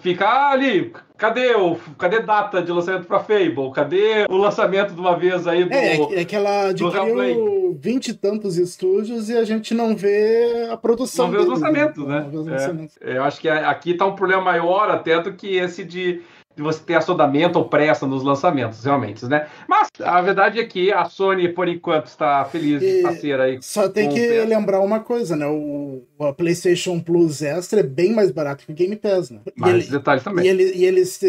fica 0.00 0.50
ali. 0.50 0.92
Cadê 1.16 1.54
o 1.54 1.76
cadê 1.98 2.20
data 2.20 2.60
de 2.62 2.70
lançamento 2.70 3.06
para 3.06 3.20
Fable? 3.20 3.72
Cadê 3.74 4.26
o 4.28 4.36
lançamento 4.36 4.92
de 4.92 5.00
uma 5.00 5.16
vez 5.16 5.46
aí 5.46 5.64
do 5.64 5.72
É, 5.72 6.20
é 6.20 6.24
que 6.24 6.36
ela 6.36 6.68
adquiriu 6.68 7.74
vinte 7.78 8.08
e 8.08 8.14
tantos 8.14 8.58
estúdios 8.58 9.30
e 9.30 9.36
a 9.36 9.44
gente 9.44 9.72
não 9.72 9.96
vê 9.96 10.68
a 10.70 10.76
produção. 10.76 11.26
Não 11.26 11.32
vê 11.32 11.38
os 11.38 11.46
lançamentos, 11.46 12.06
né? 12.06 12.28
Os 12.30 12.46
lançamentos. 12.46 12.96
É, 13.00 13.16
eu 13.16 13.24
acho 13.24 13.40
que 13.40 13.48
aqui 13.48 13.92
está 13.92 14.04
um 14.04 14.14
problema 14.14 14.42
maior 14.42 14.90
até 14.90 15.20
do 15.20 15.32
que 15.32 15.56
esse 15.56 15.84
de 15.84 16.20
de 16.56 16.62
você 16.62 16.80
ter 16.80 16.94
assodamento 16.94 17.58
ou 17.58 17.66
pressa 17.66 18.06
nos 18.06 18.22
lançamentos, 18.22 18.82
realmente, 18.82 19.26
né? 19.26 19.46
Mas 19.68 19.88
a 20.02 20.22
verdade 20.22 20.58
é 20.58 20.64
que 20.64 20.90
a 20.90 21.04
Sony, 21.04 21.50
por 21.50 21.68
enquanto, 21.68 22.06
está 22.06 22.42
feliz 22.46 22.80
de 22.80 23.02
parceira 23.02 23.44
aí. 23.44 23.58
Só 23.60 23.90
tem 23.90 24.08
que 24.08 24.40
o 24.40 24.46
lembrar 24.46 24.80
uma 24.80 25.00
coisa, 25.00 25.36
né? 25.36 25.46
O, 25.46 26.02
o, 26.18 26.32
PlayStation 26.32 26.98
Plus 26.98 27.42
Extra 27.42 27.80
é 27.80 27.82
bem 27.82 28.14
mais 28.14 28.30
barato 28.30 28.64
que 28.64 28.72
o 28.72 28.74
Game 28.74 28.96
Pass, 28.96 29.30
né? 29.30 29.40
Mais 29.54 29.84
ele, 29.84 29.98
detalhes 29.98 30.24
também. 30.24 30.46
E, 30.46 30.48
ele, 30.48 30.72
e 30.74 30.84
eles, 30.86 31.20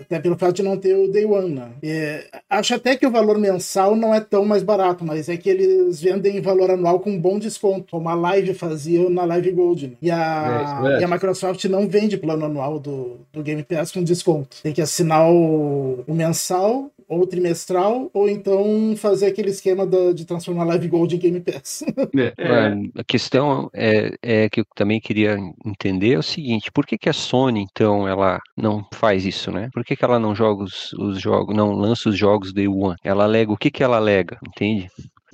até 0.00 0.18
pelo 0.18 0.38
fato 0.38 0.54
de 0.54 0.62
não 0.62 0.78
ter 0.78 0.96
o 0.96 1.12
Day 1.12 1.26
One, 1.26 1.50
né? 1.50 1.68
E, 1.82 2.24
acho 2.48 2.74
até 2.74 2.96
que 2.96 3.06
o 3.06 3.10
valor 3.10 3.38
mensal 3.38 3.94
não 3.94 4.14
é 4.14 4.20
tão 4.20 4.46
mais 4.46 4.62
barato, 4.62 5.04
mas 5.04 5.28
é 5.28 5.36
que 5.36 5.50
eles 5.50 6.00
vendem 6.00 6.40
valor 6.40 6.70
anual 6.70 7.00
com 7.00 7.10
um 7.10 7.20
bom 7.20 7.38
desconto, 7.38 7.88
como 7.90 8.08
a 8.08 8.14
Live 8.14 8.54
fazia 8.54 9.10
na 9.10 9.26
Live 9.26 9.50
Gold. 9.50 9.88
Né? 9.88 9.94
E, 10.00 10.10
a, 10.10 10.80
é, 10.86 10.94
é. 10.94 11.00
e 11.00 11.04
a 11.04 11.08
Microsoft 11.08 11.62
não 11.66 11.86
vende 11.86 12.16
plano 12.16 12.46
anual 12.46 12.78
do, 12.78 13.18
do 13.30 13.42
Game 13.42 13.62
Pass 13.62 13.92
com 13.92 14.02
desconto 14.02 14.21
desconto. 14.22 14.56
Tem 14.62 14.72
que 14.72 14.80
assinar 14.80 15.28
o, 15.30 16.04
o 16.06 16.14
mensal 16.14 16.90
ou 17.08 17.26
trimestral, 17.26 18.10
ou 18.14 18.26
então 18.26 18.94
fazer 18.96 19.26
aquele 19.26 19.50
esquema 19.50 19.86
da, 19.86 20.12
de 20.14 20.24
transformar 20.24 20.64
Live 20.64 20.88
Gold 20.88 21.14
em 21.14 21.18
Game 21.18 21.40
Pass. 21.40 21.84
É. 22.14 22.32
É, 22.38 23.00
a 23.00 23.04
questão 23.04 23.70
é, 23.74 24.14
é, 24.22 24.48
que 24.48 24.60
eu 24.60 24.64
também 24.74 25.00
queria 25.00 25.36
entender 25.64 26.12
é 26.12 26.18
o 26.18 26.22
seguinte: 26.22 26.70
por 26.70 26.86
que, 26.86 26.96
que 26.96 27.08
a 27.08 27.12
Sony, 27.12 27.62
então, 27.62 28.06
ela 28.06 28.38
não 28.56 28.86
faz 28.94 29.24
isso, 29.24 29.50
né? 29.50 29.68
Por 29.72 29.84
que, 29.84 29.96
que 29.96 30.04
ela 30.04 30.18
não 30.18 30.34
joga 30.34 30.62
os, 30.62 30.92
os 30.94 31.20
jogos, 31.20 31.54
não 31.54 31.72
lança 31.72 32.08
os 32.08 32.16
jogos 32.16 32.52
Day 32.52 32.68
One? 32.68 32.96
Ela 33.02 33.24
alega, 33.24 33.50
o 33.52 33.56
que, 33.56 33.70
que 33.70 33.82
ela 33.82 33.96
alega, 33.96 34.38
entende? 34.46 34.88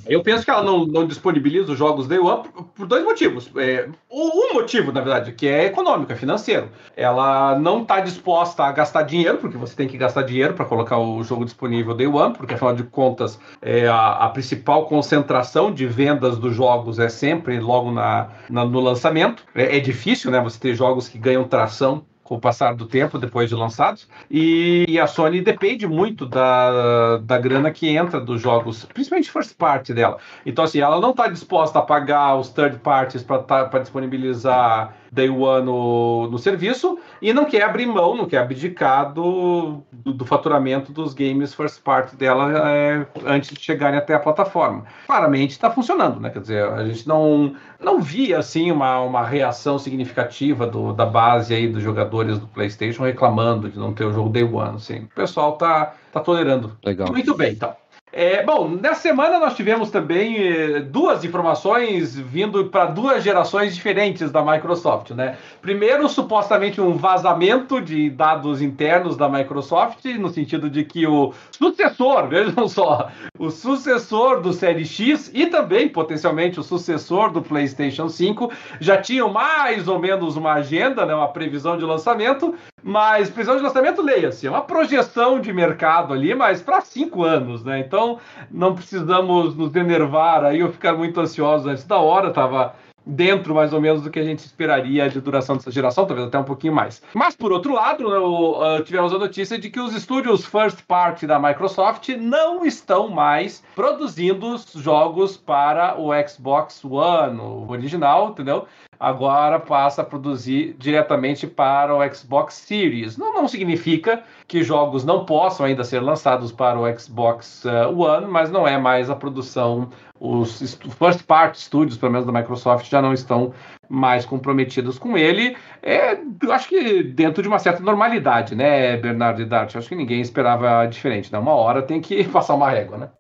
Eu 0.06 0.22
penso 0.22 0.44
que 0.44 0.50
ela 0.50 0.62
não, 0.62 0.86
não 0.86 1.06
disponibiliza 1.06 1.72
os 1.72 1.78
jogos 1.78 2.06
Day 2.06 2.18
One 2.18 2.44
por, 2.74 2.86
dois 2.86 3.04
motivos. 3.04 3.50
É, 3.56 3.88
um 4.10 4.54
motivo, 4.54 4.92
na 4.92 5.00
verdade, 5.00 5.32
que 5.32 5.46
é 5.46 5.66
econômico, 5.66 6.12
é 6.12 6.16
financeiro. 6.16 6.68
Ela 6.96 7.58
não 7.58 7.82
está 7.82 8.00
disposta 8.00 8.64
a 8.64 8.72
gastar 8.72 9.02
dinheiro, 9.02 9.38
porque 9.38 9.56
você 9.56 9.74
tem 9.74 9.88
que 9.88 9.98
gastar 9.98 10.22
dinheiro 10.22 10.54
para 10.54 10.64
colocar 10.64 10.98
o 10.98 11.22
jogo 11.22 11.44
disponível 11.44 11.94
Day 11.94 12.06
One, 12.06 12.34
porque 12.34 12.54
afinal 12.54 12.74
de 12.74 12.84
contas 12.84 13.38
é 13.60 13.86
a, 13.86 14.12
a 14.12 14.28
principal 14.30 14.86
concentração 14.86 15.72
de 15.72 15.86
vendas 15.86 16.38
dos 16.38 16.54
jogos 16.54 16.98
é 16.98 17.08
sempre 17.08 17.58
logo 17.60 17.90
na, 17.90 18.28
na 18.48 18.64
no 18.64 18.80
lançamento. 18.80 19.44
É, 19.54 19.76
é 19.76 19.80
difícil, 19.80 20.30
né? 20.30 20.40
Você 20.40 20.58
ter 20.58 20.74
jogos 20.74 21.08
que 21.08 21.18
ganham 21.18 21.44
tração 21.44 22.04
com 22.28 22.34
o 22.34 22.40
passar 22.40 22.74
do 22.74 22.84
tempo, 22.84 23.18
depois 23.18 23.48
de 23.48 23.54
lançados. 23.54 24.06
E, 24.30 24.84
e, 24.86 25.00
a 25.00 25.06
Sony 25.06 25.40
depende 25.40 25.86
muito 25.86 26.26
da, 26.26 27.16
da 27.16 27.38
grana 27.38 27.70
que 27.70 27.88
entra 27.88 28.20
dos 28.20 28.42
jogos, 28.42 28.84
principalmente 28.84 29.30
first 29.30 29.56
party 29.56 29.94
dela. 29.94 30.18
Então, 30.44 30.64
assim, 30.64 30.78
ela 30.78 31.00
não 31.00 31.10
está 31.10 31.26
disposta 31.26 31.78
a 31.78 31.82
pagar 31.82 32.36
os 32.36 32.50
third 32.50 32.78
parties 32.80 33.22
para 33.22 33.38
tá, 33.38 33.78
disponibilizar 33.78 34.94
Day 35.12 35.28
One 35.28 35.64
no, 35.64 36.28
no 36.30 36.38
serviço 36.38 36.98
e 37.20 37.32
não 37.32 37.44
quer 37.44 37.62
abrir 37.62 37.86
mão, 37.86 38.16
não 38.16 38.26
quer 38.26 38.38
abdicar 38.38 39.12
do, 39.12 39.82
do, 39.92 40.12
do 40.12 40.24
faturamento 40.24 40.92
dos 40.92 41.14
games 41.14 41.54
first 41.54 41.82
party 41.82 42.16
dela 42.16 42.52
é, 42.70 43.06
antes 43.26 43.50
de 43.50 43.62
chegarem 43.62 43.98
até 43.98 44.14
a 44.14 44.18
plataforma. 44.18 44.84
Claramente 45.06 45.52
está 45.52 45.70
funcionando, 45.70 46.20
né? 46.20 46.30
Quer 46.30 46.40
dizer, 46.40 46.64
a 46.64 46.84
gente 46.84 47.06
não, 47.06 47.54
não 47.80 48.00
via 48.00 48.38
assim 48.38 48.70
uma, 48.70 49.00
uma 49.00 49.24
reação 49.24 49.78
significativa 49.78 50.66
do, 50.66 50.92
da 50.92 51.06
base 51.06 51.54
aí 51.54 51.68
dos 51.68 51.82
jogadores 51.82 52.38
do 52.38 52.46
PlayStation 52.46 53.02
reclamando 53.04 53.68
de 53.68 53.78
não 53.78 53.92
ter 53.92 54.04
o 54.04 54.12
jogo 54.12 54.28
Day 54.28 54.44
One. 54.44 54.76
Assim. 54.76 55.00
O 55.00 55.14
pessoal 55.14 55.52
tá, 55.52 55.94
tá 56.12 56.20
tolerando. 56.20 56.76
Legal. 56.84 57.10
Muito 57.10 57.34
bem, 57.34 57.52
então. 57.52 57.74
É, 58.10 58.42
bom, 58.42 58.68
nessa 58.68 59.02
semana 59.02 59.38
nós 59.38 59.54
tivemos 59.54 59.90
também 59.90 60.36
eh, 60.38 60.80
duas 60.80 61.24
informações 61.24 62.18
vindo 62.18 62.64
para 62.66 62.86
duas 62.86 63.22
gerações 63.22 63.74
diferentes 63.74 64.30
da 64.30 64.42
Microsoft, 64.42 65.10
né? 65.10 65.36
Primeiro, 65.60 66.08
supostamente 66.08 66.80
um 66.80 66.94
vazamento 66.94 67.80
de 67.82 68.08
dados 68.08 68.62
internos 68.62 69.14
da 69.14 69.28
Microsoft, 69.28 70.04
no 70.18 70.30
sentido 70.30 70.70
de 70.70 70.84
que 70.84 71.06
o 71.06 71.34
sucessor, 71.50 72.28
vejam 72.28 72.66
só, 72.66 73.10
o 73.38 73.50
sucessor 73.50 74.40
do 74.40 74.54
Série 74.54 74.86
X 74.86 75.30
e 75.34 75.46
também 75.46 75.86
potencialmente 75.88 76.58
o 76.58 76.62
sucessor 76.62 77.30
do 77.30 77.42
PlayStation 77.42 78.08
5 78.08 78.50
já 78.80 78.96
tinham 78.96 79.30
mais 79.30 79.86
ou 79.86 79.98
menos 79.98 80.34
uma 80.34 80.54
agenda, 80.54 81.04
né, 81.04 81.14
uma 81.14 81.28
previsão 81.28 81.76
de 81.76 81.84
lançamento, 81.84 82.54
mas 82.82 83.30
previsão 83.30 83.56
de 83.56 83.62
lançamento, 83.62 84.02
leia-se, 84.02 84.46
é 84.46 84.50
uma 84.50 84.62
projeção 84.62 85.40
de 85.40 85.52
mercado 85.52 86.12
ali, 86.12 86.34
mas 86.34 86.62
para 86.62 86.80
cinco 86.80 87.24
anos, 87.24 87.64
né? 87.64 87.80
Então 87.80 88.18
não 88.50 88.74
precisamos 88.74 89.54
nos 89.54 89.74
enervar 89.74 90.44
aí 90.44 90.62
ou 90.62 90.70
ficar 90.70 90.94
muito 90.94 91.20
ansiosos 91.20 91.66
antes 91.66 91.84
da 91.84 91.98
hora, 91.98 92.32
tava 92.32 92.74
dentro 93.08 93.54
mais 93.54 93.72
ou 93.72 93.80
menos 93.80 94.02
do 94.02 94.10
que 94.10 94.18
a 94.18 94.24
gente 94.24 94.40
esperaria 94.40 95.08
de 95.08 95.20
duração 95.20 95.56
dessa 95.56 95.70
geração, 95.70 96.06
talvez 96.06 96.28
até 96.28 96.38
um 96.38 96.44
pouquinho 96.44 96.74
mais. 96.74 97.02
Mas 97.14 97.34
por 97.34 97.50
outro 97.50 97.72
lado, 97.72 98.08
né, 98.08 98.18
uh, 98.18 98.84
tivemos 98.84 99.14
a 99.14 99.18
notícia 99.18 99.58
de 99.58 99.70
que 99.70 99.80
os 99.80 99.94
estúdios 99.94 100.44
first 100.44 100.82
party 100.86 101.26
da 101.26 101.38
Microsoft 101.40 102.08
não 102.10 102.66
estão 102.66 103.08
mais 103.08 103.64
produzindo 103.74 104.54
jogos 104.74 105.36
para 105.36 105.98
o 105.98 106.10
Xbox 106.28 106.84
One, 106.84 107.40
o 107.40 107.70
original, 107.70 108.30
entendeu? 108.30 108.66
agora 108.98 109.60
passa 109.60 110.02
a 110.02 110.04
produzir 110.04 110.74
diretamente 110.78 111.46
para 111.46 111.94
o 111.94 112.14
Xbox 112.14 112.54
Series. 112.54 113.16
Não, 113.16 113.32
não 113.32 113.46
significa 113.46 114.24
que 114.48 114.62
jogos 114.62 115.04
não 115.04 115.26
possam 115.26 115.66
ainda 115.66 115.84
ser 115.84 116.00
lançados 116.00 116.50
para 116.50 116.80
o 116.80 116.98
Xbox 116.98 117.64
uh, 117.66 117.94
One, 117.94 118.26
mas 118.26 118.50
não 118.50 118.66
é 118.66 118.78
mais 118.78 119.10
a 119.10 119.14
produção. 119.14 119.90
Os 120.18 120.74
first 120.98 121.24
party 121.24 121.60
studios, 121.60 121.98
pelo 121.98 122.12
menos 122.12 122.26
da 122.26 122.32
Microsoft, 122.32 122.88
já 122.88 123.02
não 123.02 123.12
estão 123.12 123.52
mais 123.90 124.24
comprometidos 124.24 124.98
com 124.98 125.18
ele. 125.18 125.54
É, 125.82 126.18
eu 126.42 126.50
acho 126.50 126.66
que 126.66 127.02
dentro 127.02 127.42
de 127.42 127.48
uma 127.48 127.58
certa 127.58 127.82
normalidade, 127.82 128.56
né, 128.56 128.96
Bernardo 128.96 129.42
e 129.42 129.44
Dart? 129.44 129.76
Acho 129.76 129.90
que 129.90 129.94
ninguém 129.94 130.22
esperava 130.22 130.86
diferente. 130.86 131.30
Né? 131.30 131.38
Uma 131.38 131.52
hora 131.52 131.82
tem 131.82 132.00
que 132.00 132.24
passar 132.32 132.54
uma 132.54 132.70
régua, 132.70 132.96
né? 132.96 133.10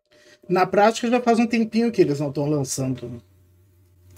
Na 0.48 0.66
prática, 0.66 1.10
já 1.10 1.20
faz 1.20 1.38
um 1.38 1.46
tempinho 1.46 1.92
que 1.92 2.00
eles 2.00 2.20
não 2.20 2.28
estão 2.28 2.48
lançando 2.48 3.22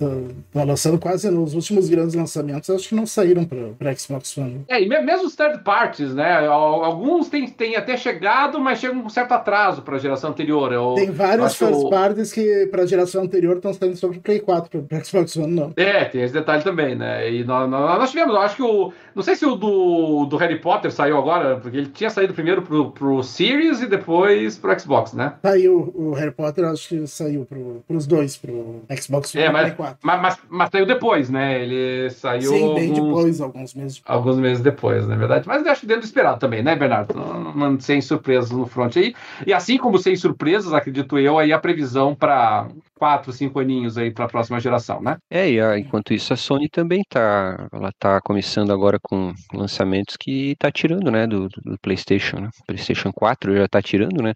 Tá, 0.00 0.64
lançando 0.64 0.98
quase 0.98 1.30
nos 1.30 1.54
últimos 1.54 1.90
grandes 1.90 2.14
lançamentos, 2.14 2.70
acho 2.70 2.88
que 2.88 2.94
não 2.94 3.04
saíram 3.04 3.44
para 3.44 3.94
Xbox 3.94 4.36
One. 4.38 4.64
É, 4.66 4.82
e 4.82 4.88
mesmo 4.88 5.26
os 5.26 5.36
third 5.36 5.62
parties, 5.62 6.14
né? 6.14 6.46
Alguns 6.46 7.28
têm, 7.28 7.46
têm 7.46 7.76
até 7.76 7.98
chegado, 7.98 8.58
mas 8.58 8.78
chegam 8.78 9.00
com 9.00 9.06
um 9.06 9.10
certo 9.10 9.32
atraso 9.32 9.82
para 9.82 9.96
a 9.96 9.98
geração 9.98 10.30
anterior. 10.30 10.72
Eu, 10.72 10.94
tem 10.94 11.10
vários 11.10 11.60
eu... 11.60 11.90
parties 11.90 12.32
que 12.32 12.66
para 12.70 12.82
a 12.82 12.86
geração 12.86 13.24
anterior 13.24 13.56
estão 13.56 13.74
saindo 13.74 13.96
só 13.96 14.08
para 14.08 14.20
Play 14.20 14.40
4, 14.40 14.82
para 14.82 15.04
Xbox 15.04 15.36
One 15.36 15.54
não. 15.54 15.72
É, 15.76 16.04
tem 16.06 16.22
esse 16.22 16.32
detalhe 16.32 16.62
também, 16.62 16.94
né? 16.94 17.30
E 17.30 17.44
nós, 17.44 17.68
nós 17.68 18.10
tivemos, 18.10 18.34
eu 18.34 18.40
acho 18.40 18.56
que 18.56 18.62
o. 18.62 18.92
Não 19.14 19.22
sei 19.22 19.34
se 19.36 19.44
o 19.44 19.54
do, 19.54 20.24
do 20.24 20.36
Harry 20.38 20.60
Potter 20.60 20.90
saiu 20.90 21.18
agora, 21.18 21.56
porque 21.56 21.76
ele 21.76 21.88
tinha 21.88 22.08
saído 22.08 22.32
primeiro 22.32 22.62
pro, 22.62 22.90
pro 22.92 23.22
Series 23.22 23.82
e 23.82 23.86
depois 23.86 24.56
pro 24.56 24.78
Xbox, 24.78 25.12
né? 25.12 25.34
Saiu 25.42 25.92
o 25.94 26.12
Harry 26.12 26.30
Potter, 26.30 26.64
acho 26.64 26.88
que 26.88 27.06
saiu 27.06 27.44
pro, 27.44 27.82
pros 27.86 28.06
dois, 28.06 28.36
pro 28.36 28.82
Xbox 28.98 29.34
One 29.34 29.44
é, 29.44 29.50
mas, 29.50 29.62
e 29.62 29.64
Play 29.72 29.76
4. 29.76 29.89
Mas, 30.02 30.20
mas, 30.20 30.38
mas, 30.48 30.70
saiu 30.70 30.86
depois, 30.86 31.30
né? 31.30 31.62
Ele 31.62 32.10
saiu. 32.10 32.50
Sim, 32.50 32.74
bem 32.74 32.90
alguns, 32.90 33.04
depois, 33.04 33.40
alguns 33.40 33.74
meses 33.74 33.98
depois. 33.98 34.16
Alguns 34.16 34.36
meses 34.38 34.62
depois, 34.62 35.06
na 35.06 35.14
é 35.14 35.18
verdade. 35.18 35.48
Mas 35.48 35.64
eu 35.64 35.72
acho 35.72 35.86
dentro 35.86 36.02
do 36.02 36.06
esperado 36.06 36.38
também, 36.38 36.62
né, 36.62 36.76
Bernardo? 36.76 37.14
Não, 37.14 37.54
não, 37.54 37.80
sem 37.80 38.00
surpresas 38.00 38.50
no 38.50 38.66
front 38.66 38.96
aí. 38.96 39.14
E 39.46 39.52
assim 39.52 39.78
como 39.78 39.98
sem 39.98 40.16
surpresas, 40.16 40.72
acredito 40.72 41.18
eu, 41.18 41.38
aí 41.38 41.52
a 41.52 41.58
previsão 41.58 42.14
para 42.14 42.68
quatro, 43.00 43.32
cinco 43.32 43.58
aninhos 43.58 43.96
aí 43.96 44.10
para 44.10 44.26
a 44.26 44.28
próxima 44.28 44.60
geração, 44.60 45.00
né? 45.00 45.16
É, 45.30 45.50
e 45.50 45.58
a, 45.58 45.78
enquanto 45.78 46.12
isso 46.12 46.34
a 46.34 46.36
Sony 46.36 46.68
também 46.68 47.02
tá, 47.08 47.66
ela 47.72 47.90
tá 47.98 48.20
começando 48.20 48.70
agora 48.70 48.98
com 49.00 49.32
lançamentos 49.54 50.18
que 50.18 50.54
tá 50.58 50.70
tirando, 50.70 51.10
né, 51.10 51.26
do, 51.26 51.48
do 51.48 51.78
PlayStation, 51.80 52.40
né? 52.40 52.50
PlayStation 52.66 53.10
4 53.10 53.56
já 53.56 53.66
tá 53.66 53.80
tirando, 53.80 54.22
né? 54.22 54.34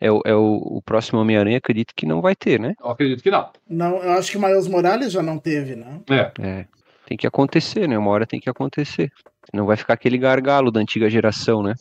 É, 0.00 0.10
o, 0.10 0.22
é 0.24 0.34
o, 0.34 0.78
o 0.78 0.82
próximo 0.82 1.20
Homem-Aranha, 1.20 1.58
acredito 1.58 1.92
que 1.94 2.06
não 2.06 2.22
vai 2.22 2.34
ter, 2.34 2.58
né? 2.58 2.72
Eu 2.80 2.88
acredito 2.88 3.22
que 3.22 3.30
não. 3.30 3.50
Não, 3.68 4.02
eu 4.02 4.12
acho 4.12 4.32
que 4.32 4.38
Miles 4.38 4.66
Morales 4.66 5.12
já 5.12 5.22
não 5.22 5.38
teve, 5.38 5.76
né? 5.76 6.00
É. 6.08 6.32
é. 6.40 6.66
tem 7.06 7.18
que 7.18 7.26
acontecer, 7.26 7.86
né? 7.86 7.98
Uma 7.98 8.12
hora 8.12 8.26
tem 8.26 8.40
que 8.40 8.48
acontecer. 8.48 9.10
Não 9.52 9.66
vai 9.66 9.76
ficar 9.76 9.92
aquele 9.92 10.16
gargalo 10.16 10.70
da 10.70 10.80
antiga 10.80 11.10
geração, 11.10 11.62
né? 11.62 11.74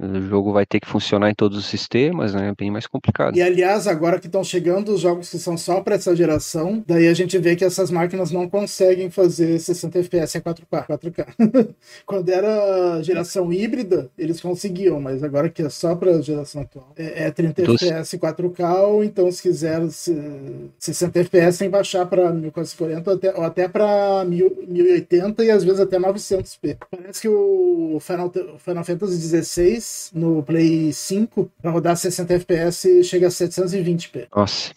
O 0.00 0.20
jogo 0.22 0.52
vai 0.52 0.64
ter 0.64 0.80
que 0.80 0.88
funcionar 0.88 1.30
em 1.30 1.34
todos 1.34 1.58
os 1.58 1.66
sistemas, 1.66 2.32
né? 2.32 2.48
É 2.48 2.54
bem 2.54 2.70
mais 2.70 2.86
complicado. 2.86 3.36
E 3.36 3.42
aliás, 3.42 3.86
agora 3.86 4.18
que 4.18 4.26
estão 4.26 4.42
chegando 4.42 4.94
os 4.94 5.00
jogos 5.00 5.28
que 5.28 5.38
são 5.38 5.58
só 5.58 5.82
para 5.82 5.96
essa 5.96 6.16
geração, 6.16 6.82
daí 6.86 7.06
a 7.06 7.12
gente 7.12 7.36
vê 7.38 7.54
que 7.54 7.64
essas 7.64 7.90
máquinas 7.90 8.30
não 8.30 8.48
conseguem 8.48 9.10
fazer 9.10 9.58
60 9.58 9.98
FPS 9.98 10.38
a 10.38 10.40
4K. 10.40 10.86
4K. 10.86 11.68
Quando 12.06 12.30
era 12.30 13.02
geração 13.02 13.52
híbrida, 13.52 14.10
eles 14.16 14.40
conseguiam, 14.40 14.98
mas 15.00 15.22
agora 15.22 15.50
que 15.50 15.62
é 15.62 15.68
só 15.68 15.94
para 15.94 16.12
a 16.12 16.22
geração 16.22 16.62
atual, 16.62 16.92
é, 16.96 17.26
é 17.26 17.30
30 17.30 17.60
então, 17.60 17.74
FPS 17.74 18.16
4K, 18.16 18.82
ou 18.84 19.04
então 19.04 19.30
se 19.30 19.42
quiser 19.42 19.82
60 20.78 21.18
FPS 21.20 21.58
sem 21.58 21.68
baixar 21.68 22.06
para 22.06 22.32
1440 22.32 23.10
ou 23.10 23.16
até, 23.16 23.34
ou 23.34 23.44
até 23.44 23.68
para 23.68 24.24
1080 24.24 25.44
e 25.44 25.50
às 25.50 25.62
vezes 25.62 25.80
até 25.80 25.98
900p. 25.98 26.78
Parece 26.90 27.20
que 27.20 27.28
o 27.28 27.98
Final, 28.00 28.32
Final 28.58 28.84
Fantasy 28.84 29.42
XVI 29.42 29.89
no 30.14 30.42
Play 30.42 30.92
5 30.92 31.50
para 31.60 31.70
rodar 31.70 31.96
60 31.96 32.34
FPS 32.34 33.04
chega 33.04 33.26
a 33.26 33.30
720p. 33.30 34.28
Nossa. 34.34 34.72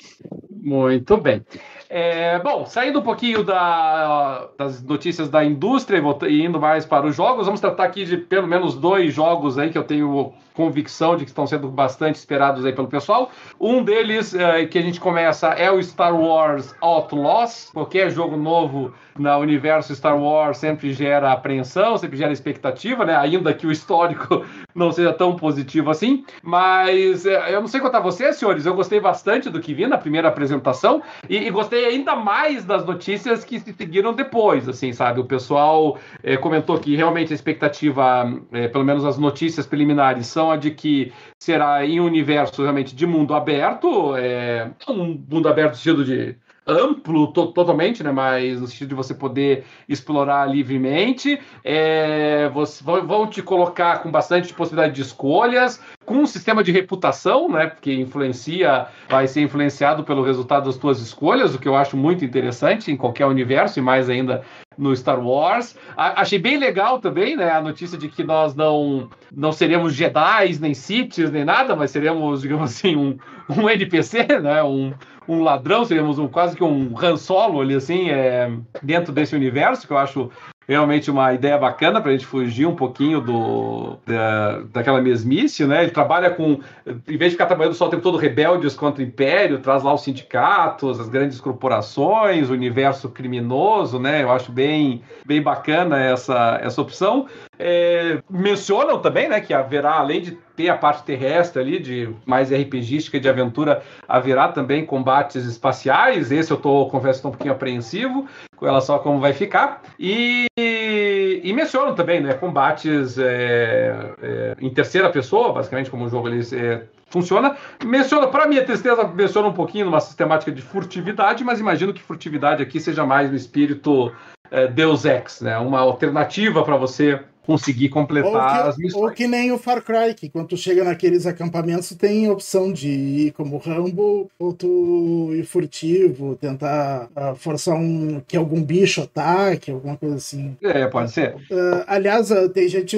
Muito 0.49 1.17
bem. 1.17 1.45
É, 1.89 2.39
bom, 2.39 2.65
saindo 2.65 2.99
um 2.99 3.03
pouquinho 3.03 3.43
da, 3.43 4.49
das 4.57 4.81
notícias 4.81 5.29
da 5.29 5.43
indústria 5.43 6.01
e 6.27 6.41
indo 6.43 6.59
mais 6.59 6.85
para 6.85 7.05
os 7.05 7.15
jogos, 7.15 7.45
vamos 7.45 7.61
tratar 7.61 7.83
aqui 7.83 8.05
de 8.05 8.17
pelo 8.17 8.47
menos 8.47 8.75
dois 8.75 9.13
jogos 9.13 9.59
aí 9.59 9.69
que 9.69 9.77
eu 9.77 9.83
tenho 9.83 10.33
convicção 10.53 11.15
de 11.15 11.23
que 11.23 11.31
estão 11.31 11.45
sendo 11.47 11.67
bastante 11.67 12.15
esperados 12.15 12.65
aí 12.65 12.73
pelo 12.73 12.87
pessoal. 12.87 13.31
Um 13.59 13.83
deles 13.83 14.33
é, 14.33 14.65
que 14.65 14.77
a 14.77 14.81
gente 14.81 14.99
começa 14.99 15.47
é 15.49 15.71
o 15.71 15.81
Star 15.81 16.15
Wars 16.15 16.73
Outlaws. 16.81 17.69
Qualquer 17.73 18.09
jogo 18.09 18.37
novo 18.37 18.93
no 19.17 19.37
universo 19.37 19.95
Star 19.95 20.17
Wars 20.17 20.57
sempre 20.57 20.93
gera 20.93 21.31
apreensão, 21.31 21.97
sempre 21.97 22.17
gera 22.17 22.31
expectativa, 22.31 23.05
né? 23.05 23.15
Ainda 23.15 23.53
que 23.53 23.67
o 23.67 23.71
histórico 23.71 24.45
não 24.73 24.91
seja 24.91 25.13
tão 25.13 25.35
positivo 25.35 25.89
assim. 25.89 26.25
Mas 26.41 27.25
é, 27.25 27.53
eu 27.53 27.61
não 27.61 27.67
sei 27.67 27.81
a 27.83 27.99
vocês, 27.99 28.37
senhores, 28.37 28.65
eu 28.65 28.73
gostei 28.73 28.99
bastante 28.99 29.49
do 29.49 29.59
que 29.59 29.73
vi 29.73 29.85
na 29.85 29.97
primeira 29.97 30.27
apresentação 30.27 31.01
e, 31.29 31.37
e 31.37 31.49
gostei 31.49 31.85
ainda 31.85 32.15
mais 32.15 32.65
das 32.65 32.85
notícias 32.85 33.43
que 33.43 33.59
se 33.59 33.73
seguiram 33.73 34.13
depois, 34.13 34.67
assim, 34.67 34.91
sabe? 34.93 35.19
O 35.19 35.25
pessoal 35.25 35.97
é, 36.23 36.37
comentou 36.37 36.79
que 36.79 36.95
realmente 36.95 37.31
a 37.31 37.35
expectativa, 37.35 38.31
é, 38.51 38.67
pelo 38.67 38.83
menos 38.83 39.05
as 39.05 39.17
notícias 39.17 39.65
preliminares, 39.65 40.27
são 40.27 40.42
a 40.51 40.57
de 40.57 40.71
que 40.71 41.11
será 41.39 41.85
em 41.85 41.99
um 41.99 42.05
universo 42.05 42.61
realmente 42.61 42.95
de 42.95 43.05
mundo 43.05 43.33
aberto, 43.33 44.15
é, 44.15 44.69
um 44.87 45.19
mundo 45.29 45.47
aberto 45.47 45.71
no 45.71 45.77
sentido 45.77 46.05
de 46.05 46.37
amplo 46.65 47.27
to 47.27 47.47
totalmente, 47.47 48.03
né? 48.03 48.11
Mas 48.11 48.59
no 48.59 48.67
sentido 48.67 48.89
de 48.89 48.95
você 48.95 49.13
poder 49.13 49.65
explorar 49.87 50.45
livremente. 50.49 51.39
É, 51.63 52.49
você, 52.49 52.83
vão 52.83 53.27
te 53.27 53.41
colocar 53.41 54.01
com 54.01 54.09
bastante 54.11 54.53
possibilidade 54.53 54.95
de 54.95 55.01
escolhas, 55.01 55.81
com 56.05 56.15
um 56.15 56.25
sistema 56.25 56.63
de 56.63 56.71
reputação, 56.71 57.49
né? 57.49 57.67
Porque 57.67 57.93
influencia, 57.93 58.87
vai 59.09 59.27
ser 59.27 59.41
influenciado 59.41 60.03
pelo 60.03 60.23
resultado 60.23 60.65
das 60.65 60.77
tuas 60.77 60.99
escolhas, 60.99 61.53
o 61.53 61.59
que 61.59 61.67
eu 61.67 61.75
acho 61.75 61.97
muito 61.97 62.23
interessante 62.23 62.91
em 62.91 62.97
qualquer 62.97 63.25
universo, 63.25 63.79
e 63.79 63.81
mais 63.81 64.09
ainda 64.09 64.43
no 64.77 64.95
Star 64.95 65.19
Wars. 65.19 65.75
A 65.95 66.21
achei 66.21 66.39
bem 66.39 66.57
legal 66.57 66.99
também, 66.99 67.35
né? 67.35 67.51
A 67.51 67.61
notícia 67.61 67.97
de 67.97 68.07
que 68.09 68.23
nós 68.23 68.55
não, 68.55 69.09
não 69.31 69.51
seremos 69.51 69.93
Jedi, 69.93 70.57
nem 70.59 70.73
Sith, 70.73 71.17
nem 71.31 71.45
nada, 71.45 71.75
mas 71.75 71.91
seremos, 71.91 72.41
digamos 72.43 72.71
assim, 72.71 72.95
um, 72.95 73.17
um 73.49 73.69
NPC, 73.69 74.25
né? 74.41 74.63
Um, 74.63 74.93
um 75.27 75.41
ladrão, 75.41 75.85
seríamos 75.85 76.19
um, 76.19 76.27
quase 76.27 76.55
que 76.55 76.63
um 76.63 76.93
Han 76.97 77.17
Solo 77.17 77.61
ali, 77.61 77.75
assim, 77.75 78.09
é, 78.09 78.51
dentro 78.81 79.13
desse 79.13 79.35
universo, 79.35 79.87
que 79.87 79.93
eu 79.93 79.97
acho 79.97 80.29
realmente 80.67 81.11
uma 81.11 81.33
ideia 81.33 81.57
bacana 81.57 81.99
para 82.01 82.11
a 82.11 82.13
gente 82.13 82.25
fugir 82.25 82.65
um 82.65 82.75
pouquinho 82.75 83.19
do 83.19 83.97
da, 84.05 84.59
daquela 84.71 85.01
mesmice, 85.01 85.65
né? 85.65 85.83
Ele 85.83 85.91
trabalha 85.91 86.29
com, 86.29 86.59
em 86.85 87.17
vez 87.17 87.31
de 87.31 87.31
ficar 87.31 87.45
trabalhando 87.45 87.73
só 87.73 87.87
o 87.87 87.89
tempo 87.89 88.03
todo 88.03 88.17
rebeldes 88.17 88.75
contra 88.75 89.01
o 89.01 89.05
Império, 89.05 89.59
traz 89.59 89.83
lá 89.83 89.93
os 89.93 90.03
sindicatos, 90.03 90.99
as 90.99 91.09
grandes 91.09 91.39
corporações, 91.39 92.49
o 92.49 92.53
universo 92.53 93.09
criminoso, 93.09 93.99
né? 93.99 94.23
Eu 94.23 94.31
acho 94.31 94.51
bem, 94.51 95.01
bem 95.25 95.41
bacana 95.41 95.99
essa, 95.99 96.59
essa 96.61 96.81
opção. 96.81 97.27
É, 97.59 98.19
mencionam 98.29 98.99
também, 98.99 99.29
né, 99.29 99.39
que 99.39 99.53
haverá, 99.53 99.93
além 99.93 100.21
de 100.21 100.31
ter 100.55 100.69
a 100.69 100.77
parte 100.77 101.03
terrestre 101.03 101.61
ali, 101.61 101.79
de 101.79 102.09
mais 102.25 102.51
RPGística 102.51 103.19
de 103.19 103.29
aventura, 103.29 103.81
haverá 104.07 104.47
também 104.49 104.85
combates 104.85 105.45
espaciais. 105.45 106.31
Esse 106.31 106.51
eu 106.51 106.57
tô, 106.57 106.87
confesso, 106.87 107.21
tô 107.21 107.29
um 107.29 107.31
pouquinho 107.31 107.53
apreensivo 107.53 108.27
com 108.55 108.65
relação 108.65 108.95
a 108.95 108.99
como 108.99 109.19
vai 109.19 109.33
ficar. 109.33 109.81
E, 109.99 110.47
e 110.57 111.53
mencionam 111.53 111.95
também, 111.95 112.21
né, 112.21 112.33
combates 112.33 113.17
é, 113.17 114.13
é, 114.21 114.55
em 114.59 114.69
terceira 114.69 115.09
pessoa, 115.09 115.53
basicamente, 115.53 115.89
como 115.89 116.05
o 116.05 116.09
jogo 116.09 116.27
ali 116.27 116.41
é, 116.53 116.83
funciona. 117.09 117.55
Menciona, 117.83 118.27
para 118.27 118.47
minha 118.47 118.65
tristeza, 118.65 119.03
menciona 119.03 119.47
um 119.47 119.53
pouquinho 119.53 119.85
numa 119.85 119.99
sistemática 119.99 120.51
de 120.51 120.61
furtividade, 120.61 121.43
mas 121.43 121.59
imagino 121.59 121.93
que 121.93 122.01
furtividade 122.01 122.63
aqui 122.63 122.79
seja 122.79 123.05
mais 123.05 123.29
no 123.29 123.35
espírito 123.35 124.11
é, 124.49 124.67
Deus 124.67 125.05
Ex, 125.05 125.41
né? 125.41 125.57
Uma 125.57 125.79
alternativa 125.79 126.63
para 126.63 126.77
você 126.77 127.19
conseguir 127.45 127.89
completar 127.89 128.63
que, 128.63 128.69
as 128.69 128.77
missões. 128.77 129.03
Ou 129.03 129.11
que 129.11 129.27
nem 129.27 129.51
o 129.51 129.57
Far 129.57 129.81
Cry, 129.83 130.13
que 130.15 130.29
quando 130.29 130.47
tu 130.47 130.57
chega 130.57 130.83
naqueles 130.83 131.25
acampamentos, 131.25 131.89
tem 131.97 132.29
opção 132.29 132.71
de 132.71 132.89
ir 132.89 133.31
como 133.33 133.57
Rambo, 133.57 134.29
ou 134.39 134.53
tu 134.53 135.31
ir 135.33 135.43
furtivo, 135.43 136.35
tentar 136.35 137.09
uh, 137.15 137.35
forçar 137.35 137.75
um 137.75 138.21
que 138.27 138.37
algum 138.37 138.61
bicho 138.61 139.01
ataque, 139.01 139.71
alguma 139.71 139.97
coisa 139.97 140.15
assim. 140.15 140.57
É, 140.61 140.87
pode 140.87 141.11
ser. 141.11 141.35
Uh, 141.35 141.83
aliás, 141.87 142.31
uh, 142.31 142.49
tem 142.49 142.67
gente 142.67 142.97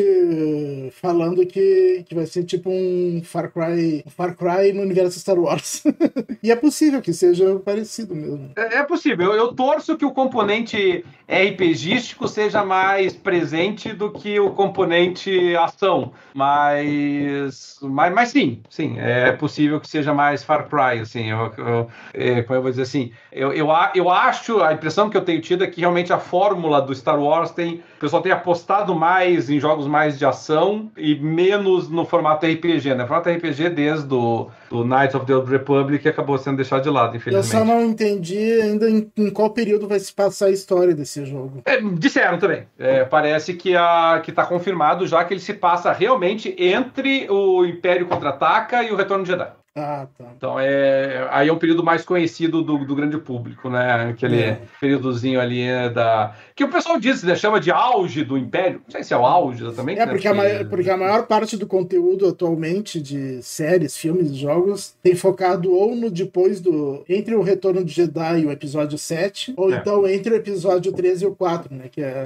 falando 1.02 1.46
que, 1.46 2.04
que 2.08 2.16
vai 2.16 2.26
ser 2.26 2.44
tipo 2.44 2.70
um 2.70 3.22
Far 3.24 3.52
Cry, 3.52 4.04
um 4.06 4.10
Far 4.10 4.36
Cry 4.36 4.74
no 4.74 4.82
universo 4.82 5.20
Star 5.20 5.40
Wars. 5.40 5.84
e 6.42 6.52
é 6.52 6.56
possível 6.56 7.02
que 7.02 7.14
seja 7.14 7.56
parecido 7.60 8.16
mesmo. 8.16 8.52
É, 8.56 8.78
é 8.78 8.84
possível. 8.84 9.34
Eu, 9.34 9.46
eu 9.46 9.54
torço 9.54 9.98
que 9.98 10.06
o 10.06 10.12
componente 10.12 11.04
RPGístico 11.28 12.28
seja 12.28 12.64
mais 12.64 13.14
presente 13.14 13.94
do 13.94 14.12
que 14.12 14.35
o 14.40 14.52
componente 14.52 15.56
ação, 15.58 16.14
mas, 16.34 17.80
mas, 17.82 18.14
mas 18.14 18.30
sim, 18.30 18.62
sim, 18.70 18.96
é 18.98 19.32
possível 19.32 19.80
que 19.80 19.88
seja 19.88 20.14
mais 20.14 20.44
Far 20.44 20.68
Cry, 20.68 21.00
assim, 21.02 21.30
eu, 21.30 21.54
eu, 21.58 21.88
é, 22.14 22.42
como 22.44 22.58
eu 22.58 22.62
vou 22.62 22.72
dizer 22.72 22.84
assim, 22.84 23.12
eu, 23.32 23.54
eu, 23.54 23.68
eu 23.94 24.10
acho, 24.10 24.62
a 24.62 24.74
impressão 24.74 25.10
que 25.10 25.18
eu 25.18 25.22
tenho 25.22 25.42
tido 25.42 25.64
é 25.64 25.68
que 25.68 25.82
realmente 25.82 26.12
a 26.14 26.20
fórmula 26.20 26.82
do 26.82 26.94
Star 26.94 27.20
Wars 27.20 27.52
tem, 27.52 27.84
pessoal 28.06 28.22
tem 28.22 28.32
apostado 28.32 28.96
mais 28.96 29.50
em 29.50 29.60
jogos 29.60 29.88
mais 29.88 30.18
de 30.18 30.26
ação 30.26 30.92
e 30.98 31.16
menos 31.16 31.90
no 31.90 32.06
formato 32.06 32.46
RPG, 32.46 32.96
né? 32.96 33.04
O 33.04 33.08
formato 33.08 33.30
RPG 33.30 33.70
desde 33.70 34.14
o 34.14 34.50
do 34.70 34.84
Knights 34.84 35.16
of 35.16 35.26
the 35.26 35.36
Old 35.36 35.50
Republic 35.50 36.08
acabou 36.08 36.38
sendo 36.38 36.58
deixado 36.58 36.84
de 36.84 36.90
lado, 36.90 37.16
infelizmente. 37.16 37.54
Eu 37.54 37.60
só 37.60 37.66
não 37.66 37.84
entendi 37.84 38.60
ainda 38.62 38.90
em, 38.90 39.12
em 39.18 39.30
qual 39.30 39.50
período 39.52 39.88
vai 39.88 40.00
se 40.00 40.14
passar 40.14 40.48
a 40.48 40.52
história 40.52 40.94
desse 40.94 41.26
jogo. 41.26 41.62
É, 41.66 41.82
disseram 41.82 42.38
também. 42.38 42.64
É, 42.78 43.04
parece 43.04 43.54
que 43.54 43.76
a 43.76 44.22
que 44.24 44.32
está 44.32 44.46
confirmado 44.46 45.08
já 45.08 45.24
que 45.24 45.34
ele 45.34 45.42
se 45.42 45.54
passa 45.54 45.92
realmente 45.92 46.56
entre 46.58 47.30
o 47.30 47.66
Império 47.66 48.08
Contra-Ataca 48.08 48.84
e 48.84 48.92
o 48.92 48.96
Retorno 48.96 49.24
de 49.24 49.32
Jedi. 49.32 49.50
Ah, 49.78 50.08
tá. 50.18 50.26
Então 50.38 50.58
é 50.58 51.28
aí 51.32 51.50
é 51.50 51.54
um 51.54 51.58
período 51.58 51.84
mais 51.84 52.06
conhecido 52.06 52.64
do, 52.64 52.86
do 52.86 52.96
grande 52.96 53.18
público, 53.18 53.70
né? 53.70 54.10
Aquele 54.10 54.42
é. 54.42 54.62
períodozinho 54.80 55.40
ali 55.40 55.62
é, 55.64 55.90
da 55.90 56.34
que 56.56 56.64
o 56.64 56.70
pessoal 56.70 56.98
diz, 56.98 57.22
né, 57.24 57.36
chama 57.36 57.60
de 57.60 57.70
auge 57.72 58.24
do 58.24 58.38
Império. 58.38 58.82
Não 58.86 58.92
sei 58.92 59.04
se 59.04 59.14
é 59.14 59.18
o 59.18 59.26
auge 59.26 59.70
também. 59.74 60.00
É 60.00 60.06
porque, 60.06 60.30
né? 60.30 60.32
a 60.32 60.34
maior, 60.34 60.70
porque 60.70 60.90
a 60.90 60.96
maior 60.96 61.28
parte 61.28 61.58
do 61.58 61.68
conteúdo 61.68 62.26
atualmente 62.26 63.02
de 63.02 63.44
séries, 63.44 63.98
filmes, 63.98 64.34
jogos 64.34 64.96
tem 65.04 65.14
focado 65.14 65.74
ou 65.74 65.94
no 65.94 66.10
depois 66.10 66.62
do 66.62 67.04
entre 67.10 67.36
o 67.36 67.42
Retorno 67.42 67.84
de 67.84 67.92
Jedi 67.92 68.42
e 68.42 68.46
o 68.46 68.52
episódio 68.52 68.98
7, 68.98 69.56
ou 69.58 69.74
é. 69.74 69.76
então 69.76 70.08
entre 70.08 70.34
o 70.34 70.38
episódio 70.38 70.94
13 70.94 71.26
e 71.26 71.28
o 71.28 71.36
4, 71.36 71.76
né? 71.76 71.90
Que 71.92 72.02
é 72.02 72.24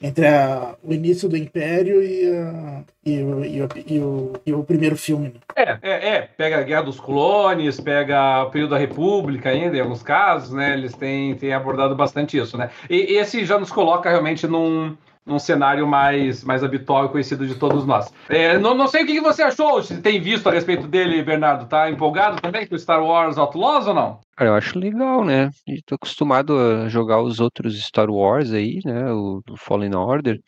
entre 0.00 0.26
a, 0.28 0.76
o 0.82 0.92
início 0.92 1.28
do 1.28 1.36
Império 1.36 2.00
e, 2.02 2.30
a, 2.30 2.84
e, 3.04 3.22
o, 3.22 3.44
e, 3.44 3.62
o, 3.62 3.68
e, 3.86 3.98
o, 3.98 4.32
e 4.46 4.52
o 4.52 4.62
primeiro 4.62 4.96
filme. 4.96 5.28
Né? 5.28 5.40
É, 5.56 5.78
é, 5.82 6.08
é, 6.14 6.28
pega 6.36 6.62
Guerra 6.68 6.82
dos 6.82 7.00
Clones, 7.00 7.80
pega 7.80 8.44
o 8.44 8.50
período 8.50 8.70
da 8.70 8.78
República 8.78 9.50
ainda, 9.50 9.76
em 9.76 9.80
alguns 9.80 10.02
casos, 10.02 10.52
né? 10.52 10.74
Eles 10.74 10.92
têm, 10.94 11.34
têm 11.34 11.52
abordado 11.52 11.96
bastante 11.96 12.38
isso, 12.38 12.56
né? 12.56 12.70
E, 12.88 13.16
esse 13.16 13.44
já 13.44 13.58
nos 13.58 13.72
coloca 13.72 14.10
realmente 14.10 14.46
num, 14.46 14.96
num 15.28 15.38
cenário 15.38 15.86
mais, 15.86 16.42
mais 16.42 16.64
habitual 16.64 17.06
e 17.06 17.08
conhecido 17.08 17.46
de 17.46 17.54
todos 17.54 17.84
nós. 17.84 18.12
É, 18.28 18.58
não, 18.58 18.74
não 18.74 18.86
sei 18.86 19.02
o 19.04 19.06
que 19.06 19.20
você 19.20 19.42
achou, 19.42 19.82
se 19.82 20.00
tem 20.00 20.20
visto 20.20 20.48
a 20.48 20.52
respeito 20.52 20.86
dele, 20.86 21.22
Bernardo. 21.22 21.66
Tá 21.66 21.90
empolgado 21.90 22.40
também 22.40 22.66
com 22.66 22.78
Star 22.78 23.02
Wars 23.02 23.36
Outlaws 23.36 23.86
ou 23.86 23.94
não? 23.94 24.20
Cara, 24.36 24.50
eu 24.50 24.54
acho 24.54 24.78
legal, 24.78 25.24
né? 25.24 25.50
Estou 25.66 25.96
acostumado 25.96 26.56
a 26.56 26.88
jogar 26.88 27.20
os 27.20 27.40
outros 27.40 27.78
Star 27.82 28.10
Wars 28.10 28.52
aí, 28.52 28.80
né? 28.84 29.12
O, 29.12 29.42
o 29.50 29.56
Fallen 29.56 29.94
Order, 29.94 30.38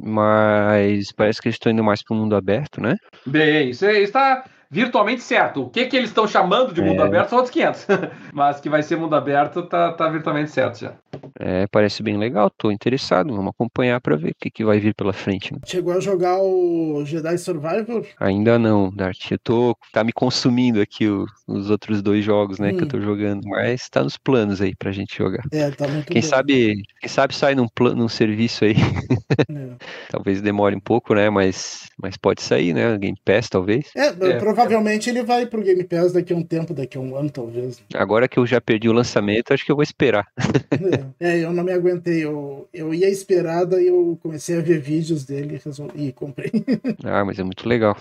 mas 0.00 1.12
parece 1.12 1.40
que 1.40 1.48
eles 1.48 1.56
estão 1.56 1.72
indo 1.72 1.82
mais 1.82 2.02
para 2.02 2.14
o 2.14 2.18
mundo 2.18 2.36
aberto, 2.36 2.80
né? 2.80 2.96
Bem, 3.26 3.72
você 3.72 4.02
está 4.02 4.44
virtualmente 4.70 5.22
certo. 5.22 5.62
O 5.62 5.70
que, 5.70 5.86
que 5.86 5.96
eles 5.96 6.10
estão 6.10 6.26
chamando 6.26 6.72
de 6.72 6.82
mundo 6.82 7.02
é. 7.02 7.06
aberto 7.06 7.30
são 7.30 7.38
outros 7.38 7.52
500. 7.52 7.86
Mas 8.32 8.60
que 8.60 8.68
vai 8.68 8.82
ser 8.82 8.96
mundo 8.96 9.14
aberto 9.14 9.62
tá, 9.62 9.92
tá 9.92 10.08
virtualmente 10.08 10.50
certo 10.50 10.80
já. 10.80 10.94
É, 11.38 11.66
parece 11.68 12.02
bem 12.02 12.16
legal, 12.16 12.50
tô 12.50 12.70
interessado. 12.70 13.34
Vamos 13.34 13.50
acompanhar 13.50 14.00
para 14.00 14.16
ver 14.16 14.30
o 14.30 14.34
que, 14.38 14.50
que 14.50 14.64
vai 14.64 14.78
vir 14.78 14.94
pela 14.94 15.12
frente. 15.12 15.52
Né? 15.52 15.60
Chegou 15.64 15.94
a 15.94 16.00
jogar 16.00 16.38
o 16.38 17.04
Jedi 17.04 17.38
Survivor? 17.38 18.06
Ainda 18.18 18.58
não, 18.58 18.90
Dart. 18.90 19.30
Eu 19.30 19.38
tô. 19.38 19.76
tá 19.92 20.04
me 20.04 20.12
consumindo 20.12 20.80
aqui 20.80 21.08
o, 21.08 21.26
os 21.46 21.70
outros 21.70 22.02
dois 22.02 22.24
jogos, 22.24 22.58
né, 22.58 22.70
hum. 22.70 22.76
que 22.76 22.84
eu 22.84 22.88
tô 22.88 22.96
hum. 22.98 23.02
jogando. 23.02 23.48
Mas 23.48 23.88
tá 23.88 24.02
nos 24.02 24.16
planos 24.16 24.60
aí 24.60 24.74
pra 24.74 24.92
gente 24.92 25.16
jogar. 25.16 25.44
É, 25.52 25.70
tá 25.70 25.88
muito 25.88 26.12
Quem 26.12 26.20
bom. 26.20 26.28
sabe. 26.28 26.82
Quem 27.00 27.08
sabe 27.08 27.34
sai 27.34 27.54
num, 27.54 27.68
plano, 27.68 27.96
num 27.96 28.08
serviço 28.08 28.64
aí. 28.64 28.74
É. 28.74 29.76
talvez 30.10 30.40
demore 30.40 30.74
um 30.74 30.80
pouco, 30.80 31.14
né? 31.14 31.30
Mas, 31.30 31.88
mas 32.00 32.16
pode 32.16 32.42
sair, 32.42 32.74
né? 32.74 32.96
Game 32.98 33.18
Pass, 33.24 33.48
talvez. 33.48 33.90
É, 33.96 34.06
é, 34.06 34.38
provavelmente 34.58 35.08
ele 35.08 35.22
vai 35.22 35.46
pro 35.46 35.62
Game 35.62 35.84
Pass 35.84 36.12
daqui 36.12 36.32
a 36.32 36.36
um 36.36 36.42
tempo, 36.42 36.74
daqui 36.74 36.98
a 36.98 37.00
um 37.00 37.16
ano, 37.16 37.30
talvez. 37.30 37.80
Agora 37.94 38.26
que 38.26 38.38
eu 38.38 38.46
já 38.46 38.60
perdi 38.60 38.88
o 38.88 38.92
lançamento, 38.92 39.52
acho 39.52 39.64
que 39.64 39.70
eu 39.70 39.76
vou 39.76 39.82
esperar. 39.82 40.26
é, 41.20 41.38
é 41.38 41.44
eu 41.44 41.52
não 41.52 41.62
me 41.62 41.72
aguentei. 41.72 42.24
Eu, 42.24 42.68
eu 42.72 42.92
ia 42.92 43.08
esperar, 43.08 43.64
daí 43.64 43.86
eu 43.86 44.18
comecei 44.20 44.58
a 44.58 44.60
ver 44.60 44.80
vídeos 44.80 45.24
dele 45.24 45.60
e, 45.96 46.06
e 46.08 46.12
comprei. 46.12 46.50
ah, 47.04 47.24
mas 47.24 47.38
é 47.38 47.44
muito 47.44 47.68
legal. 47.68 47.96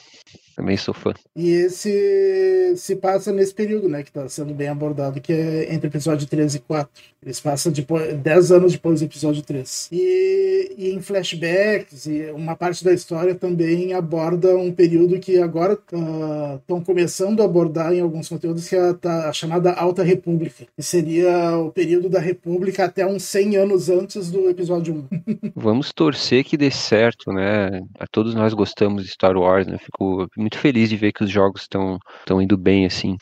Também 0.57 0.75
sou 0.75 0.91
fã. 0.91 1.13
E 1.35 1.51
esse 1.51 2.73
se 2.75 2.95
passa 2.95 3.31
nesse 3.31 3.53
período, 3.53 3.87
né, 3.87 4.01
que 4.01 4.09
está 4.09 4.27
sendo 4.27 4.55
bem 4.55 4.67
abordado, 4.67 5.21
que 5.21 5.31
é 5.31 5.71
entre 5.71 5.87
o 5.87 5.91
episódio 5.91 6.25
3 6.27 6.55
e 6.55 6.59
4. 6.59 6.89
Eles 7.23 7.39
passam 7.39 7.71
depois, 7.71 8.15
10 8.15 8.51
anos 8.51 8.71
depois 8.71 8.99
do 8.99 9.05
episódio 9.05 9.43
3. 9.43 9.89
E, 9.91 10.73
e 10.75 10.89
em 10.93 10.99
flashbacks, 10.99 12.07
e 12.07 12.31
uma 12.31 12.55
parte 12.55 12.83
da 12.83 12.91
história 12.91 13.35
também 13.35 13.93
aborda 13.93 14.57
um 14.57 14.71
período 14.71 15.19
que 15.19 15.37
agora 15.37 15.73
estão 15.73 16.77
uh, 16.79 16.83
começando 16.83 17.41
a 17.41 17.45
abordar 17.45 17.93
em 17.93 17.99
alguns 17.99 18.27
conteúdos, 18.27 18.67
que 18.67 18.75
é 18.75 18.79
a, 18.79 19.29
a, 19.29 19.33
chamada 19.33 19.73
Alta 19.73 20.01
República, 20.01 20.65
que 20.75 20.81
seria 20.81 21.55
o 21.57 21.71
período 21.71 22.09
da 22.09 22.19
República 22.19 22.85
até 22.85 23.05
uns 23.05 23.21
100 23.23 23.57
anos 23.57 23.89
antes 23.89 24.31
do 24.31 24.49
episódio 24.49 25.07
1. 25.11 25.51
Vamos 25.55 25.93
torcer 25.93 26.43
que 26.43 26.57
dê 26.57 26.71
certo, 26.71 27.31
né? 27.31 27.81
A 27.99 28.07
todos 28.07 28.33
nós 28.33 28.55
gostamos 28.55 29.03
de 29.03 29.11
Star 29.11 29.37
Wars, 29.37 29.67
né? 29.67 29.77
Fico 29.77 30.27
muito 30.47 30.59
feliz 30.59 30.89
de 30.89 30.95
ver 30.95 31.11
que 31.11 31.23
os 31.23 31.29
jogos 31.29 31.63
estão 31.63 31.99
indo 32.41 32.57
bem 32.57 32.85
assim. 32.85 33.17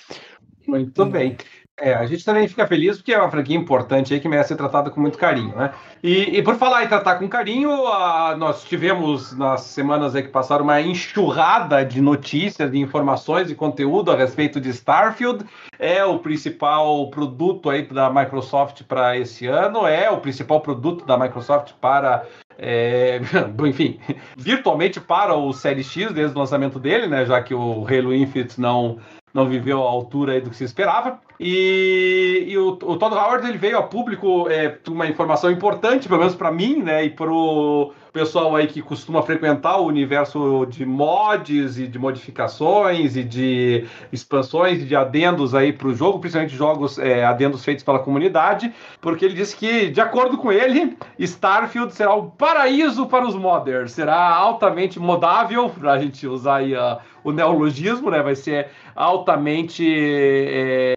Muito 0.68 1.06
bem. 1.08 1.36
É, 1.78 1.94
a 1.94 2.06
gente 2.06 2.24
também 2.24 2.48
fica 2.48 2.66
feliz 2.66 2.98
porque 2.98 3.14
é 3.14 3.20
uma 3.20 3.30
franquia 3.30 3.58
importante 3.58 4.14
aí 4.14 4.20
que 4.22 4.30
merece 4.30 4.50
ser 4.50 4.56
tratada 4.56 4.90
com 4.90 5.02
muito 5.02 5.18
carinho, 5.18 5.54
né? 5.56 5.74
E, 6.02 6.38
e 6.38 6.42
por 6.42 6.56
falar 6.56 6.86
em 6.86 6.88
tratar 6.88 7.16
com 7.16 7.28
carinho, 7.28 7.70
a, 7.88 8.34
nós 8.38 8.64
tivemos 8.64 9.36
nas 9.38 9.62
semanas 9.62 10.16
aí 10.16 10.24
que 10.24 10.30
passaram 10.30 10.64
uma 10.64 10.80
enxurrada 10.80 11.84
de 11.84 12.00
notícias, 12.00 12.72
de 12.72 12.80
informações 12.80 13.52
e 13.52 13.56
conteúdo 13.56 14.10
a 14.10 14.16
respeito 14.16 14.62
de 14.62 14.70
Starfield. 14.70 15.44
É 15.78 16.06
o 16.06 16.18
principal 16.20 17.10
produto 17.10 17.70
aí 17.70 17.82
da 17.82 18.10
Microsoft 18.10 18.84
para 18.84 19.18
esse 19.18 19.46
ano, 19.46 19.86
é 19.86 20.10
o 20.10 20.22
principal 20.22 20.62
produto 20.62 21.06
da 21.06 21.18
Microsoft 21.18 21.74
para 21.82 22.26
é, 22.58 23.20
enfim, 23.68 24.00
virtualmente 24.38 25.02
para 25.02 25.36
o 25.36 25.52
Série 25.52 25.84
X 25.84 26.14
desde 26.14 26.38
o 26.38 26.40
lançamento 26.40 26.80
dele, 26.80 27.08
né? 27.08 27.26
Já 27.26 27.44
que 27.44 27.54
o 27.54 27.86
Halo 27.86 28.16
Infinite 28.16 28.62
não 28.62 28.98
não 29.36 29.50
viveu 29.50 29.84
a 29.84 29.90
altura 29.90 30.40
do 30.40 30.50
que 30.50 30.56
se 30.56 30.64
esperava. 30.64 31.20
E, 31.38 32.46
e 32.48 32.58
o, 32.58 32.70
o, 32.70 32.98
Todd 32.98 33.14
Howard 33.14 33.46
ele 33.46 33.58
veio 33.58 33.78
a 33.78 33.84
público 33.84 34.48
é, 34.50 34.78
uma 34.88 35.06
informação 35.06 35.52
importante, 35.52 36.08
pelo 36.08 36.22
menos 36.22 36.34
para 36.34 36.50
mim, 36.50 36.82
né, 36.82 37.04
e 37.04 37.10
o 37.30 37.92
pessoal 38.16 38.56
aí 38.56 38.66
que 38.66 38.82
costuma 38.82 39.22
frequentar 39.22 39.78
o 39.78 39.88
universo 39.88 40.66
de 40.70 40.86
mods 40.86 41.78
e 41.78 41.86
de 41.86 42.00
modificações 42.00 43.18
e 43.18 43.24
de 43.26 43.86
expansões 44.10 44.82
e 44.82 44.86
de 44.86 44.96
adendos 44.96 45.54
aí 45.54 45.74
para 45.74 45.90
o 45.90 45.94
jogo, 45.94 46.20
principalmente 46.20 46.56
jogos 46.56 46.98
é, 46.98 47.26
adendos 47.26 47.66
feitos 47.66 47.84
pela 47.84 48.00
comunidade, 48.00 48.74
porque 49.02 49.26
ele 49.26 49.34
disse 49.34 49.54
que, 49.58 49.90
de 49.90 50.00
acordo 50.00 50.38
com 50.38 50.50
ele, 50.50 50.98
Starfield 51.20 51.94
será 51.94 52.16
um 52.16 52.30
paraíso 52.30 53.06
para 53.06 53.28
os 53.28 53.36
modders, 53.36 53.92
será 53.92 54.34
altamente 54.34 54.98
modável, 54.98 55.70
para 55.70 55.92
a 55.92 56.00
gente 56.00 56.26
usar 56.26 56.60
aí 56.60 56.74
a, 56.74 57.00
o 57.22 57.34
neologismo, 57.34 58.10
né, 58.10 58.24
vai 58.24 58.36
ser 58.36 58.70
altamente 58.96 59.86
é, 59.94 60.96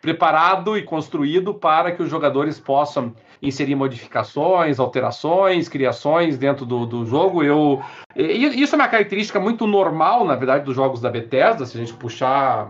preparado 0.00 0.78
e 0.78 0.82
construído 0.82 1.52
para 1.52 1.92
que 1.92 2.02
os 2.02 2.08
jogadores 2.08 2.58
possam 2.58 3.12
inserir 3.44 3.74
modificações, 3.74 4.80
alterações, 4.80 5.68
criações 5.68 6.38
dentro 6.38 6.64
do, 6.64 6.86
do 6.86 7.06
jogo. 7.06 7.42
Eu, 7.42 7.82
isso 8.16 8.74
é 8.74 8.78
uma 8.78 8.88
característica 8.88 9.40
muito 9.40 9.66
normal, 9.66 10.24
na 10.24 10.36
verdade, 10.36 10.64
dos 10.64 10.74
jogos 10.74 11.00
da 11.00 11.10
Bethesda. 11.10 11.66
Se 11.66 11.76
a 11.76 11.80
gente 11.80 11.94
puxar, 11.94 12.68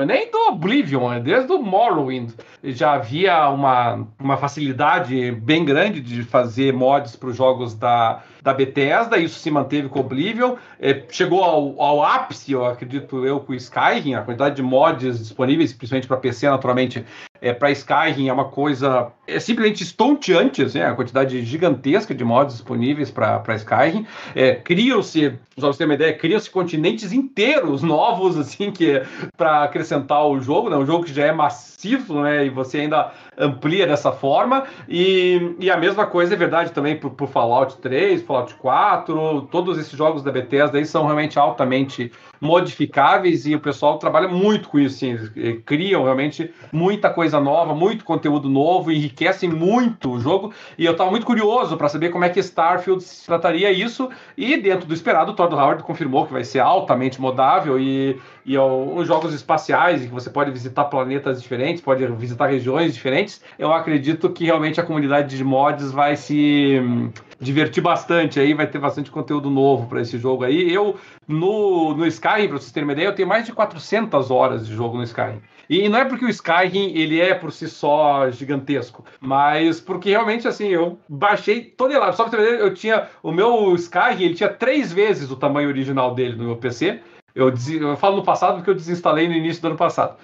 é 0.00 0.04
nem 0.04 0.30
do 0.30 0.38
Oblivion, 0.52 1.12
é 1.12 1.20
desde 1.20 1.52
o 1.52 1.60
Morrowind. 1.60 2.32
Já 2.62 2.94
havia 2.94 3.48
uma, 3.48 4.06
uma 4.18 4.36
facilidade 4.36 5.32
bem 5.32 5.64
grande 5.64 6.00
de 6.00 6.22
fazer 6.22 6.72
mods 6.72 7.16
para 7.16 7.28
os 7.28 7.36
jogos 7.36 7.74
da, 7.74 8.22
da 8.42 8.54
Bethesda. 8.54 9.18
Isso 9.18 9.38
se 9.38 9.50
manteve 9.50 9.88
com 9.88 9.98
o 9.98 10.02
Oblivion. 10.02 10.54
É, 10.78 11.02
chegou 11.10 11.42
ao, 11.42 11.80
ao 11.80 12.02
ápice, 12.02 12.52
eu 12.52 12.64
acredito 12.64 13.26
eu, 13.26 13.40
com 13.40 13.52
o 13.52 13.56
Skyrim. 13.56 14.14
A 14.14 14.22
quantidade 14.22 14.56
de 14.56 14.62
mods 14.62 15.18
disponíveis, 15.18 15.72
principalmente 15.72 16.06
para 16.06 16.16
PC, 16.16 16.48
naturalmente, 16.48 17.04
é, 17.44 17.52
para 17.52 17.70
Skyrim 17.70 18.28
é 18.28 18.32
uma 18.32 18.46
coisa 18.46 19.12
é 19.26 19.38
simplesmente 19.38 19.82
estonteante, 19.82 20.62
assim, 20.62 20.80
a 20.80 20.94
quantidade 20.94 21.42
gigantesca 21.44 22.14
de 22.14 22.24
mods 22.24 22.54
disponíveis 22.56 23.10
para 23.10 23.54
Skyrim. 23.56 24.06
É, 24.34 24.54
criam-se, 24.54 25.34
só 25.58 25.70
você 25.70 25.78
ter 25.78 25.84
uma 25.84 25.94
ideia, 25.94 26.14
criam-se 26.14 26.48
continentes 26.48 27.12
inteiros 27.12 27.80
novos, 27.84 28.38
assim, 28.38 28.70
que 28.70 29.02
para 29.36 29.64
acrescentar 29.64 30.26
o 30.26 30.40
jogo, 30.40 30.70
né? 30.70 30.76
Um 30.76 30.86
jogo 30.86 31.04
que 31.04 31.12
já 31.12 31.26
é 31.26 31.32
maciço, 31.32 32.22
né? 32.22 32.46
E 32.46 32.50
você 32.50 32.78
ainda 32.80 33.12
amplia 33.38 33.86
dessa 33.86 34.12
forma. 34.12 34.64
E, 34.88 35.54
e 35.58 35.70
a 35.70 35.76
mesma 35.76 36.06
coisa 36.06 36.34
é 36.34 36.36
verdade 36.36 36.72
também 36.72 36.96
para 36.96 37.08
o 37.08 37.26
Fallout 37.26 37.78
3, 37.78 38.22
Fallout 38.22 38.54
4, 38.54 39.48
todos 39.50 39.78
esses 39.78 39.96
jogos 39.96 40.22
da 40.22 40.30
Bethesda 40.30 40.78
aí 40.78 40.86
são 40.86 41.04
realmente 41.04 41.38
altamente 41.38 42.10
modificáveis 42.40 43.46
e 43.46 43.54
o 43.54 43.60
pessoal 43.60 43.98
trabalha 43.98 44.28
muito 44.28 44.68
com 44.68 44.78
isso, 44.78 44.98
sim. 44.98 45.10
Eles 45.12 45.62
criam 45.64 46.04
realmente 46.04 46.52
muita 46.72 47.08
coisa 47.10 47.40
nova, 47.40 47.74
muito 47.74 48.04
conteúdo 48.04 48.48
novo, 48.48 48.92
enriquecem 48.92 49.48
muito 49.48 50.12
o 50.12 50.20
jogo. 50.20 50.52
E 50.76 50.84
eu 50.84 50.92
estava 50.92 51.10
muito 51.10 51.24
curioso 51.26 51.76
para 51.76 51.88
saber 51.88 52.10
como 52.10 52.24
é 52.24 52.28
que 52.28 52.40
Starfield 52.40 53.04
trataria 53.24 53.70
isso. 53.70 54.10
E 54.36 54.56
dentro 54.56 54.86
do 54.86 54.94
esperado, 54.94 55.32
o 55.32 55.34
Todd 55.34 55.54
Howard 55.54 55.82
confirmou 55.82 56.26
que 56.26 56.32
vai 56.32 56.44
ser 56.44 56.60
altamente 56.60 57.20
modável 57.20 57.78
e, 57.78 58.20
e 58.44 58.58
os 58.58 59.06
jogos 59.06 59.32
espaciais, 59.32 60.02
em 60.02 60.08
que 60.08 60.12
você 60.12 60.28
pode 60.28 60.50
visitar 60.50 60.84
planetas 60.84 61.40
diferentes, 61.40 61.82
pode 61.82 62.06
visitar 62.06 62.46
regiões 62.46 62.94
diferentes. 62.94 63.42
Eu 63.58 63.72
acredito 63.72 64.28
que 64.30 64.44
realmente 64.44 64.78
a 64.78 64.84
comunidade 64.84 65.36
de 65.36 65.42
mods 65.42 65.90
vai 65.90 66.14
se 66.14 66.78
hum, 66.82 67.10
divertir 67.40 67.82
bastante 67.82 68.38
aí, 68.38 68.52
vai 68.52 68.66
ter 68.66 68.78
bastante 68.78 69.10
conteúdo 69.10 69.48
novo 69.48 69.88
para 69.88 70.02
esse 70.02 70.18
jogo 70.18 70.44
aí. 70.44 70.72
Eu, 70.72 70.96
no, 71.26 71.94
no 71.96 72.06
Skyrim, 72.06 72.48
para 72.48 72.58
vocês 72.58 72.72
terem 72.72 72.86
uma 72.86 72.92
ideia, 72.92 73.06
eu 73.06 73.14
tenho 73.14 73.28
mais 73.28 73.46
de 73.46 73.52
400 73.52 74.30
horas 74.30 74.66
de 74.66 74.74
jogo 74.74 74.98
no 74.98 75.04
Skyrim. 75.04 75.40
E 75.68 75.88
não 75.88 75.98
é 75.98 76.04
porque 76.04 76.24
o 76.24 76.28
Skyrim 76.28 76.92
ele 76.94 77.20
é 77.20 77.34
por 77.34 77.50
si 77.50 77.68
só 77.68 78.30
gigantesco, 78.30 79.04
mas 79.18 79.80
porque 79.80 80.10
realmente 80.10 80.46
assim 80.46 80.68
eu 80.68 80.98
baixei 81.08 81.62
toneladas. 81.62 82.16
Só 82.16 82.24
pra 82.28 82.38
você 82.38 82.50
ver, 82.50 82.60
eu 82.60 82.74
tinha 82.74 83.08
o 83.22 83.32
meu 83.32 83.74
Skyrim, 83.74 84.22
ele 84.22 84.34
tinha 84.34 84.50
três 84.50 84.92
vezes 84.92 85.30
o 85.30 85.36
tamanho 85.36 85.68
original 85.68 86.14
dele 86.14 86.36
no 86.36 86.44
meu 86.44 86.56
PC. 86.56 87.00
Eu, 87.34 87.52
eu 87.80 87.96
falo 87.96 88.16
no 88.16 88.22
passado 88.22 88.56
porque 88.56 88.70
eu 88.70 88.74
desinstalei 88.74 89.26
no 89.26 89.34
início 89.34 89.60
do 89.60 89.66
ano 89.66 89.76
passado. 89.76 90.16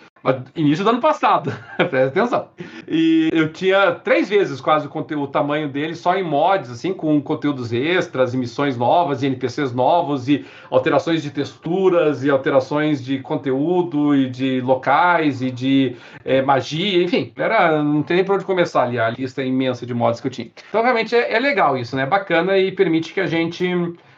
Início 0.54 0.84
do 0.84 0.90
ano 0.90 1.00
passado, 1.00 1.50
presta 1.76 2.06
atenção. 2.06 2.48
E 2.86 3.30
eu 3.32 3.50
tinha 3.52 3.92
três 3.92 4.28
vezes 4.28 4.61
quase 4.61 4.86
o, 4.86 4.90
conteúdo, 4.90 5.24
o 5.24 5.26
tamanho 5.26 5.68
dele 5.68 5.94
só 5.94 6.14
em 6.14 6.22
mods, 6.22 6.70
assim, 6.70 6.92
com 6.92 7.20
conteúdos 7.20 7.72
extras, 7.72 8.34
missões 8.34 8.76
novas, 8.76 9.22
e 9.22 9.26
NPCs 9.26 9.72
novos, 9.72 10.28
e 10.28 10.44
alterações 10.70 11.22
de 11.22 11.30
texturas, 11.30 12.22
e 12.22 12.30
alterações 12.30 13.02
de 13.02 13.18
conteúdo, 13.18 14.14
e 14.14 14.28
de 14.28 14.61
locais, 14.61 15.40
e 15.40 15.50
de 15.50 15.96
é, 16.22 16.42
magia, 16.42 17.02
enfim. 17.02 17.32
Era, 17.34 17.82
não 17.82 18.02
tem 18.02 18.16
nem 18.16 18.24
por 18.24 18.36
onde 18.36 18.44
começar 18.44 18.82
ali 18.82 19.00
a 19.00 19.08
lista 19.08 19.42
imensa 19.42 19.86
de 19.86 19.94
mods 19.94 20.20
que 20.20 20.26
eu 20.26 20.30
tinha. 20.30 20.50
Então, 20.68 20.82
realmente, 20.82 21.16
é, 21.16 21.32
é 21.32 21.38
legal 21.40 21.78
isso, 21.78 21.96
né? 21.96 22.04
Bacana 22.04 22.58
e 22.58 22.70
permite 22.70 23.14
que 23.14 23.20
a 23.20 23.26
gente 23.26 23.66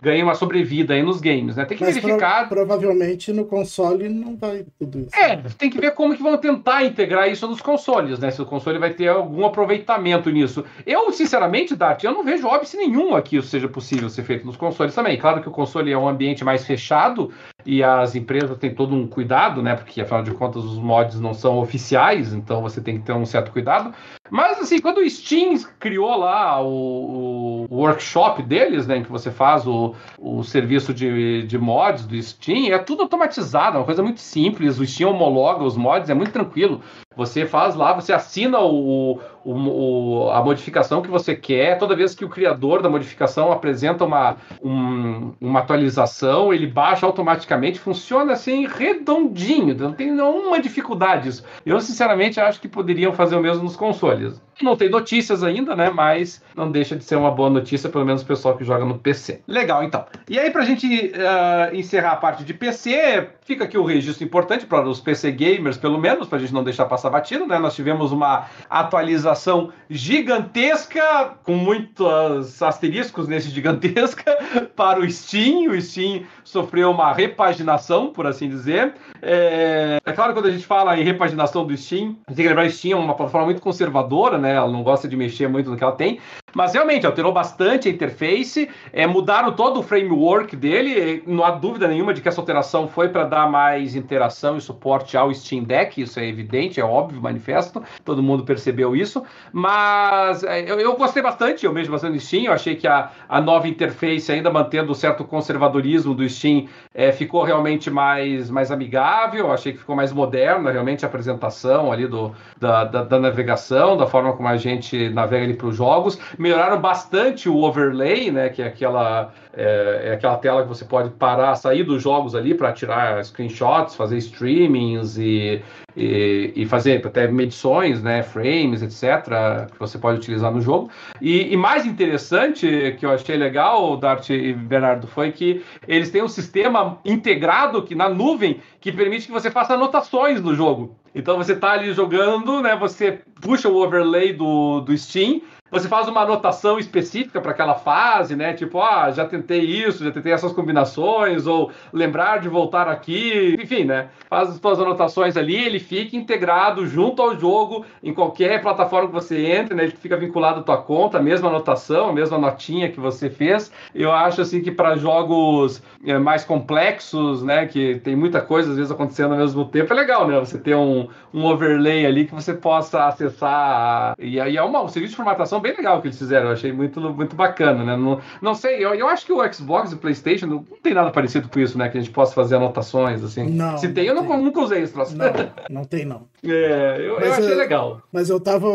ganhe 0.02 0.20
uma 0.20 0.34
sobrevida 0.34 0.94
aí 0.94 1.02
nos 1.02 1.20
games, 1.20 1.54
né? 1.54 1.64
Tem 1.64 1.78
que 1.78 1.84
Mas 1.84 1.94
verificar. 1.94 2.48
Pro, 2.48 2.56
provavelmente 2.56 3.32
no 3.32 3.44
console 3.44 4.08
não 4.08 4.36
vai 4.36 4.66
tudo 4.76 4.98
isso. 4.98 5.16
É, 5.16 5.36
tem 5.56 5.70
que 5.70 5.80
ver 5.80 5.92
como 5.92 6.16
que 6.16 6.22
vão 6.22 6.36
tentar 6.36 6.84
integrar 6.84 7.30
isso 7.30 7.46
nos 7.46 7.60
consoles, 7.60 8.18
né? 8.18 8.32
Se 8.32 8.42
o 8.42 8.46
console 8.46 8.78
vai 8.78 8.92
ter 8.92 9.06
algum 9.06 9.46
aproveitamento 9.46 10.28
nisso. 10.28 10.64
Eu, 10.84 11.12
sinceramente, 11.12 11.76
Dart, 11.76 12.02
eu 12.02 12.12
não 12.12 12.24
vejo 12.24 12.48
óbice 12.48 12.76
nenhum 12.76 13.14
aqui 13.14 13.36
isso 13.36 13.46
seja 13.46 13.68
possível 13.68 14.10
ser 14.10 14.24
feito 14.24 14.44
nos 14.44 14.56
consoles 14.56 14.92
também. 14.92 15.16
Claro 15.16 15.40
que 15.40 15.48
o 15.48 15.52
console 15.52 15.92
é 15.92 15.96
um 15.96 16.08
ambiente 16.08 16.44
mais 16.44 16.66
fechado 16.66 17.30
e 17.64 17.82
as 17.82 18.14
empresas 18.14 18.56
têm 18.58 18.74
todo 18.74 18.94
um 18.94 19.06
cuidado, 19.06 19.62
né? 19.62 19.74
Porque 19.74 20.00
afinal 20.00 20.22
de 20.22 20.32
contas 20.32 20.64
os 20.64 20.78
mods 20.78 21.20
não 21.20 21.34
são 21.34 21.58
oficiais, 21.58 22.32
então 22.32 22.62
você 22.62 22.80
tem 22.80 22.98
que 22.98 23.04
ter 23.04 23.12
um 23.12 23.24
certo 23.24 23.52
cuidado. 23.52 23.94
Mas 24.30 24.58
assim, 24.58 24.80
quando 24.80 24.98
o 24.98 25.10
Steam 25.10 25.54
criou 25.78 26.16
lá 26.16 26.62
o, 26.62 27.66
o 27.68 27.76
workshop 27.76 28.42
deles, 28.42 28.86
né, 28.86 28.96
em 28.96 29.02
que 29.02 29.10
você 29.10 29.30
faz 29.30 29.66
o, 29.66 29.94
o 30.18 30.42
serviço 30.42 30.94
de, 30.94 31.42
de 31.42 31.58
mods 31.58 32.06
do 32.06 32.20
Steam, 32.22 32.72
é 32.72 32.78
tudo 32.78 33.02
automatizado, 33.02 33.76
é 33.76 33.80
uma 33.80 33.84
coisa 33.84 34.02
muito 34.02 34.20
simples. 34.20 34.78
O 34.78 34.86
Steam 34.86 35.10
homologa 35.10 35.62
os 35.64 35.76
mods, 35.76 36.08
é 36.08 36.14
muito 36.14 36.32
tranquilo. 36.32 36.80
Você 37.16 37.46
faz 37.46 37.74
lá, 37.74 37.92
você 37.92 38.12
assina 38.12 38.58
o, 38.60 39.20
o, 39.44 39.52
o, 39.52 40.30
a 40.30 40.42
modificação 40.42 41.02
que 41.02 41.10
você 41.10 41.34
quer. 41.34 41.78
Toda 41.78 41.96
vez 41.96 42.14
que 42.14 42.24
o 42.24 42.28
criador 42.28 42.82
da 42.82 42.88
modificação 42.88 43.52
apresenta 43.52 44.04
uma, 44.04 44.36
um, 44.62 45.32
uma 45.40 45.60
atualização, 45.60 46.52
ele 46.52 46.66
baixa 46.66 47.06
automaticamente. 47.06 47.78
Funciona 47.78 48.32
assim 48.32 48.66
redondinho, 48.66 49.74
não 49.74 49.92
tem 49.92 50.10
nenhuma 50.10 50.60
dificuldade 50.60 51.28
isso. 51.28 51.44
Eu, 51.64 51.80
sinceramente, 51.80 52.40
acho 52.40 52.60
que 52.60 52.68
poderiam 52.68 53.12
fazer 53.12 53.36
o 53.36 53.40
mesmo 53.40 53.64
nos 53.64 53.76
consoles. 53.76 54.40
Não 54.62 54.76
tem 54.76 54.88
notícias 54.88 55.42
ainda, 55.42 55.74
né? 55.74 55.90
Mas 55.90 56.42
não 56.56 56.70
deixa 56.70 56.96
de 56.96 57.04
ser 57.04 57.16
uma 57.16 57.30
boa 57.30 57.50
notícia, 57.50 57.90
pelo 57.90 58.04
menos 58.04 58.22
o 58.22 58.26
pessoal 58.26 58.56
que 58.56 58.64
joga 58.64 58.84
no 58.84 58.98
PC. 58.98 59.42
Legal, 59.46 59.82
então. 59.82 60.04
E 60.28 60.38
aí, 60.38 60.50
pra 60.50 60.62
gente 60.62 60.86
uh, 60.86 61.74
encerrar 61.74 62.12
a 62.12 62.16
parte 62.16 62.44
de 62.44 62.54
PC, 62.54 63.28
fica 63.44 63.64
aqui 63.64 63.76
o 63.76 63.84
registro 63.84 64.24
importante 64.24 64.66
para 64.66 64.88
os 64.88 65.00
PC 65.00 65.32
gamers, 65.32 65.76
pelo 65.76 65.98
menos, 65.98 66.28
pra 66.28 66.38
gente 66.38 66.54
não 66.54 66.64
deixar 66.64 66.86
passar 66.86 67.10
batido, 67.10 67.46
né? 67.46 67.58
Nós 67.58 67.74
tivemos 67.74 68.12
uma 68.12 68.46
atualização 68.70 69.70
gigantesca, 69.90 71.34
com 71.42 71.54
muitos 71.54 72.62
asteriscos 72.62 73.26
nesse 73.28 73.50
gigantesca, 73.50 74.36
para 74.76 75.00
o 75.00 75.10
Steam. 75.10 75.70
O 75.70 75.80
Steam 75.80 76.22
sofreu 76.44 76.90
uma 76.90 77.12
repaginação, 77.12 78.12
por 78.12 78.26
assim 78.26 78.48
dizer. 78.48 78.94
É, 79.20 79.98
é 80.04 80.12
claro, 80.12 80.32
quando 80.32 80.46
a 80.46 80.50
gente 80.50 80.66
fala 80.66 80.98
em 80.98 81.04
repaginação 81.04 81.66
do 81.66 81.76
Steam, 81.76 82.16
a 82.26 82.30
gente 82.30 82.36
tem 82.36 82.44
que 82.44 82.48
lembrar 82.48 82.64
que 82.64 82.72
Steam 82.72 82.98
é 82.98 83.02
uma 83.02 83.14
plataforma 83.14 83.46
muito 83.46 83.60
conservadora, 83.60 84.38
né? 84.38 84.51
Ela 84.52 84.70
não 84.70 84.82
gosta 84.82 85.08
de 85.08 85.16
mexer 85.16 85.48
muito 85.48 85.70
no 85.70 85.76
que 85.76 85.84
ela 85.84 85.96
tem. 85.96 86.20
Mas 86.54 86.74
realmente 86.74 87.06
alterou 87.06 87.32
bastante 87.32 87.88
a 87.88 87.90
interface, 87.90 88.68
é, 88.92 89.06
mudaram 89.06 89.52
todo 89.52 89.80
o 89.80 89.82
framework 89.82 90.54
dele. 90.54 91.22
Não 91.26 91.44
há 91.44 91.50
dúvida 91.50 91.88
nenhuma 91.88 92.12
de 92.12 92.20
que 92.20 92.28
essa 92.28 92.40
alteração 92.40 92.88
foi 92.88 93.08
para 93.08 93.24
dar 93.24 93.50
mais 93.50 93.94
interação 93.94 94.56
e 94.56 94.60
suporte 94.60 95.16
ao 95.16 95.32
Steam 95.32 95.64
Deck. 95.64 96.00
Isso 96.00 96.20
é 96.20 96.26
evidente, 96.26 96.80
é 96.80 96.84
óbvio, 96.84 97.20
manifesto. 97.20 97.82
Todo 98.04 98.22
mundo 98.22 98.44
percebeu 98.44 98.94
isso. 98.94 99.22
Mas 99.52 100.44
é, 100.44 100.70
eu, 100.70 100.78
eu 100.78 100.96
gostei 100.96 101.22
bastante, 101.22 101.64
eu 101.64 101.72
mesmo 101.72 101.92
bastante 101.92 102.14
do 102.14 102.20
Steam. 102.20 102.44
Eu 102.44 102.52
achei 102.52 102.74
que 102.76 102.86
a, 102.86 103.10
a 103.28 103.40
nova 103.40 103.66
interface, 103.66 104.30
ainda 104.30 104.50
mantendo 104.50 104.92
o 104.92 104.94
certo 104.94 105.24
conservadorismo 105.24 106.14
do 106.14 106.28
Steam, 106.28 106.66
é, 106.94 107.12
ficou 107.12 107.42
realmente 107.42 107.90
mais, 107.90 108.50
mais 108.50 108.70
amigável. 108.70 109.46
Eu 109.46 109.52
achei 109.52 109.72
que 109.72 109.78
ficou 109.78 109.96
mais 109.96 110.12
moderna, 110.12 110.70
realmente, 110.70 111.04
a 111.04 111.08
apresentação 111.08 111.90
ali 111.90 112.06
do, 112.06 112.32
da, 112.58 112.84
da, 112.84 113.04
da 113.04 113.18
navegação, 113.18 113.96
da 113.96 114.06
forma 114.06 114.34
como 114.34 114.48
a 114.48 114.56
gente 114.56 115.08
navega 115.08 115.44
ali 115.44 115.54
para 115.54 115.66
os 115.68 115.76
jogos 115.76 116.18
melhoraram 116.42 116.80
bastante 116.80 117.48
o 117.48 117.62
overlay, 117.62 118.30
né? 118.30 118.48
Que 118.48 118.60
é 118.60 118.66
aquela, 118.66 119.32
é, 119.54 120.02
é 120.06 120.12
aquela 120.14 120.36
tela 120.36 120.62
que 120.62 120.68
você 120.68 120.84
pode 120.84 121.10
parar, 121.10 121.54
sair 121.54 121.84
dos 121.84 122.02
jogos 122.02 122.34
ali 122.34 122.52
para 122.52 122.72
tirar 122.72 123.24
screenshots, 123.24 123.94
fazer 123.94 124.18
streamings 124.18 125.16
e, 125.16 125.62
e, 125.96 126.52
e, 126.56 126.66
fazer 126.66 127.06
até 127.06 127.28
medições, 127.28 128.02
né? 128.02 128.22
Frames, 128.22 128.82
etc. 128.82 129.70
Que 129.72 129.78
você 129.78 129.96
pode 129.96 130.18
utilizar 130.18 130.52
no 130.52 130.60
jogo. 130.60 130.90
E, 131.20 131.52
e 131.52 131.56
mais 131.56 131.86
interessante 131.86 132.96
que 132.98 133.06
eu 133.06 133.10
achei 133.10 133.36
legal, 133.36 133.96
Dart 133.96 134.28
e 134.30 134.52
Bernardo, 134.52 135.06
foi 135.06 135.30
que 135.30 135.64
eles 135.86 136.10
têm 136.10 136.22
um 136.22 136.28
sistema 136.28 136.98
integrado 137.04 137.82
que 137.82 137.94
na 137.94 138.08
nuvem 138.08 138.60
que 138.80 138.90
permite 138.90 139.26
que 139.26 139.32
você 139.32 139.50
faça 139.50 139.74
anotações 139.74 140.40
no 140.42 140.54
jogo. 140.54 140.96
Então 141.14 141.36
você 141.36 141.52
está 141.52 141.72
ali 141.72 141.92
jogando, 141.92 142.60
né? 142.62 142.74
Você 142.76 143.20
puxa 143.40 143.68
o 143.68 143.76
overlay 143.76 144.32
do, 144.32 144.80
do 144.80 144.96
Steam, 144.96 145.42
você 145.72 145.88
faz 145.88 146.06
uma 146.06 146.20
anotação 146.20 146.78
específica 146.78 147.40
para 147.40 147.52
aquela 147.52 147.74
fase, 147.74 148.36
né? 148.36 148.52
Tipo, 148.52 148.82
ah, 148.82 149.10
já 149.10 149.24
tentei 149.24 149.60
isso, 149.60 150.04
já 150.04 150.10
tentei 150.10 150.30
essas 150.30 150.52
combinações, 150.52 151.46
ou 151.46 151.70
lembrar 151.90 152.40
de 152.40 152.48
voltar 152.50 152.88
aqui, 152.88 153.56
enfim, 153.58 153.84
né? 153.84 154.08
Faz 154.28 154.50
as 154.50 154.56
suas 154.56 154.78
anotações 154.78 155.34
ali, 155.34 155.56
ele 155.56 155.80
fica 155.80 156.14
integrado 156.14 156.86
junto 156.86 157.22
ao 157.22 157.38
jogo 157.38 157.86
em 158.02 158.12
qualquer 158.12 158.60
plataforma 158.60 159.08
que 159.08 159.14
você 159.14 159.46
entre, 159.46 159.74
né? 159.74 159.84
Ele 159.84 159.92
fica 159.92 160.14
vinculado 160.14 160.60
à 160.60 160.62
tua 160.62 160.76
conta, 160.76 161.16
a 161.16 161.22
mesma 161.22 161.48
anotação, 161.48 162.10
a 162.10 162.12
mesma 162.12 162.36
notinha 162.36 162.90
que 162.90 163.00
você 163.00 163.30
fez. 163.30 163.72
Eu 163.94 164.12
acho 164.12 164.42
assim 164.42 164.60
que 164.60 164.70
para 164.70 164.96
jogos 164.96 165.82
é, 166.04 166.18
mais 166.18 166.44
complexos, 166.44 167.42
né? 167.42 167.64
Que 167.64 167.98
tem 168.00 168.14
muita 168.14 168.42
coisa 168.42 168.70
às 168.70 168.76
vezes 168.76 168.92
acontecendo 168.92 169.32
ao 169.32 169.38
mesmo 169.38 169.64
tempo, 169.64 169.90
é 169.90 169.96
legal, 169.96 170.28
né? 170.28 170.38
Você 170.38 170.58
ter 170.58 170.74
um, 170.74 171.08
um 171.32 171.46
overlay 171.46 172.04
ali 172.04 172.26
que 172.26 172.34
você 172.34 172.52
possa 172.52 173.06
acessar. 173.06 174.14
E 174.18 174.38
aí 174.38 174.58
é 174.58 174.62
uma, 174.62 174.82
um 174.82 174.88
serviço 174.88 175.12
de 175.12 175.16
formatação 175.16 175.61
bem 175.62 175.74
legal 175.76 176.00
que 176.00 176.08
eles 176.08 176.18
fizeram, 176.18 176.46
eu 176.46 176.52
achei 176.52 176.72
muito, 176.72 177.00
muito 177.00 177.36
bacana, 177.36 177.84
né? 177.84 177.96
Não, 177.96 178.20
não 178.40 178.54
sei, 178.54 178.84
eu, 178.84 178.94
eu 178.94 179.08
acho 179.08 179.24
que 179.24 179.32
o 179.32 179.52
Xbox 179.52 179.92
e 179.92 179.94
o 179.94 179.98
PlayStation 179.98 180.46
não, 180.46 180.56
não 180.56 180.78
tem 180.82 180.92
nada 180.92 181.10
parecido 181.10 181.48
com 181.48 181.60
isso, 181.60 181.78
né? 181.78 181.88
Que 181.88 181.98
a 181.98 182.00
gente 182.00 182.12
possa 182.12 182.34
fazer 182.34 182.56
anotações, 182.56 183.22
assim. 183.22 183.48
Não. 183.48 183.78
Se 183.78 183.88
tem, 183.88 184.06
eu 184.06 184.14
não, 184.14 184.42
nunca 184.42 184.60
usei 184.60 184.82
esse 184.82 184.92
troço. 184.92 185.16
Não, 185.16 185.26
não 185.70 185.84
tem, 185.84 186.04
não. 186.04 186.22
É, 186.44 186.96
eu, 186.98 187.20
eu 187.20 187.32
achei 187.32 187.52
eu, 187.52 187.56
legal. 187.56 188.02
Mas 188.12 188.28
eu 188.28 188.40
tava. 188.40 188.66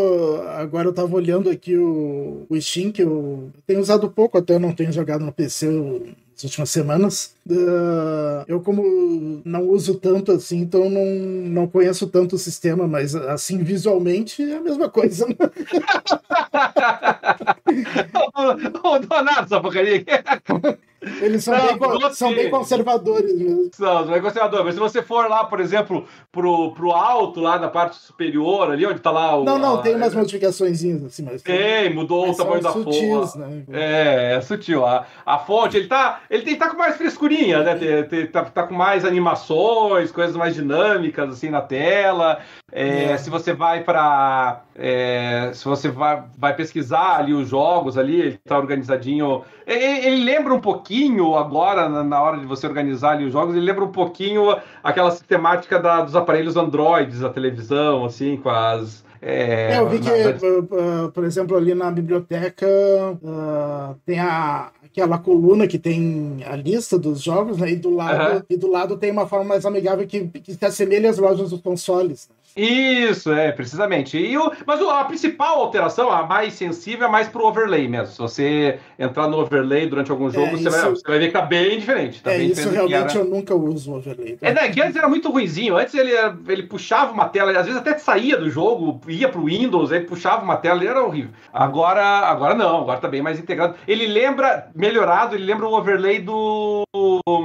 Agora 0.58 0.88
eu 0.88 0.94
tava 0.94 1.14
olhando 1.14 1.50
aqui 1.50 1.76
o, 1.76 2.46
o 2.50 2.62
Steam, 2.62 2.94
que 2.94 3.04
eu 3.04 3.52
tenho 3.68 3.82
usado 3.82 4.10
pouco, 4.10 4.38
até 4.38 4.58
não 4.58 4.72
tenho 4.72 4.92
jogado 4.92 5.26
no 5.26 5.34
PC. 5.34 5.68
Eu 5.68 6.08
nas 6.38 6.44
últimas 6.44 6.70
semanas. 6.70 7.36
Uh, 7.50 8.43
eu, 8.48 8.60
como 8.60 9.41
não 9.45 9.70
uso 9.70 9.95
tanto 9.95 10.34
assim, 10.34 10.58
então 10.58 10.89
não, 10.89 11.06
não 11.06 11.68
conheço 11.68 12.08
tanto 12.08 12.36
o 12.36 12.39
sistema, 12.39 12.86
mas 12.88 13.16
assim, 13.16 13.64
visualmente 13.64 14.43
é 14.43 14.58
a 14.58 14.62
mesma 14.62 14.89
coisa. 14.89 15.26
Né? 15.28 15.36
Ô, 18.84 19.00
Donato, 19.00 19.43
essa 19.43 19.62
porcaria. 19.62 20.04
Eles 21.22 21.43
são, 21.43 21.56
não, 21.56 21.78
bem, 21.78 22.14
são 22.14 22.34
bem 22.34 22.50
conservadores 22.50 23.38
mesmo. 23.38 23.70
São, 23.74 24.04
são 24.04 24.12
bem 24.12 24.22
conservadores. 24.22 24.66
Mas 24.66 24.74
se 24.74 24.80
você 24.80 25.04
for 25.04 25.30
lá, 25.30 25.45
por 25.45 25.60
exemplo, 25.60 26.06
pro, 26.32 26.72
pro 26.72 26.91
alto, 26.91 27.39
lá 27.39 27.60
na 27.60 27.68
parte 27.68 27.98
superior, 27.98 28.72
ali 28.72 28.86
onde 28.86 29.00
tá 29.00 29.12
lá 29.12 29.36
o. 29.36 29.43
Não, 29.43 29.60
não, 29.60 29.76
a... 29.76 29.82
tem 29.82 29.95
umas 29.95 30.16
modificações 30.16 30.84
assim, 30.84 31.24
mas. 31.24 31.43
Tem, 31.43 31.93
mudou 31.93 32.28
mas 32.28 32.36
o 32.36 32.43
tamanho 32.43 32.64
da 32.64 32.72
fonte. 32.72 33.38
Né? 33.38 33.64
É, 33.72 34.36
é 34.36 34.41
sutil. 34.41 34.86
A, 34.86 35.06
a 35.26 35.38
fonte, 35.38 35.78
ele 35.78 35.88
tá. 35.88 36.22
Ele 36.30 36.43
tem, 36.43 36.56
tá 36.56 36.70
com 36.70 36.78
mais 36.78 36.98
frescurinha, 36.98 37.37
né? 37.46 38.04
Tá, 38.32 38.46
tá 38.46 38.64
com 38.64 38.74
mais 38.74 39.06
animações, 39.06 40.12
coisas 40.12 40.36
mais 40.36 40.56
dinâmicas, 40.56 41.30
assim, 41.30 41.50
na 41.50 41.62
tela. 41.62 42.40
É, 42.72 43.12
é. 43.12 43.18
Se 43.18 43.30
você 43.30 43.54
vai 43.54 43.84
para. 43.84 44.62
É, 44.76 45.52
se 45.54 45.64
você 45.66 45.90
vai, 45.90 46.24
vai 46.38 46.56
pesquisar 46.56 47.18
ali 47.18 47.34
os 47.34 47.48
jogos 47.48 47.98
ali, 47.98 48.20
ele 48.20 48.40
tá 48.46 48.58
organizadinho. 48.58 49.44
Ele, 49.66 50.06
ele 50.06 50.24
lembra 50.24 50.54
um 50.54 50.60
pouquinho 50.60 51.36
agora, 51.36 51.88
na, 51.88 52.04
na, 52.04 52.22
hora 52.22 52.38
de 52.38 52.46
você 52.46 52.68
organizar 52.68 53.12
ali 53.12 53.26
os 53.26 53.34
jogos, 53.34 53.56
ele 53.56 53.66
lembra 53.66 53.86
um 53.86 53.92
pouquinho 53.92 54.56
aquela 54.84 55.12
sistemática 55.12 55.80
da, 55.80 56.02
dos 56.02 56.16
aparelhos 56.16 56.58
Androids, 56.58 57.24
a 57.24 57.30
televisão, 57.30 58.06
assim, 58.06 58.38
com 58.38 58.50
as. 58.50 59.06
É, 59.22 59.74
é 59.74 59.80
eu 59.80 59.90
vi 59.90 60.00
que, 60.00 60.10
por 61.14 61.24
exemplo, 61.24 61.58
ali 61.58 61.74
na 61.74 61.90
biblioteca 61.90 62.68
uh, 62.68 63.96
tem 64.06 64.20
a, 64.20 64.70
aquela 64.98 65.20
coluna 65.20 65.68
que 65.68 65.78
tem 65.78 66.43
a 66.45 66.56
lista 66.56 66.98
dos 66.98 67.22
jogos, 67.22 67.60
né? 67.60 67.72
E 67.72 67.76
do 67.76 67.93
lado, 67.93 68.36
uhum. 68.38 68.41
e 68.50 68.58
do 68.58 68.68
lado 68.68 68.98
tem 68.98 69.12
uma 69.12 69.28
forma 69.28 69.45
mais 69.45 69.66
amigável 69.66 70.08
que, 70.08 70.28
que 70.28 70.56
se 70.56 70.66
assemelha 70.66 71.10
às 71.10 71.20
lojas 71.20 71.52
dos 71.52 71.62
consoles. 71.62 72.28
Né? 72.28 72.36
Isso, 72.58 73.32
é, 73.32 73.51
precisamente. 73.51 74.18
E 74.18 74.36
o, 74.36 74.51
mas 74.66 74.82
a 74.82 75.03
principal 75.03 75.60
alteração, 75.60 76.12
a 76.12 76.26
mais 76.26 76.53
sensível, 76.53 77.08
é 77.08 77.12
mais 77.12 77.28
pro 77.28 77.45
overlay 77.45 77.88
mesmo. 77.88 78.08
Se 78.08 78.18
você 78.18 78.80
entrar 78.97 79.28
no 79.28 79.38
overlay 79.39 79.88
durante 79.88 80.10
algum 80.10 80.30
jogo, 80.30 80.47
é, 80.47 80.51
você, 80.58 80.70
vai, 80.70 80.89
você, 80.89 81.03
vai, 81.08 81.20
ver 81.20 81.28
que 81.28 81.34
tá 81.34 81.41
bem 81.43 81.78
diferente. 81.78 82.24
Tá 82.24 82.34
é, 82.34 82.39
bem 82.39 82.47
isso 82.47 82.68
realmente 82.70 83.16
era... 83.16 83.20
eu 83.20 83.26
nunca 83.26 83.53
uso 83.53 83.91
o 83.91 83.97
overlay. 83.97 84.38
Tá? 84.38 84.47
É, 84.47 84.53
né, 84.53 84.70
que 84.70 84.82
antes 84.82 84.95
era 84.95 85.08
muito 85.08 85.30
ruizinho. 85.30 85.78
Antes 85.78 85.93
ele, 85.93 86.12
ele 86.47 86.64
puxava 86.64 87.12
uma 87.12 87.30
tela, 87.30 87.51
às 87.51 87.66
vezes 87.66 87.80
até 87.80 87.95
saía 87.99 88.38
do 88.38 88.49
jogo, 88.49 88.99
ia 89.08 89.30
pro 89.30 89.45
Windows, 89.45 89.91
ele 89.91 90.05
puxava 90.05 90.43
uma 90.43 90.58
tela, 90.58 90.80
ele 90.80 90.89
era 90.89 91.03
horrível. 91.03 91.32
Agora, 91.53 92.03
agora 92.03 92.55
não, 92.55 92.82
agora 92.82 92.99
tá 92.99 93.08
bem 93.08 93.22
mais 93.22 93.38
integrado. 93.39 93.76
Ele 93.88 94.08
lembra, 94.08 94.70
melhorado, 94.74 95.36
ele 95.36 95.45
lembra 95.45 95.68
o 95.68 95.74
overlay 95.78 96.20
do, 96.20 96.84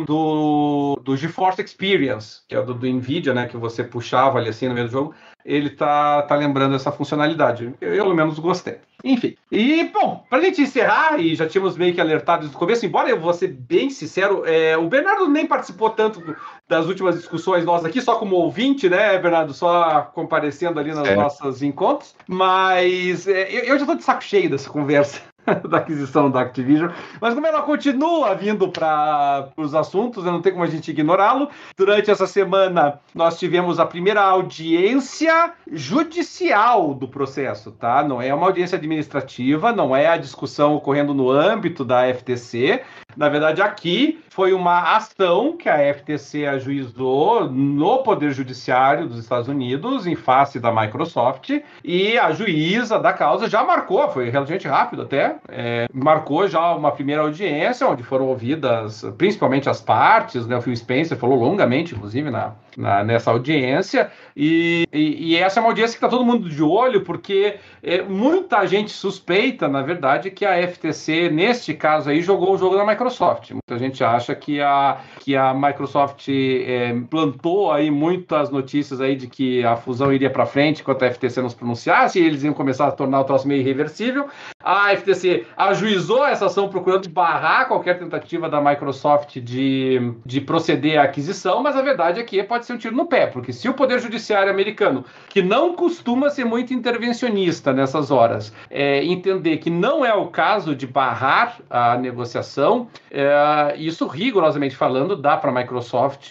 do, 0.07 0.99
do 1.03 1.17
GeForce 1.17 1.63
Experience, 1.63 2.41
que 2.49 2.55
é 2.55 2.63
do, 2.63 2.73
do 2.73 2.87
NVIDIA, 2.87 3.35
né, 3.35 3.47
que 3.47 3.59
você 3.59 3.85
puxava 3.85 4.39
ali 4.39 4.49
assim 4.49 4.69
no 4.69 4.75
meio 4.75 4.87
do 4.87 4.93
jogo 4.93 5.02
jogo, 5.03 5.15
ele 5.45 5.71
tá, 5.71 6.23
tá 6.23 6.37
lembrando 6.37 6.77
essa 6.77 6.93
funcionalidade. 6.93 7.75
Eu, 7.81 7.95
eu, 7.95 8.05
pelo 8.05 8.15
menos, 8.15 8.39
gostei. 8.39 8.79
Enfim. 9.05 9.35
E, 9.51 9.85
bom, 9.93 10.25
pra 10.31 10.41
gente 10.41 10.63
encerrar, 10.63 11.19
e 11.19 11.35
já 11.35 11.49
tínhamos 11.49 11.77
meio 11.77 11.93
que 11.93 12.01
alertado 12.01 12.43
desde 12.43 12.57
o 12.57 12.59
começo, 12.59 12.87
embora 12.87 13.11
eu 13.11 13.21
vou 13.21 13.33
ser 13.33 13.49
bem 13.49 13.91
sincero, 13.91 14.45
é, 14.47 14.77
o 14.77 14.87
Bernardo 14.89 15.29
nem 15.29 15.45
participou 15.45 15.91
tanto 15.91 16.37
das 16.69 16.87
últimas 16.87 17.17
discussões 17.17 17.65
nossas 17.65 17.87
aqui, 17.87 18.01
só 18.01 18.15
como 18.15 18.37
ouvinte, 18.37 18.89
né, 18.89 19.19
Bernardo? 19.19 19.53
Só 19.53 20.03
comparecendo 20.15 20.79
ali 20.79 20.93
nos 20.93 21.09
é. 21.09 21.17
nossos 21.17 21.63
encontros. 21.63 22.15
Mas 22.29 23.27
é, 23.27 23.51
eu, 23.51 23.65
eu, 23.65 23.79
já 23.79 23.87
tô 23.87 23.97
de 23.97 24.05
saco 24.05 24.23
cheio 24.23 24.49
dessa 24.49 24.71
conversa. 24.71 25.21
da 25.69 25.79
aquisição 25.79 26.31
da 26.31 26.41
Activision. 26.41 26.91
Mas 27.21 27.35
como 27.35 27.47
ela 27.47 27.63
continua 27.63 28.35
vindo 28.35 28.69
para 28.69 29.49
os 29.57 29.75
assuntos, 29.75 30.25
não 30.25 30.41
tem 30.41 30.53
como 30.53 30.65
a 30.65 30.69
gente 30.69 30.91
ignorá-lo. 30.91 31.49
Durante 31.77 32.11
essa 32.11 32.27
semana, 32.27 33.01
nós 33.15 33.39
tivemos 33.39 33.79
a 33.79 33.87
primeira 33.87 34.23
audiência 34.23 35.53
judicial 35.71 36.95
do 36.95 37.09
processo, 37.09 37.73
tá? 37.73 38.03
Não 38.03 38.21
é 38.21 38.33
uma 38.35 38.47
audiência 38.47 38.77
administrativa, 38.77 39.73
não 39.73 39.95
é 39.95 40.07
a 40.07 40.17
discussão 40.17 40.75
ocorrendo 40.75 41.15
no 41.15 41.31
âmbito 41.31 41.85
da 41.85 42.13
FTC. 42.13 42.83
Na 43.17 43.29
verdade, 43.29 43.61
aqui 43.61 44.23
foi 44.31 44.53
uma 44.53 44.97
ação 44.97 45.57
que 45.57 45.69
a 45.69 45.93
FTC 45.93 46.47
ajuizou 46.47 47.49
no 47.51 47.99
Poder 47.99 48.33
Judiciário 48.33 49.07
dos 49.07 49.19
Estados 49.19 49.49
Unidos, 49.49 50.07
em 50.07 50.15
face 50.15 50.59
da 50.59 50.73
Microsoft, 50.73 51.51
e 51.85 52.19
a 52.19 52.33
juíza 52.33 52.99
da 52.99 53.13
causa 53.13 53.49
já 53.49 53.63
marcou, 53.63 54.09
foi 54.09 54.31
relativamente 54.31 54.67
rápido 54.67 55.03
até, 55.03 55.37
é, 55.49 55.87
marcou 55.93 56.49
já 56.49 56.75
uma 56.75 56.93
primeira 56.93 57.23
audiência, 57.23 57.87
onde 57.87 58.03
foram 58.03 58.27
ouvidas 58.27 59.05
principalmente 59.19 59.69
as 59.69 59.81
partes, 59.81 60.47
né? 60.47 60.57
O 60.57 60.63
Phil 60.63 60.75
Spencer 60.77 61.17
falou 61.19 61.39
longamente, 61.39 61.95
inclusive, 61.95 62.31
na, 62.31 62.53
na 62.77 63.03
nessa 63.05 63.31
audiência, 63.31 64.11
e, 64.37 64.87
e, 64.93 65.33
e, 65.33 65.37
essa 65.37 65.59
é 65.59 65.63
uma 65.63 65.71
audiência 65.71 65.99
que 65.99 66.05
está 66.05 66.09
todo 66.09 66.25
mundo 66.25 66.49
de 66.49 66.63
olho, 66.63 67.03
porque 67.03 67.57
é, 67.83 68.03
muita 68.03 68.67
gente 68.67 68.91
suspeita, 68.91 69.69
na 69.69 69.83
verdade, 69.83 70.31
que 70.31 70.45
a 70.45 70.67
FTC, 70.67 71.29
neste 71.31 71.75
caso 71.75 72.11
aí, 72.11 72.23
jogou 72.23 72.55
o 72.55 72.59
jogo 72.59 72.77
da 72.77 72.85
Microsoft. 72.85 73.51
Muita 73.51 73.79
gente 73.79 74.03
acha 74.03 74.35
que 74.35 74.61
a, 74.61 74.99
que 75.21 75.37
a 75.37 75.53
Microsoft 75.53 76.29
é, 76.29 76.95
plantou 77.11 77.73
aí 77.73 77.91
muitas 77.91 78.51
notícias 78.51 79.01
aí 79.01 79.17
de 79.17 79.27
que 79.27 79.65
a 79.65 79.77
fusão 79.77 80.13
iria 80.13 80.31
para 80.31 80.47
frente 80.47 80.81
enquanto 80.81 81.05
a 81.05 81.11
FTC 81.11 81.43
não 81.43 81.49
se 81.49 81.57
pronunciasse, 81.57 82.21
e 82.21 82.25
eles 82.25 82.43
iam 82.43 82.55
começar 82.55 82.87
a 82.87 82.93
tornar 82.93 83.21
o 83.21 83.25
troço 83.25 83.47
meio 83.47 83.61
irreversível. 83.61 84.29
A 84.63 84.95
FTC 84.97 85.47
ajuizou 85.57 86.25
essa 86.25 86.47
ação 86.47 86.69
procurando 86.69 87.09
barrar 87.09 87.67
qualquer 87.67 87.99
tentativa 87.99 88.49
da 88.49 88.61
Microsoft 88.61 89.39
de, 89.39 90.15
de 90.25 90.41
proceder 90.41 90.99
à 90.99 91.05
aquisição, 91.05 91.63
mas 91.63 91.77
a 91.77 91.83
verdade 91.83 92.21
é 92.21 92.23
que 92.23 92.43
pode 92.43 92.62
ser 92.67 92.75
um 92.75 92.79
tiro 92.79 92.97
no 92.97 93.07
pé, 93.07 93.27
porque 93.27 93.53
se 93.53 93.69
o 93.69 93.75
Poder 93.75 94.01
Judiciário 94.01 94.51
americano, 94.51 95.05
que 95.29 95.43
não 95.43 95.75
costuma 95.75 96.31
ser 96.31 96.45
muito 96.45 96.73
intervencionista 96.73 97.73
nessas 97.73 98.11
horas, 98.11 98.53
é, 98.71 99.05
entender 99.05 99.59
que 99.59 99.71
não 99.71 100.05
é 100.05 100.15
o 100.15 100.27
caso 100.27 100.75
de 100.75 100.87
barrar 100.87 101.59
a 101.69 101.97
negociação, 101.97 102.89
é, 103.11 103.75
isso 103.77 104.07
rigorosamente 104.07 104.77
falando 104.77 105.17
dá 105.17 105.37
para 105.37 105.51
a 105.51 105.55
Microsoft 105.55 106.31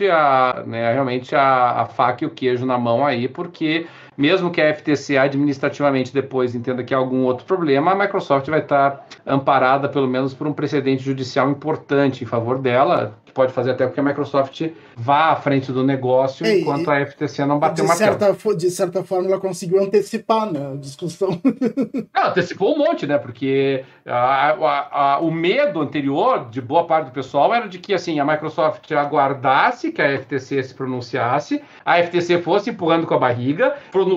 né, 0.65 0.93
realmente 0.93 1.35
a, 1.35 1.81
a 1.81 1.85
faca 1.85 2.23
e 2.23 2.27
o 2.27 2.31
queijo 2.31 2.65
na 2.65 2.77
mão 2.77 3.05
aí, 3.05 3.27
porque 3.27 3.87
mesmo 4.21 4.51
que 4.51 4.61
a 4.61 4.73
FTC 4.73 5.17
administrativamente 5.17 6.13
depois 6.13 6.53
entenda 6.53 6.83
que 6.83 6.93
há 6.93 6.97
algum 6.97 7.23
outro 7.23 7.43
problema, 7.43 7.91
a 7.91 7.95
Microsoft 7.95 8.47
vai 8.47 8.59
estar 8.59 9.07
amparada 9.25 9.89
pelo 9.89 10.07
menos 10.07 10.33
por 10.33 10.45
um 10.45 10.53
precedente 10.53 11.03
judicial 11.03 11.49
importante 11.49 12.23
em 12.23 12.27
favor 12.27 12.59
dela, 12.59 13.17
que 13.25 13.33
pode 13.33 13.53
fazer 13.53 13.71
até 13.71 13.87
com 13.87 13.93
que 13.93 13.99
a 13.99 14.03
Microsoft 14.03 14.69
vá 14.95 15.31
à 15.31 15.35
frente 15.35 15.71
do 15.71 15.83
negócio 15.83 16.45
Ei, 16.45 16.61
enquanto 16.61 16.91
a 16.91 17.03
FTC 17.05 17.45
não 17.45 17.57
bateu 17.57 17.85
uma 17.85 17.95
certa, 17.95 18.35
De 18.55 18.69
certa 18.69 19.03
forma, 19.03 19.27
ela 19.27 19.39
conseguiu 19.39 19.81
antecipar 19.81 20.51
né, 20.51 20.73
a 20.73 20.75
discussão. 20.75 21.41
Ela 22.13 22.29
antecipou 22.29 22.75
um 22.75 22.77
monte, 22.77 23.07
né? 23.07 23.17
Porque 23.17 23.83
a, 24.05 24.51
a, 24.51 25.13
a, 25.13 25.19
o 25.19 25.31
medo 25.31 25.79
anterior 25.79 26.49
de 26.49 26.61
boa 26.61 26.85
parte 26.85 27.05
do 27.05 27.11
pessoal 27.11 27.53
era 27.53 27.67
de 27.67 27.79
que 27.79 27.93
assim, 27.93 28.19
a 28.19 28.25
Microsoft 28.25 28.91
aguardasse 28.91 29.91
que 29.91 30.01
a 30.01 30.19
FTC 30.19 30.63
se 30.63 30.73
pronunciasse, 30.73 31.61
a 31.85 32.01
FTC 32.03 32.41
fosse 32.41 32.69
empurrando 32.69 33.07
com 33.07 33.13
a 33.13 33.19
barriga, 33.19 33.75
pronunciasse 33.91 34.10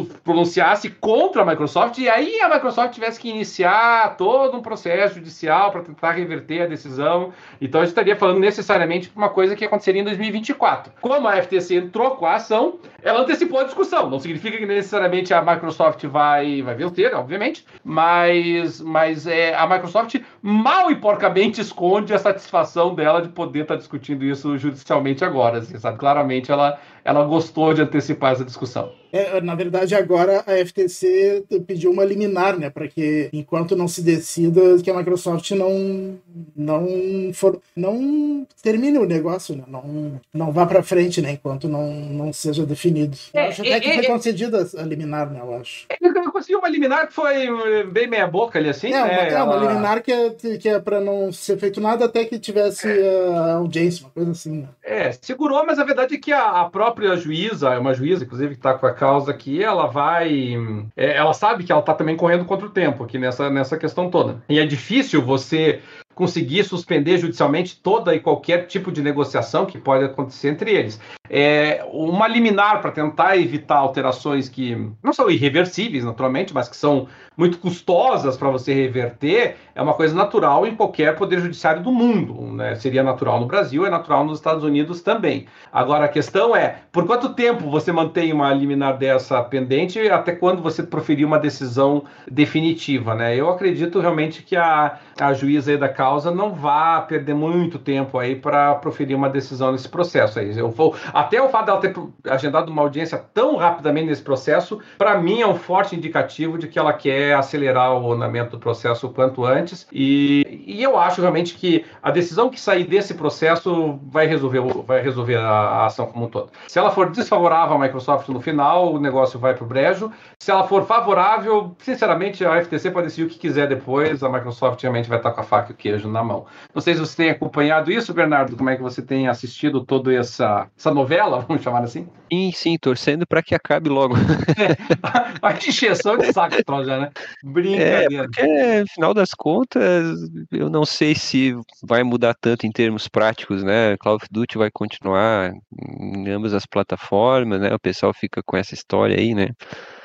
contra 1.00 1.42
a 1.42 1.44
Microsoft, 1.44 1.98
e 1.98 2.08
aí 2.08 2.40
a 2.40 2.48
Microsoft 2.48 2.94
tivesse 2.94 3.20
que 3.20 3.28
iniciar 3.28 4.16
todo 4.16 4.56
um 4.56 4.62
processo 4.62 5.16
judicial 5.16 5.70
para 5.70 5.82
tentar 5.82 6.12
reverter 6.12 6.62
a 6.62 6.66
decisão. 6.66 7.32
Então 7.60 7.80
a 7.80 7.84
gente 7.84 7.92
estaria 7.92 8.16
falando 8.16 8.38
necessariamente 8.38 9.12
uma 9.14 9.28
coisa 9.28 9.54
que 9.54 9.64
aconteceria 9.64 10.00
em 10.00 10.04
2024. 10.04 10.92
Como 11.00 11.28
a 11.28 11.42
FTC 11.42 11.76
entrou 11.76 12.12
com 12.12 12.26
a 12.26 12.34
ação, 12.34 12.78
ela 13.02 13.20
antecipou 13.20 13.60
a 13.60 13.64
discussão. 13.64 14.08
Não 14.08 14.18
significa 14.18 14.56
que 14.56 14.66
necessariamente 14.66 15.32
a 15.34 15.42
Microsoft 15.42 16.04
vai, 16.06 16.62
vai 16.62 16.74
vencer, 16.74 17.14
obviamente, 17.14 17.64
mas, 17.84 18.80
mas 18.80 19.26
é, 19.26 19.54
a 19.54 19.66
Microsoft 19.66 20.16
mal 20.40 20.90
e 20.90 20.96
porcamente 20.96 21.60
esconde 21.60 22.14
a 22.14 22.18
satisfação 22.18 22.94
dela 22.94 23.20
de 23.20 23.28
poder 23.28 23.62
estar 23.62 23.76
discutindo 23.76 24.24
isso 24.24 24.56
judicialmente 24.56 25.24
agora. 25.24 25.58
Assim, 25.58 25.78
sabe? 25.78 25.98
Claramente 25.98 26.50
ela, 26.50 26.78
ela 27.04 27.24
gostou 27.24 27.74
de 27.74 27.82
antecipar 27.82 28.32
essa 28.32 28.44
discussão. 28.44 28.90
É, 29.12 29.40
na 29.40 29.54
verdade, 29.54 29.94
agora 29.94 30.42
a 30.44 30.66
FTC 30.66 31.44
pediu 31.64 31.92
uma 31.92 32.04
liminar, 32.04 32.58
né, 32.58 32.68
para 32.68 32.88
que 32.88 33.28
enquanto 33.32 33.76
não 33.76 33.86
se 33.86 34.02
decida 34.02 34.60
que 34.82 34.90
a 34.90 34.94
Microsoft 34.94 35.48
não 35.52 36.18
não 36.56 36.88
for, 37.32 37.60
não 37.76 38.44
termine 38.60 38.98
o 38.98 39.06
negócio, 39.06 39.54
né, 39.54 39.62
não 39.68 40.20
não 40.32 40.50
vá 40.50 40.66
para 40.66 40.82
frente, 40.82 41.22
né, 41.22 41.32
enquanto 41.32 41.68
não 41.68 41.92
não 41.92 42.32
seja 42.32 42.66
definido. 42.66 43.16
É, 43.32 43.46
acho 43.48 43.62
até 43.62 43.70
é, 43.70 43.80
que 43.80 43.92
foi 43.92 44.02
é, 44.02 44.06
é. 44.06 44.10
concedida 44.10 44.68
a 44.76 44.82
liminar, 44.82 45.30
né, 45.30 45.40
eu 45.40 45.54
acho. 45.54 45.86
Ele 46.00 46.12
conseguiu 46.32 46.58
uma 46.58 46.68
liminar 46.68 47.06
que 47.06 47.14
foi 47.14 47.84
bem 47.84 48.08
meia 48.08 48.26
boca 48.26 48.58
ali 48.58 48.68
assim, 48.68 48.88
é, 48.88 48.90
né? 48.90 49.02
Uma, 49.04 49.22
é, 49.22 49.42
uma 49.44 49.56
liminar 49.56 50.02
que 50.02 50.10
é, 50.10 50.30
que 50.30 50.68
é 50.68 50.80
para 50.80 51.00
não 51.00 51.32
ser 51.32 51.56
feito 51.56 51.80
nada 51.80 52.06
até 52.06 52.24
que 52.24 52.36
tivesse 52.38 52.88
a 52.88 53.54
audiência, 53.54 54.04
uma 54.04 54.10
coisa 54.10 54.32
assim. 54.32 54.62
Né? 54.62 54.68
É, 54.82 55.12
segurou, 55.12 55.64
mas 55.64 55.78
a 55.78 55.84
verdade 55.84 56.16
é 56.16 56.18
que 56.18 56.32
a, 56.32 56.62
a 56.62 56.64
própria 56.68 56.93
juíza, 57.16 57.70
é 57.70 57.78
uma 57.78 57.94
juíza, 57.94 58.24
inclusive, 58.24 58.54
que 58.54 58.58
está 58.58 58.74
com 58.74 58.86
a 58.86 58.92
causa 58.92 59.30
aqui, 59.30 59.62
ela 59.62 59.86
vai. 59.86 60.54
É, 60.96 61.16
ela 61.16 61.32
sabe 61.32 61.64
que 61.64 61.72
ela 61.72 61.80
está 61.80 61.94
também 61.94 62.16
correndo 62.16 62.44
contra 62.44 62.66
o 62.66 62.70
tempo 62.70 63.04
aqui 63.04 63.18
nessa, 63.18 63.50
nessa 63.50 63.76
questão 63.76 64.10
toda. 64.10 64.42
E 64.48 64.58
é 64.58 64.66
difícil 64.66 65.22
você 65.22 65.80
conseguir 66.14 66.64
suspender 66.64 67.18
judicialmente 67.18 67.76
toda 67.76 68.14
e 68.14 68.20
qualquer 68.20 68.66
tipo 68.66 68.92
de 68.92 69.02
negociação 69.02 69.66
que 69.66 69.78
pode 69.78 70.04
acontecer 70.04 70.48
entre 70.48 70.72
eles. 70.72 71.00
É, 71.28 71.84
uma 71.90 72.28
liminar 72.28 72.82
para 72.82 72.90
tentar 72.90 73.36
evitar 73.36 73.76
alterações 73.76 74.48
que 74.48 74.76
não 75.02 75.12
são 75.12 75.30
irreversíveis, 75.30 76.04
naturalmente, 76.04 76.52
mas 76.52 76.68
que 76.68 76.76
são 76.76 77.08
muito 77.36 77.58
custosas 77.58 78.36
para 78.36 78.50
você 78.50 78.72
reverter, 78.72 79.56
é 79.74 79.82
uma 79.82 79.94
coisa 79.94 80.14
natural 80.14 80.66
em 80.66 80.76
qualquer 80.76 81.16
poder 81.16 81.40
judiciário 81.40 81.82
do 81.82 81.90
mundo. 81.90 82.40
Né? 82.52 82.74
Seria 82.76 83.02
natural 83.02 83.40
no 83.40 83.46
Brasil, 83.46 83.84
é 83.84 83.90
natural 83.90 84.24
nos 84.24 84.38
Estados 84.38 84.62
Unidos 84.62 85.00
também. 85.00 85.46
Agora, 85.72 86.04
a 86.04 86.08
questão 86.08 86.54
é, 86.54 86.76
por 86.92 87.06
quanto 87.06 87.34
tempo 87.34 87.68
você 87.70 87.90
mantém 87.90 88.32
uma 88.32 88.52
liminar 88.52 88.96
dessa 88.96 89.42
pendente 89.42 89.98
até 90.08 90.32
quando 90.32 90.62
você 90.62 90.82
proferir 90.82 91.26
uma 91.26 91.38
decisão 91.38 92.04
definitiva? 92.30 93.14
Né? 93.14 93.34
Eu 93.34 93.50
acredito 93.50 93.98
realmente 93.98 94.42
que 94.42 94.54
a, 94.54 94.98
a 95.18 95.32
juíza 95.32 95.76
da 95.76 95.88
causa 96.04 96.30
não 96.30 96.52
vá 96.52 97.00
perder 97.00 97.34
muito 97.34 97.78
tempo 97.78 98.18
aí 98.18 98.36
para 98.36 98.74
proferir 98.74 99.16
uma 99.16 99.30
decisão 99.30 99.72
nesse 99.72 99.88
processo. 99.88 100.38
Aí. 100.38 100.56
Eu 100.56 100.70
vou, 100.70 100.94
até 101.12 101.40
o 101.40 101.48
fato 101.48 101.66
dela 101.66 101.80
ter 101.80 101.94
agendado 102.30 102.70
uma 102.70 102.82
audiência 102.82 103.18
tão 103.32 103.56
rapidamente 103.56 104.08
nesse 104.08 104.22
processo, 104.22 104.78
para 104.98 105.18
mim 105.18 105.40
é 105.40 105.46
um 105.46 105.54
forte 105.54 105.96
indicativo 105.96 106.58
de 106.58 106.68
que 106.68 106.78
ela 106.78 106.92
quer 106.92 107.34
acelerar 107.34 107.94
o 107.94 108.12
andamento 108.12 108.50
do 108.50 108.58
processo 108.58 109.06
o 109.06 109.10
quanto 109.10 109.44
antes. 109.46 109.86
E, 109.90 110.64
e 110.66 110.82
eu 110.82 110.98
acho 110.98 111.22
realmente 111.22 111.54
que 111.54 111.86
a 112.02 112.10
decisão 112.10 112.50
que 112.50 112.60
sair 112.60 112.84
desse 112.84 113.14
processo 113.14 113.98
vai 114.04 114.26
resolver, 114.26 114.60
vai 114.86 115.00
resolver 115.00 115.36
a, 115.36 115.86
ação 115.86 116.06
como 116.06 116.26
um 116.26 116.28
todo. 116.28 116.50
Se 116.68 116.78
ela 116.78 116.90
for 116.90 117.10
desfavorável 117.10 117.76
à 117.76 117.78
Microsoft 117.78 118.28
no 118.28 118.40
final, 118.40 118.92
o 118.92 119.00
negócio 119.00 119.38
vai 119.38 119.54
para 119.54 119.64
o 119.64 119.66
brejo. 119.66 120.12
Se 120.38 120.50
ela 120.50 120.64
for 120.64 120.84
favorável, 120.84 121.74
sinceramente, 121.78 122.44
a 122.44 122.62
FTC 122.62 122.90
pode 122.90 123.06
decidir 123.06 123.24
o 123.24 123.28
que 123.30 123.38
quiser 123.38 123.68
depois, 123.68 124.22
a 124.22 124.28
Microsoft 124.28 124.82
realmente 124.82 125.08
vai 125.08 125.18
estar 125.18 125.30
com 125.30 125.40
a 125.40 125.44
faca 125.44 125.70
e 125.70 125.72
o 125.72 125.76
queijo 125.94 126.08
na 126.08 126.22
mão. 126.22 126.46
Não 126.74 126.82
sei 126.82 126.94
se 126.94 127.00
você 127.00 127.16
tem 127.16 127.30
acompanhado 127.30 127.90
isso, 127.90 128.12
Bernardo, 128.12 128.56
como 128.56 128.70
é 128.70 128.76
que 128.76 128.82
você 128.82 129.00
tem 129.00 129.28
assistido 129.28 129.84
toda 129.84 130.12
essa, 130.12 130.68
essa 130.76 130.92
novela, 130.92 131.40
vamos 131.48 131.62
chamar 131.62 131.82
assim? 131.82 132.08
Sim, 132.32 132.52
sim, 132.52 132.78
torcendo 132.78 133.26
para 133.26 133.42
que 133.42 133.54
acabe 133.54 133.88
logo. 133.88 134.16
É, 134.16 134.74
a 135.42 135.52
encheção 135.52 136.18
de 136.18 136.32
saco 136.32 136.56
já, 136.84 137.00
né? 137.00 137.10
Brincadeira. 137.44 138.24
É, 138.24 138.26
porque, 138.26 138.82
afinal 138.90 139.14
das 139.14 139.30
contas, 139.30 140.18
eu 140.50 140.68
não 140.68 140.84
sei 140.84 141.14
se 141.14 141.54
vai 141.82 142.02
mudar 142.02 142.34
tanto 142.34 142.66
em 142.66 142.72
termos 142.72 143.08
práticos, 143.08 143.62
né? 143.62 143.96
Call 143.98 144.16
of 144.16 144.26
Duty 144.30 144.58
vai 144.58 144.70
continuar 144.70 145.52
em 146.00 146.28
ambas 146.30 146.54
as 146.54 146.66
plataformas, 146.66 147.60
né? 147.60 147.72
O 147.74 147.78
pessoal 147.78 148.12
fica 148.12 148.42
com 148.44 148.56
essa 148.56 148.74
história 148.74 149.16
aí, 149.16 149.34
né? 149.34 149.50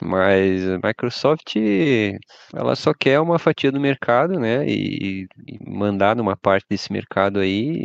Mas 0.02 0.68
a 0.68 0.80
Microsoft, 0.84 1.56
ela 2.54 2.76
só 2.76 2.93
quer 2.93 3.20
uma 3.20 3.38
fatia 3.38 3.72
do 3.72 3.80
mercado, 3.80 4.39
né? 4.39 4.66
E, 4.68 5.28
e 5.47 5.60
mandar 5.70 6.16
numa 6.16 6.36
parte 6.36 6.66
desse 6.70 6.91
mercado 6.91 7.39
aí, 7.39 7.82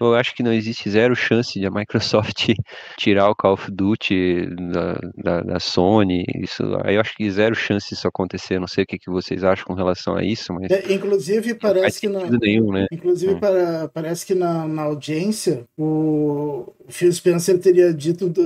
eu 0.00 0.14
acho 0.14 0.34
que 0.34 0.42
não 0.42 0.52
existe 0.52 0.88
zero 0.90 1.14
chance 1.16 1.58
de 1.58 1.66
a 1.66 1.70
Microsoft 1.70 2.48
tirar 2.98 3.28
o 3.28 3.34
Call 3.34 3.54
of 3.54 3.70
Duty 3.70 4.48
da, 4.72 4.98
da, 5.16 5.40
da 5.42 5.60
Sony. 5.60 6.24
Isso, 6.36 6.62
aí 6.84 6.94
eu 6.94 7.00
acho 7.00 7.14
que 7.16 7.30
zero 7.30 7.54
chance 7.54 7.88
disso 7.88 8.06
acontecer. 8.06 8.58
Não 8.58 8.66
sei 8.66 8.84
o 8.84 8.86
que, 8.86 8.98
que 8.98 9.10
vocês 9.10 9.44
acham 9.44 9.64
com 9.64 9.74
relação 9.74 10.16
a 10.16 10.24
isso, 10.24 10.52
mas. 10.52 10.70
É, 10.70 10.92
inclusive, 10.92 11.54
parece 11.54 12.00
que 12.00 12.08
na, 12.08 12.20
nenhum, 12.30 12.72
né? 12.72 12.86
Inclusive, 12.92 13.34
hum. 13.34 13.40
para, 13.40 13.88
parece 13.88 14.26
que 14.26 14.34
na, 14.34 14.66
na 14.66 14.82
audiência, 14.82 15.64
o, 15.76 16.72
Phil 16.88 17.12
Spencer 17.12 17.58
teria 17.58 17.92
dito 17.92 18.28
do, 18.28 18.42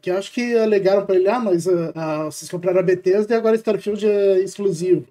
que 0.00 0.10
acho 0.10 0.32
que 0.32 0.56
alegaram 0.56 1.04
para 1.04 1.16
ele, 1.16 1.28
ah, 1.28 1.38
mas 1.38 1.66
uh, 1.66 1.91
uh, 1.94 2.24
vocês 2.24 2.50
compraram 2.50 2.80
a 2.80 2.82
Bethesda 2.82 3.34
e 3.34 3.36
agora 3.36 3.56
Starfield 3.56 4.06
é 4.06 4.40
exclusivo. 4.40 5.06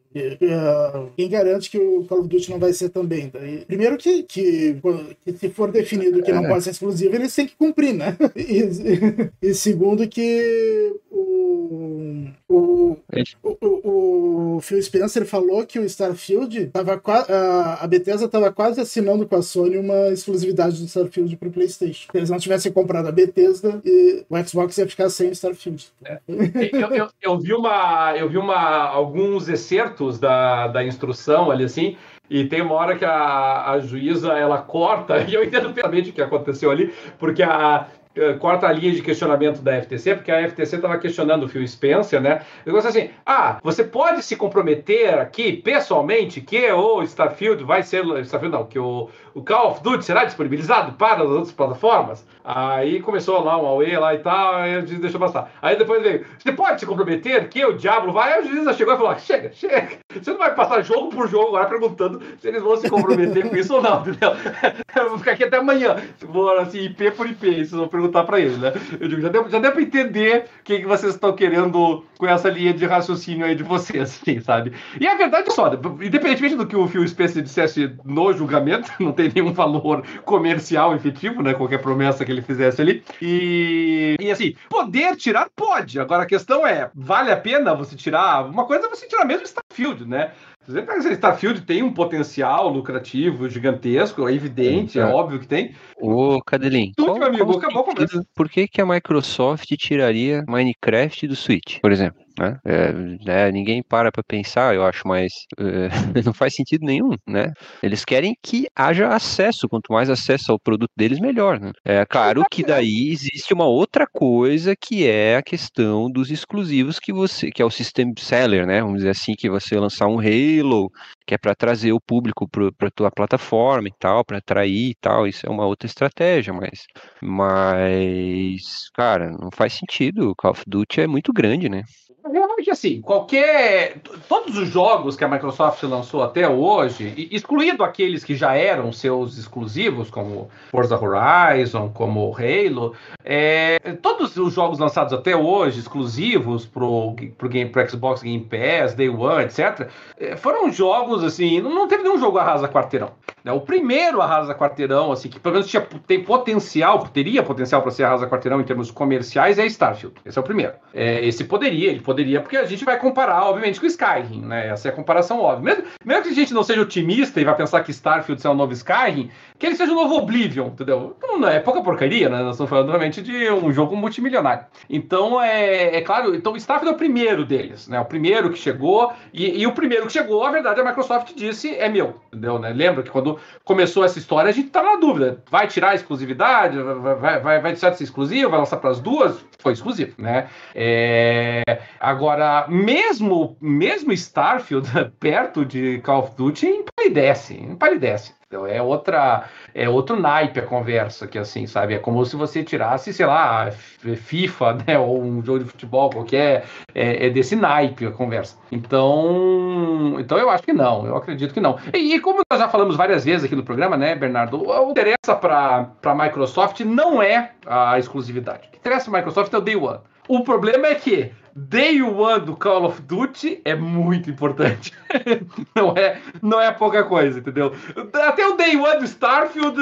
Quem 1.16 1.30
garante 1.30 1.70
que 1.70 1.78
o 1.78 2.04
Call 2.06 2.20
of 2.20 2.28
Duty 2.28 2.52
não 2.52 2.60
vai 2.60 2.74
ser 2.74 2.90
também? 2.90 3.30
Daí, 3.32 3.64
primeiro 3.66 3.98
que, 3.98 4.24
que, 4.24 4.76
que, 5.24 5.34
se 5.34 5.50
for 5.50 5.72
definido 5.72 6.22
que 6.22 6.34
não 6.34 6.46
é. 6.46 6.48
pode 6.50 6.64
ser 6.64 6.72
exclusivo, 6.72 7.16
eles 7.16 7.34
têm 7.34 7.48
que 7.48 7.56
cumprir, 7.56 7.94
né? 7.94 8.18
E, 8.36 9.50
e 9.50 9.54
segundo 9.54 10.08
que 10.08 10.94
o, 11.10 12.42
o, 12.50 12.98
o, 13.44 14.56
o, 14.58 14.62
Phil 14.62 14.82
Spencer 14.82 15.26
falou 15.26 15.66
que 15.66 15.80
o 15.80 15.86
Starfield 15.86 16.68
tava 16.68 17.02
a, 17.06 17.84
a 17.84 17.88
Bethesda 17.88 18.26
estava 18.26 18.52
quase 18.52 18.82
assinando 18.82 19.26
com 19.26 19.36
a 19.36 19.42
Sony 19.42 19.78
uma 19.78 20.10
exclusividade 20.10 20.78
do 20.80 20.86
Starfield 20.86 21.36
para 21.38 21.48
o 21.48 21.52
PlayStation. 21.52 22.10
Se 22.12 22.18
eles 22.18 22.30
não 22.30 22.38
tivessem 22.38 22.72
comprado 22.72 23.08
a 23.08 23.12
Bethesda, 23.12 23.82
e 23.86 24.26
o 24.30 24.44
Xbox 24.44 24.78
ia 24.78 24.88
ficar 24.88 25.10
sem 25.10 25.30
o 25.30 25.32
Starfield. 25.32 25.88
É. 26.04 26.20
Eu, 26.28 26.90
eu, 26.90 27.08
eu, 27.22 27.40
vi 27.40 27.54
uma, 27.54 28.16
eu 28.18 28.30
vi 28.30 28.38
uma, 28.38 28.88
alguns 28.88 29.48
excertos 29.48 30.01
da, 30.20 30.68
da 30.68 30.84
instrução 30.84 31.52
ali 31.52 31.64
assim. 31.64 31.98
E 32.30 32.46
tem 32.46 32.62
uma 32.62 32.76
hora 32.76 32.98
que 32.98 33.04
a, 33.04 33.72
a 33.72 33.80
juíza 33.80 34.34
ela 34.34 34.58
corta, 34.60 35.18
e 35.28 35.34
eu 35.34 35.44
entendo 35.44 35.66
perfeitamente 35.74 36.10
o 36.12 36.14
que 36.14 36.22
aconteceu 36.22 36.72
ali, 36.72 36.94
porque 37.20 37.44
a, 37.44 37.88
eh, 38.14 38.34
corta 38.34 38.68
a 38.68 38.72
linha 38.74 38.92
de 38.92 39.02
questionamento 39.02 39.62
da 39.62 39.82
FTC, 39.82 40.16
porque 40.16 40.32
a 40.32 40.48
FTC 40.50 40.76
estava 40.76 40.98
questionando 40.98 41.44
o 41.44 41.48
Phil 41.48 41.66
Spencer, 41.66 42.20
né? 42.20 42.42
Eu 42.66 42.74
gosto 42.74 42.90
assim: 42.90 43.10
ah, 43.26 43.58
você 43.64 43.86
pode 43.86 44.22
se 44.24 44.36
comprometer 44.36 45.18
aqui 45.18 45.54
pessoalmente 45.54 46.42
que 46.42 46.72
o 46.74 47.02
Starfield 47.04 47.64
vai 47.64 47.84
ser. 47.84 48.04
Starfield 48.24 48.58
não, 48.58 48.66
que 48.66 48.78
o, 48.78 49.10
o 49.34 49.44
Call 49.44 49.72
of 49.72 49.84
Duty 49.84 50.04
será 50.04 50.26
disponibilizado 50.26 50.94
para 50.94 51.24
as 51.24 51.30
outras 51.30 51.52
plataformas? 51.52 52.26
Aí 52.44 53.02
começou 53.02 53.44
lá 53.44 53.62
um 53.62 53.66
AUE 53.66 53.96
lá 53.98 54.16
e 54.16 54.20
tal, 54.20 54.56
aí 54.56 54.76
a 54.76 54.82
juiz 54.82 55.00
deixou 55.00 55.20
passar. 55.20 55.52
Aí 55.62 55.78
depois 55.78 56.02
veio: 56.02 56.26
você 56.38 56.52
pode 56.52 56.80
se 56.80 56.86
comprometer 56.86 57.48
que 57.50 57.64
o 57.64 57.74
Diablo 57.74 58.12
vai? 58.12 58.34
Aí 58.34 58.40
a 58.40 58.42
juíza 58.42 58.74
chegou 58.74 58.94
e 58.94 58.98
falou: 58.98 59.16
chega, 59.20 59.52
chega, 59.54 59.90
você 60.12 60.32
não 60.32 60.40
vai 60.40 60.54
passar 60.56 60.82
jogo 60.82 61.10
por 61.10 61.28
jogo 61.28 61.50
agora 61.50 61.70
perguntando 61.70 62.22
se 62.40 62.48
eles 62.48 62.62
vão 62.62 62.76
se 62.78 62.90
comprometer 62.90 63.48
com 63.48 63.56
isso 63.56 63.76
ou 63.76 63.82
não, 63.82 64.02
entendeu? 64.02 64.32
Eu 64.96 65.10
vou 65.10 65.20
ficar 65.20 65.32
aqui 65.32 65.44
até 65.44 65.58
amanhã, 65.58 65.96
vou 66.22 66.52
assim, 66.58 66.80
IP 66.80 67.12
por 67.12 67.28
IP, 67.28 67.56
vocês 67.56 67.72
vão 67.72 67.88
perguntar 67.88 68.24
para 68.24 68.40
ele, 68.40 68.58
né? 68.58 68.74
Eu 69.00 69.08
digo, 69.08 69.22
já 69.22 69.30
deu, 69.30 69.50
já 69.50 69.60
deu 69.60 69.72
para 69.72 69.82
entender 69.82 70.46
o 70.60 70.64
que, 70.64 70.80
que 70.80 70.86
vocês 70.86 71.14
estão 71.14 71.34
querendo 71.34 72.04
com 72.18 72.28
essa 72.28 72.50
linha 72.50 72.74
de 72.74 72.86
raciocínio 72.86 73.46
aí 73.46 73.56
de 73.56 73.64
vocês, 73.64 74.02
assim, 74.22 74.40
sabe? 74.42 74.74
E 75.00 75.08
a 75.08 75.16
verdade 75.16 75.48
é 75.48 75.52
só, 75.52 75.72
independentemente 75.74 76.56
do 76.56 76.68
que 76.68 76.76
o 76.76 76.88
Phil 76.88 77.08
Spencer 77.08 77.42
dissesse 77.42 77.96
no 78.04 78.34
julgamento, 78.34 78.92
não 79.00 79.12
tem 79.12 79.21
nenhum 79.30 79.54
valor 79.54 80.04
comercial 80.26 80.96
efetivo, 80.96 81.42
né? 81.42 81.54
Qualquer 81.54 81.82
promessa 81.82 82.26
que 82.26 82.32
ele 82.32 82.42
fizesse 82.42 82.82
ali. 82.82 83.04
E, 83.22 84.16
e 84.20 84.32
assim, 84.32 84.56
poder 84.70 85.16
tirar, 85.16 85.50
pode. 85.56 86.00
Agora 86.00 86.24
a 86.24 86.28
questão 86.28 86.66
é, 86.66 86.90
vale 86.96 87.32
a 87.32 87.38
pena 87.38 87.76
você 87.76 87.96
tirar? 87.96 88.46
Uma 88.46 88.66
coisa 88.66 88.88
é 88.88 88.90
você 88.90 89.08
tirar 89.08 89.26
mesmo 89.26 89.44
Starfield, 89.44 90.06
né? 90.06 90.32
Você 90.68 90.84
pega 90.84 91.00
Starfield 91.14 91.62
tem 91.62 91.82
um 91.82 91.92
potencial 91.92 92.70
lucrativo 92.70 93.50
gigantesco, 93.50 94.28
é 94.28 94.34
evidente, 94.34 95.00
é, 95.00 95.02
é 95.02 95.06
óbvio 95.06 95.40
que 95.40 95.48
tem. 95.48 95.74
Ô, 96.00 96.40
Cadelin. 96.46 96.92
Tudo, 96.96 97.16
meu 97.16 97.28
amigo, 97.28 97.58
acabou 97.58 97.84
com 97.84 97.94
Por 98.36 98.48
que, 98.48 98.68
que 98.68 98.80
a 98.80 98.86
Microsoft 98.86 99.68
tiraria 99.78 100.44
Minecraft 100.48 101.28
do 101.28 101.36
Switch, 101.36 101.80
por 101.82 101.92
exemplo? 101.92 102.22
Né? 102.42 102.58
É, 102.66 102.92
né, 102.92 103.52
ninguém 103.52 103.84
para 103.84 104.12
para 104.12 104.24
pensar, 104.24 104.74
eu 104.74 104.84
acho, 104.84 105.08
mas 105.08 105.32
é, 105.60 105.90
não 106.26 106.34
faz 106.34 106.56
sentido 106.56 106.84
nenhum, 106.84 107.12
né? 107.28 107.54
Eles 107.84 108.04
querem 108.04 108.36
que 108.42 108.66
haja 108.76 109.10
acesso, 109.10 109.70
quanto 109.70 109.94
mais 109.94 110.10
acesso 110.10 110.52
ao 110.52 110.60
produto 110.60 110.90
deles, 110.98 111.20
melhor, 111.20 111.60
né? 111.60 111.72
É 111.86 112.04
claro 112.06 112.44
que 112.50 112.64
daí 112.64 113.10
existe 113.12 113.54
uma 113.54 113.66
outra 113.66 114.08
coisa 114.12 114.76
que 114.76 115.08
é 115.08 115.38
a 115.38 115.44
questão 115.44 116.10
dos 116.10 116.32
exclusivos 116.32 116.98
que 116.98 117.14
você, 117.14 117.52
que 117.52 117.62
é 117.62 117.66
o 117.66 117.70
system 117.70 118.12
seller, 118.18 118.66
né? 118.66 118.82
Vamos 118.82 118.98
dizer 118.98 119.12
assim, 119.12 119.34
que 119.38 119.50
você 119.50 119.78
lançar 119.78 120.08
um 120.08 120.20
Halo, 120.20 120.90
que 121.28 121.36
é 121.36 121.38
para 121.38 121.54
trazer 121.54 121.92
o 121.92 122.02
público 122.02 122.48
para 122.50 122.90
tua 122.90 123.12
plataforma 123.12 123.88
e 123.88 123.94
tal, 124.00 124.26
para 124.26 124.40
atrair 124.40 124.90
e 124.90 124.96
tal, 125.00 125.28
isso 125.28 125.46
é 125.46 125.50
uma 125.50 125.66
outra 125.66 125.86
estratégia, 125.86 126.54
mas, 126.54 126.86
mas, 127.22 128.90
cara, 128.96 129.30
não 129.32 129.50
faz 129.54 129.74
sentido. 129.74 130.32
O 130.32 130.36
Call 130.36 130.52
of 130.52 130.64
Duty 130.68 131.02
é 131.02 131.08
muito 131.08 131.32
grande, 131.32 131.70
né? 131.70 131.84
Realmente, 132.24 132.70
assim, 132.70 133.02
qualquer. 133.02 133.98
Todos 134.30 134.58
os 134.58 134.70
jogos 134.70 135.16
que 135.16 135.24
a 135.24 135.28
Microsoft 135.28 135.82
lançou 135.84 136.22
até 136.22 136.48
hoje, 136.48 137.30
excluído 137.32 137.84
aqueles 137.84 138.24
que 138.24 138.36
já 138.36 138.56
eram 138.56 138.92
seus 138.92 139.38
exclusivos, 139.38 140.10
como 140.10 140.50
Forza 140.70 141.00
Horizon, 141.00 141.90
como 141.90 142.36
Halo, 142.36 142.94
é, 143.24 143.78
todos 144.02 144.38
os 144.38 144.54
jogos 144.54 144.78
lançados 144.78 145.14
até 145.14 145.36
hoje, 145.36 145.80
exclusivos 145.80 146.66
pro, 146.66 147.16
pro, 147.38 147.50
game, 147.50 147.70
pro 147.70 147.90
Xbox 147.90 148.22
Game 148.22 148.46
Pass, 148.46 148.94
Day 148.94 149.10
One, 149.10 149.46
etc., 149.46 149.90
é, 150.18 150.36
foram 150.36 150.72
jogos, 150.72 151.24
assim, 151.24 151.60
não 151.60 151.88
teve 151.88 152.04
nenhum 152.04 152.20
jogo 152.20 152.38
arrasa 152.38 152.68
quarteirão. 152.68 153.12
Né? 153.44 153.52
O 153.52 153.62
primeiro 153.62 154.22
arrasa 154.22 154.54
quarteirão, 154.54 155.12
assim, 155.12 155.30
que 155.30 155.40
pelo 155.40 155.54
menos 155.54 155.70
tinha, 155.70 155.82
tem 156.06 156.24
potencial, 156.24 157.00
teria 157.08 157.42
potencial 157.42 157.82
para 157.82 157.92
ser 157.92 158.04
arrasa 158.04 158.28
quarteirão 158.28 158.62
em 158.62 158.64
termos 158.64 158.92
comerciais, 158.92 159.58
é 159.58 159.66
Starfield. 159.66 160.16
Esse 160.26 160.38
é 160.38 160.42
o 160.42 160.44
primeiro. 160.44 160.74
É, 160.94 161.26
esse 161.26 161.44
poderia, 161.44 161.90
ele 161.90 162.02
poderia, 162.02 162.11
porque 162.42 162.58
a 162.58 162.66
gente 162.66 162.86
vai 162.86 162.98
comparar, 162.98 163.46
obviamente, 163.46 163.80
com 163.80 163.86
Skyrim, 163.86 164.42
né? 164.42 164.68
Essa 164.70 164.90
é 164.90 164.92
a 164.92 164.96
comparação 164.96 165.40
óbvia. 165.40 165.76
Mesmo, 165.76 165.84
mesmo 166.06 166.24
que 166.24 166.30
a 166.30 166.34
gente 166.34 166.54
não 166.54 166.64
seja 166.64 166.82
otimista 166.82 167.40
e 167.40 167.46
vai 167.46 167.56
pensar 167.56 167.84
que 167.84 167.92
Starfield 167.92 168.46
é 168.46 168.50
o 168.50 168.54
novo 168.54 168.74
Skyrim, 168.74 169.30
que 169.58 169.66
ele 169.66 169.76
seja 169.76 169.92
o 169.92 169.96
novo 169.96 170.16
Oblivion, 170.16 170.68
entendeu? 170.68 171.16
Não 171.22 171.48
é 171.48 171.60
pouca 171.60 171.82
porcaria, 171.82 172.30
né? 172.30 172.40
Nós 172.40 172.56
estamos 172.56 172.70
falando 172.70 172.90
realmente 172.90 173.22
de 173.22 173.50
um 173.52 173.72
jogo 173.72 173.96
multimilionário. 173.96 174.66
Então, 174.90 175.42
é, 175.42 175.98
é 175.98 176.02
claro, 176.02 176.36
então 176.36 176.56
Starfield 176.56 176.94
é 176.94 176.96
o 176.96 176.98
primeiro 176.98 177.46
deles, 177.46 177.88
né? 177.88 178.00
O 178.00 178.06
primeiro 178.06 178.50
que 178.50 178.58
chegou, 178.58 179.14
e, 179.34 179.62
e, 179.62 179.68
o 179.68 179.72
primeiro 179.72 180.08
que 180.08 180.14
chegou, 180.14 180.44
a 180.44 180.52
verdade, 180.52 180.82
a 180.82 180.84
Microsoft 180.84 181.34
disse, 181.36 181.76
é 181.76 181.88
meu, 181.88 182.16
entendeu? 182.28 182.60
Né? 182.60 182.74
Lembra 182.74 183.04
que 183.04 183.10
quando 183.10 183.40
começou 183.64 184.04
essa 184.04 184.20
história, 184.20 184.50
a 184.50 184.54
gente 184.54 184.70
tá 184.70 184.82
na 184.82 184.96
dúvida. 184.96 185.44
Vai 185.50 185.68
tirar 185.68 185.90
a 185.90 185.96
exclusividade? 185.96 186.78
Vai, 186.82 187.16
vai, 187.16 187.40
vai, 187.40 187.60
vai 187.62 187.72
deixar 187.72 187.92
de 187.92 187.98
ser 187.98 188.04
exclusivo? 188.04 188.50
Vai 188.50 188.60
lançar 188.60 188.78
para 188.78 188.90
as 188.90 189.00
duas? 189.00 189.44
Foi 189.60 189.74
exclusivo, 189.74 190.14
né? 190.18 190.48
É... 190.74 191.62
Agora, 192.02 192.66
mesmo, 192.68 193.56
mesmo 193.62 194.12
Starfield, 194.12 194.90
perto 195.20 195.64
de 195.64 196.00
Call 196.00 196.24
of 196.24 196.36
Duty, 196.36 196.66
empalidece, 196.66 197.54
empalidece. 197.54 198.34
Então 198.48 198.66
é 198.66 198.82
outra, 198.82 199.46
é 199.74 199.88
outro 199.88 200.20
naipe 200.20 200.60
a 200.60 200.66
conversa 200.66 201.28
que 201.28 201.38
assim, 201.38 201.68
sabe? 201.68 201.94
É 201.94 202.00
como 202.00 202.26
se 202.26 202.36
você 202.36 202.64
tirasse, 202.64 203.14
sei 203.14 203.28
lá, 203.28 203.70
FIFA, 203.72 204.78
né, 204.88 204.98
ou 204.98 205.22
um 205.22 205.46
jogo 205.46 205.60
de 205.60 205.66
futebol 205.66 206.10
qualquer, 206.10 206.66
é, 206.94 207.28
é 207.28 207.30
desse 207.30 207.56
naipe 207.56 208.08
a 208.08 208.12
conversa. 208.12 208.58
Então, 208.72 210.18
então 210.20 210.40
eu 210.40 210.50
acho 210.50 210.64
que 210.64 210.74
não, 210.74 211.06
eu 211.06 211.16
acredito 211.16 211.54
que 211.54 211.62
não. 211.62 211.78
E, 211.94 212.16
e 212.16 212.20
como 212.20 212.42
nós 212.52 212.60
já 212.60 212.68
falamos 212.68 212.96
várias 212.96 213.24
vezes 213.24 213.46
aqui 213.46 213.56
no 213.56 213.64
programa, 213.64 213.96
né, 213.96 214.16
Bernardo, 214.16 214.58
o 214.58 214.86
que 214.88 214.92
interessa 214.92 215.36
para 215.36 215.88
a 216.04 216.16
Microsoft 216.16 216.80
não 216.80 217.22
é 217.22 217.52
a 217.66 218.00
exclusividade. 218.00 218.68
O 218.68 218.72
que 218.72 218.78
interessa 218.80 219.10
para 219.10 219.20
a 219.20 219.22
Microsoft 219.22 219.54
é 219.54 219.58
o 219.58 219.62
Day 219.62 219.76
One. 219.76 220.00
O 220.28 220.44
problema 220.44 220.88
é 220.88 220.96
que 220.96 221.32
Day 221.56 222.02
One 222.02 222.46
do 222.46 222.56
Call 222.56 222.86
of 222.86 223.02
Duty 223.02 223.62
é 223.66 223.76
muito 223.76 224.30
importante. 224.30 224.94
não, 225.76 225.94
é, 225.98 226.20
não 226.42 226.62
é 226.62 226.72
pouca 226.72 227.04
coisa, 227.04 227.40
entendeu? 227.40 227.74
Até 228.14 228.48
o 228.48 228.56
Day 228.56 228.76
One 228.76 229.00
do 229.00 229.06
Starfield, 229.06 229.78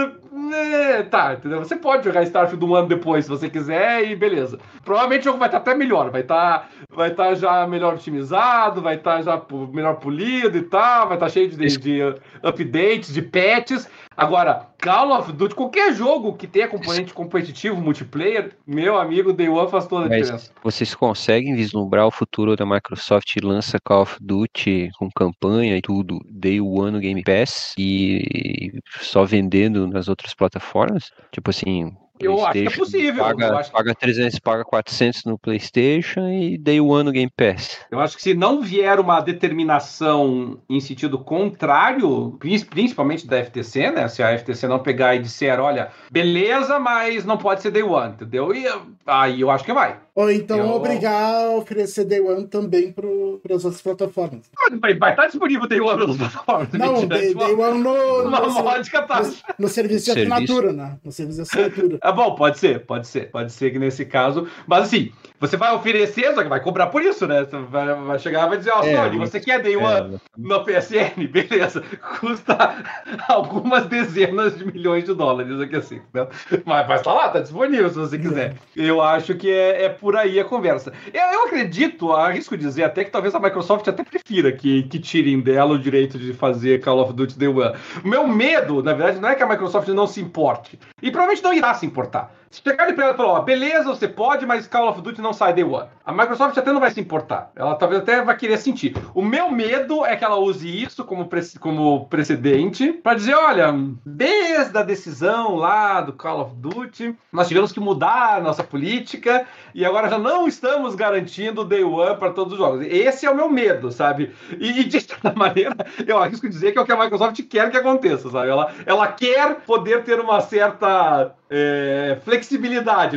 é, 0.54 1.04
tá, 1.04 1.34
entendeu? 1.34 1.60
Você 1.60 1.76
pode 1.76 2.06
jogar 2.06 2.24
Starfield 2.24 2.64
um 2.66 2.76
ano 2.76 2.88
depois, 2.88 3.26
se 3.26 3.32
você 3.32 3.50
quiser, 3.50 4.10
e 4.10 4.16
beleza. 4.16 4.60
Provavelmente 4.84 5.22
o 5.22 5.26
jogo 5.26 5.40
vai 5.40 5.48
estar 5.48 5.60
até 5.60 5.76
melhor, 5.76 6.10
vai 6.10 6.22
estar 6.22 6.70
vai 6.92 7.12
estar 7.12 7.36
já 7.36 7.68
melhor 7.68 7.94
otimizado, 7.94 8.82
vai 8.82 8.96
estar 8.96 9.22
já 9.22 9.42
melhor 9.72 9.96
polido 9.96 10.58
e 10.58 10.64
tal, 10.64 11.08
vai 11.08 11.18
estar 11.18 11.30
cheio 11.30 11.50
de, 11.50 11.78
de 11.78 12.02
updates, 12.44 13.14
de 13.14 13.22
patches. 13.22 13.88
Agora, 14.18 14.68
Call 14.82 15.18
of 15.18 15.32
Duty, 15.32 15.56
qualquer 15.56 15.94
jogo 15.94 16.34
que 16.34 16.46
tenha 16.46 16.68
componente 16.68 17.14
competitivo, 17.14 17.76
multiplayer, 17.78 18.52
meu 18.68 18.98
amigo, 18.98 19.32
Day 19.32 19.48
One 19.48 19.70
faz 19.70 19.88
toda 19.88 20.06
a 20.06 20.10
Mas 20.10 20.24
diferença. 20.24 20.52
Vocês 20.62 20.94
conseguem 20.94 21.56
vislumbrar 21.60 22.08
o 22.08 22.12
futuro 22.12 22.56
da 22.56 22.66
Microsoft 22.66 23.36
lança 23.44 23.78
Call 23.84 24.04
of 24.04 24.18
Duty 24.22 24.92
com 24.98 25.10
campanha 25.12 25.78
e 25.78 25.82
tudo, 25.82 26.20
Day 26.30 26.62
One 26.62 26.92
no 26.92 27.00
Game 27.00 27.24
Pass 27.24 27.74
e 27.78 28.82
só 29.02 29.26
vendendo 29.26 29.88
nas 29.88 30.08
outras 30.08 30.34
plataformas? 30.34 31.12
Tipo 31.32 31.50
assim, 31.50 31.92
eu 32.20 32.46
acho 32.46 32.52
que 32.52 32.68
é 32.68 32.70
possível. 32.70 33.24
Paga, 33.24 33.58
acho... 33.58 33.72
paga 33.72 33.96
300, 33.96 34.40
paga 34.40 34.66
400 34.66 35.24
no 35.24 35.40
PlayStation 35.40 36.28
e 36.28 36.58
Day 36.58 36.82
One 36.82 37.06
no 37.06 37.12
Game 37.12 37.32
Pass. 37.36 37.80
Eu 37.90 38.00
acho 38.00 38.18
que 38.18 38.22
se 38.22 38.34
não 38.34 38.62
vier 38.62 39.00
uma 39.00 39.22
determinação 39.22 40.60
em 40.70 40.82
sentido 40.82 41.18
contrário, 41.18 42.38
principalmente 42.70 43.26
da 43.26 43.42
FTC, 43.44 43.92
né? 43.92 44.08
Se 44.10 44.22
a 44.22 44.38
FTC 44.38 44.68
não 44.68 44.80
pegar 44.80 45.16
e 45.16 45.20
disser, 45.20 45.60
olha, 45.60 45.92
beleza, 46.12 46.78
mas 46.78 47.24
não 47.24 47.38
pode 47.38 47.62
ser 47.62 47.72
Day 47.72 47.84
One, 47.84 48.14
entendeu? 48.14 48.54
E 48.54 48.66
aí 49.08 49.40
eu 49.40 49.50
acho 49.50 49.64
que 49.64 49.74
vai. 49.74 49.98
Ou 50.20 50.30
então 50.30 50.58
eu... 50.58 50.68
obrigar 50.72 51.46
a 51.46 51.52
oferecer 51.52 52.04
Day 52.04 52.20
One 52.20 52.46
também 52.46 52.92
para 52.92 53.56
as 53.56 53.64
outras 53.64 53.82
plataformas. 53.82 54.52
Vai, 54.82 54.94
vai 54.94 55.12
estar 55.12 55.28
disponível 55.28 55.66
Day 55.66 55.80
One 55.80 56.06
nas 56.06 56.18
plataformas. 56.18 56.74
Não, 56.74 57.08
Day, 57.08 57.34
Day 57.34 57.54
One 57.54 57.82
no, 57.82 58.24
no, 58.24 58.30
no, 58.30 58.30
no, 58.30 59.34
no, 59.60 59.68
serviço 59.70 60.06
de 60.06 60.12
assinatura, 60.12 60.74
né? 60.74 60.98
No 61.06 61.10
serviço 61.10 61.38
de 61.38 61.44
assinatura. 61.44 62.00
Ah, 62.02 62.12
bom, 62.12 62.36
pode 62.36 62.60
ser, 62.60 62.86
pode 62.86 63.08
ser. 63.08 63.32
Pode 63.32 63.54
ser 63.54 63.72
que 63.72 63.80
nesse 63.80 64.04
caso. 64.04 64.46
Mas 64.68 64.88
assim, 64.88 65.10
você 65.40 65.56
vai 65.56 65.74
oferecer, 65.74 66.34
só 66.36 66.44
que 66.44 66.50
vai 66.50 66.60
cobrar 66.60 66.88
por 66.88 67.02
isso, 67.02 67.26
né? 67.26 67.46
Você 67.46 67.58
vai, 67.58 67.96
vai 67.96 68.20
chegar 68.20 68.46
e 68.46 68.50
vai 68.50 68.58
dizer, 68.58 68.72
ó, 68.72 68.82
oh, 68.82 68.86
é, 68.86 68.96
Sony, 68.98 69.18
você 69.20 69.40
quer 69.40 69.62
Day 69.62 69.78
One 69.78 70.16
é, 70.16 70.20
no 70.38 70.66
PSN? 70.66 71.28
Beleza. 71.32 71.82
Custa 72.20 72.76
algumas 73.30 73.86
dezenas 73.86 74.58
de 74.58 74.66
milhões 74.66 75.06
de 75.06 75.14
dólares 75.14 75.62
aqui 75.62 75.78
assim. 75.78 76.02
Né? 76.14 76.28
Mas, 76.66 76.88
mas 76.90 77.02
tá 77.02 77.14
lá, 77.14 77.30
tá 77.30 77.40
disponível 77.40 77.88
se 77.88 77.96
você 77.96 78.20
quiser. 78.20 78.56
Eu 78.76 79.02
acho 79.02 79.34
que 79.36 79.50
é, 79.50 79.86
é 79.86 79.90
por 79.90 80.09
aí 80.16 80.40
a 80.40 80.46
conversa. 80.46 80.94
Eu, 81.14 81.22
eu 81.22 81.46
acredito, 81.46 82.12
arrisco 82.12 82.58
dizer 82.58 82.84
até 82.84 83.04
que 83.04 83.12
talvez 83.12 83.34
a 83.34 83.40
Microsoft 83.40 83.88
até 83.88 84.04
prefira 84.04 84.52
que, 84.52 84.84
que 84.84 85.00
tirem 85.00 85.40
dela 85.40 85.74
o 85.74 85.80
direito 85.80 86.18
de 86.18 86.34
fazer 86.34 86.82
Call 86.82 87.00
of 87.00 87.14
Duty 87.14 87.38
Day 87.38 87.48
One. 87.48 87.76
Meu 88.04 88.28
medo, 88.28 88.84
na 88.84 88.94
verdade, 88.94 89.20
não 89.20 89.30
é 89.30 89.36
que 89.36 89.44
a 89.44 89.48
Microsoft 89.48 89.88
não 89.90 90.08
se 90.08 90.22
importe. 90.22 90.80
E 91.02 91.12
provavelmente 91.12 91.44
não 91.44 91.54
irá 91.54 91.74
se 91.74 91.86
importar. 91.86 92.34
Se 92.50 92.64
chegar 92.64 92.92
para 92.96 93.04
ela 93.04 93.14
e 93.14 93.18
falar, 93.18 93.34
ó, 93.34 93.42
beleza, 93.42 93.84
você 93.84 94.08
pode, 94.08 94.44
mas 94.44 94.68
Call 94.68 94.90
of 94.90 95.02
Duty 95.02 95.22
não 95.22 95.34
sai 95.34 95.54
Day 95.54 95.64
One. 95.64 95.88
A 96.04 96.12
Microsoft 96.12 96.58
até 96.58 96.74
não 96.74 96.80
vai 96.80 96.90
se 96.90 97.00
importar. 97.00 97.52
Ela 97.56 97.76
talvez 97.76 98.02
até 98.02 98.24
vai 98.24 98.36
querer 98.36 98.58
sentir. 98.58 98.96
O 99.14 99.22
meu 99.22 99.52
medo 99.52 100.04
é 100.04 100.16
que 100.16 100.26
ela 100.26 100.38
use 100.38 100.68
isso 100.68 101.06
como, 101.06 101.28
pre 101.28 101.42
como 101.60 102.08
precedente 102.08 102.92
para 102.92 103.14
dizer, 103.14 103.36
olha, 103.36 103.72
desde 104.04 104.76
a 104.76 104.82
decisão 104.82 105.56
lá 105.58 106.02
do 106.02 106.14
Call 106.14 106.42
of 106.42 106.56
Duty, 106.56 107.16
nós 107.32 107.48
tivemos 107.48 107.72
que 107.72 107.80
mudar 107.80 108.38
a 108.38 108.42
nossa 108.42 108.64
política 108.64 109.46
e 109.76 109.86
agora 109.86 110.10
já 110.10 110.18
não 110.18 110.48
estamos 110.48 110.96
garantindo 110.96 111.64
Day 111.64 111.84
One 111.84 112.18
para 112.18 112.34
todos 112.34 112.54
os 112.54 112.60
jogos. 112.60 112.84
Esse 112.88 113.28
é 113.28 113.30
o 113.30 113.36
meu 113.36 113.48
medo, 113.48 113.92
sabe? 113.92 114.34
E, 114.60 114.84
de 114.84 115.02
certa 115.02 115.32
maneira, 115.38 115.76
eu 116.08 116.18
arrisco 116.18 116.50
dizer 116.50 116.72
que 116.72 116.80
é 116.80 116.82
o 116.82 116.86
que 116.86 116.92
a 116.92 116.98
Microsoft 116.98 117.40
quer 117.44 117.70
que 117.70 117.78
aconteça, 117.78 118.28
sabe? 118.32 118.50
Ela, 118.50 118.74
ela 118.88 119.08
quer 119.08 119.58
poder 119.62 120.04
ter 120.04 120.20
uma 120.20 120.42
certa 120.42 121.36
é, 121.48 122.18
flexibilidade 122.24 122.39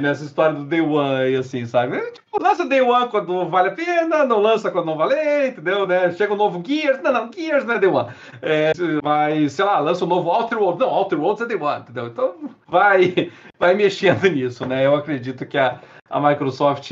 nessa 0.01 0.25
história 0.25 0.55
do 0.55 0.65
Day 0.65 0.81
One, 0.81 1.37
assim, 1.37 1.67
sabe? 1.67 1.97
É, 1.97 2.11
tipo, 2.11 2.43
lança 2.43 2.67
Day 2.67 2.81
One 2.81 3.09
quando 3.09 3.49
vale 3.49 3.69
a 3.69 3.73
pena, 3.73 4.25
não 4.25 4.41
lança 4.41 4.71
quando 4.71 4.87
não 4.87 4.97
vale, 4.97 5.49
entendeu? 5.49 5.87
Né? 5.87 6.13
Chega 6.13 6.33
um 6.33 6.37
novo 6.37 6.63
Gears, 6.67 7.03
não, 7.03 7.13
não, 7.13 7.31
Gears 7.33 7.65
não 7.65 7.75
é 7.75 7.79
Day 7.79 7.89
One. 7.89 8.11
É, 8.41 8.73
mas, 9.03 9.53
sei 9.53 9.65
lá, 9.65 9.79
lança 9.79 10.05
um 10.05 10.09
novo 10.09 10.29
Outer 10.31 10.59
Worlds, 10.59 10.81
não, 10.81 10.89
Outer 10.89 11.21
Worlds 11.21 11.43
é 11.43 11.47
Day 11.47 11.57
One, 11.57 11.81
entendeu? 11.81 12.07
Então 12.07 12.35
vai, 12.69 13.31
vai 13.59 13.75
mexendo 13.75 14.25
nisso, 14.29 14.67
né? 14.67 14.87
Eu 14.87 14.97
acredito 14.97 15.47
que 15.47 15.59
a, 15.59 15.79
a 16.11 16.21
Microsoft 16.21 16.91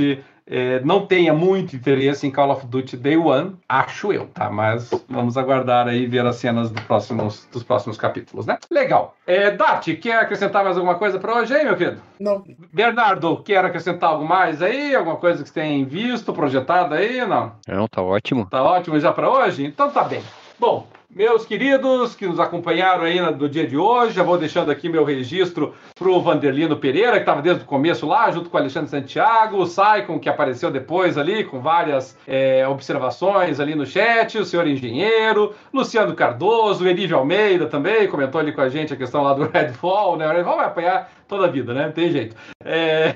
é, 0.50 0.80
não 0.80 1.06
tenha 1.06 1.32
muito 1.32 1.76
interesse 1.76 2.26
em 2.26 2.30
Call 2.30 2.50
of 2.50 2.66
Duty 2.66 2.96
Day 2.96 3.16
One, 3.16 3.56
acho 3.68 4.12
eu, 4.12 4.26
tá? 4.26 4.50
Mas 4.50 4.90
vamos 5.08 5.38
aguardar 5.38 5.86
aí 5.86 6.06
ver 6.06 6.26
as 6.26 6.36
cenas 6.36 6.70
do 6.70 6.82
próximos, 6.82 7.48
dos 7.52 7.62
próximos 7.62 7.96
capítulos, 7.96 8.46
né? 8.46 8.58
Legal. 8.68 9.14
É, 9.24 9.52
Dart, 9.52 9.86
quer 10.00 10.16
acrescentar 10.16 10.64
mais 10.64 10.76
alguma 10.76 10.96
coisa 10.96 11.20
para 11.20 11.36
hoje 11.36 11.54
aí, 11.54 11.64
meu 11.64 11.76
querido? 11.76 12.02
Não. 12.18 12.44
Bernardo, 12.72 13.36
quer 13.44 13.64
acrescentar 13.64 14.10
algo 14.10 14.26
mais 14.26 14.60
aí? 14.60 14.94
Alguma 14.94 15.16
coisa 15.16 15.44
que 15.44 15.48
você 15.48 15.60
tem 15.60 15.84
visto, 15.84 16.32
projetado 16.32 16.94
aí? 16.94 17.24
Não? 17.24 17.52
Não, 17.68 17.86
tá 17.86 18.02
ótimo. 18.02 18.46
Tá 18.50 18.62
ótimo 18.62 18.98
já 18.98 19.12
para 19.12 19.30
hoje? 19.30 19.64
Então 19.64 19.88
tá 19.90 20.02
bem. 20.02 20.22
Bom, 20.58 20.86
meus 21.14 21.44
queridos 21.44 22.14
que 22.14 22.26
nos 22.26 22.38
acompanharam 22.38 23.04
aí 23.04 23.20
no 23.20 23.48
dia 23.48 23.66
de 23.66 23.76
hoje, 23.76 24.14
já 24.14 24.22
vou 24.22 24.38
deixando 24.38 24.70
aqui 24.70 24.88
meu 24.88 25.04
registro 25.04 25.74
para 25.94 26.08
o 26.08 26.20
Vanderlino 26.20 26.76
Pereira, 26.76 27.14
que 27.14 27.20
estava 27.20 27.42
desde 27.42 27.64
o 27.64 27.66
começo 27.66 28.06
lá, 28.06 28.30
junto 28.30 28.48
com 28.48 28.56
o 28.56 28.60
Alexandre 28.60 28.90
Santiago, 28.90 29.58
o 29.58 29.66
Saicon, 29.66 30.18
que 30.18 30.28
apareceu 30.28 30.70
depois 30.70 31.18
ali, 31.18 31.44
com 31.44 31.60
várias 31.60 32.16
é, 32.26 32.66
observações 32.68 33.58
ali 33.58 33.74
no 33.74 33.84
chat, 33.84 34.38
o 34.38 34.44
senhor 34.44 34.66
engenheiro, 34.66 35.52
Luciano 35.74 36.14
Cardoso, 36.14 36.86
Elívio 36.86 37.18
Almeida 37.18 37.66
também, 37.66 38.08
comentou 38.08 38.40
ali 38.40 38.52
com 38.52 38.60
a 38.60 38.68
gente 38.68 38.94
a 38.94 38.96
questão 38.96 39.22
lá 39.22 39.34
do 39.34 39.44
Redfall, 39.50 40.16
né? 40.16 40.28
O 40.28 40.32
Redfall 40.32 40.56
vai 40.56 40.66
apanhar 40.66 41.12
toda 41.26 41.46
a 41.46 41.50
vida, 41.50 41.74
né? 41.74 41.86
Não 41.86 41.92
tem 41.92 42.10
jeito. 42.10 42.36
É 42.64 43.14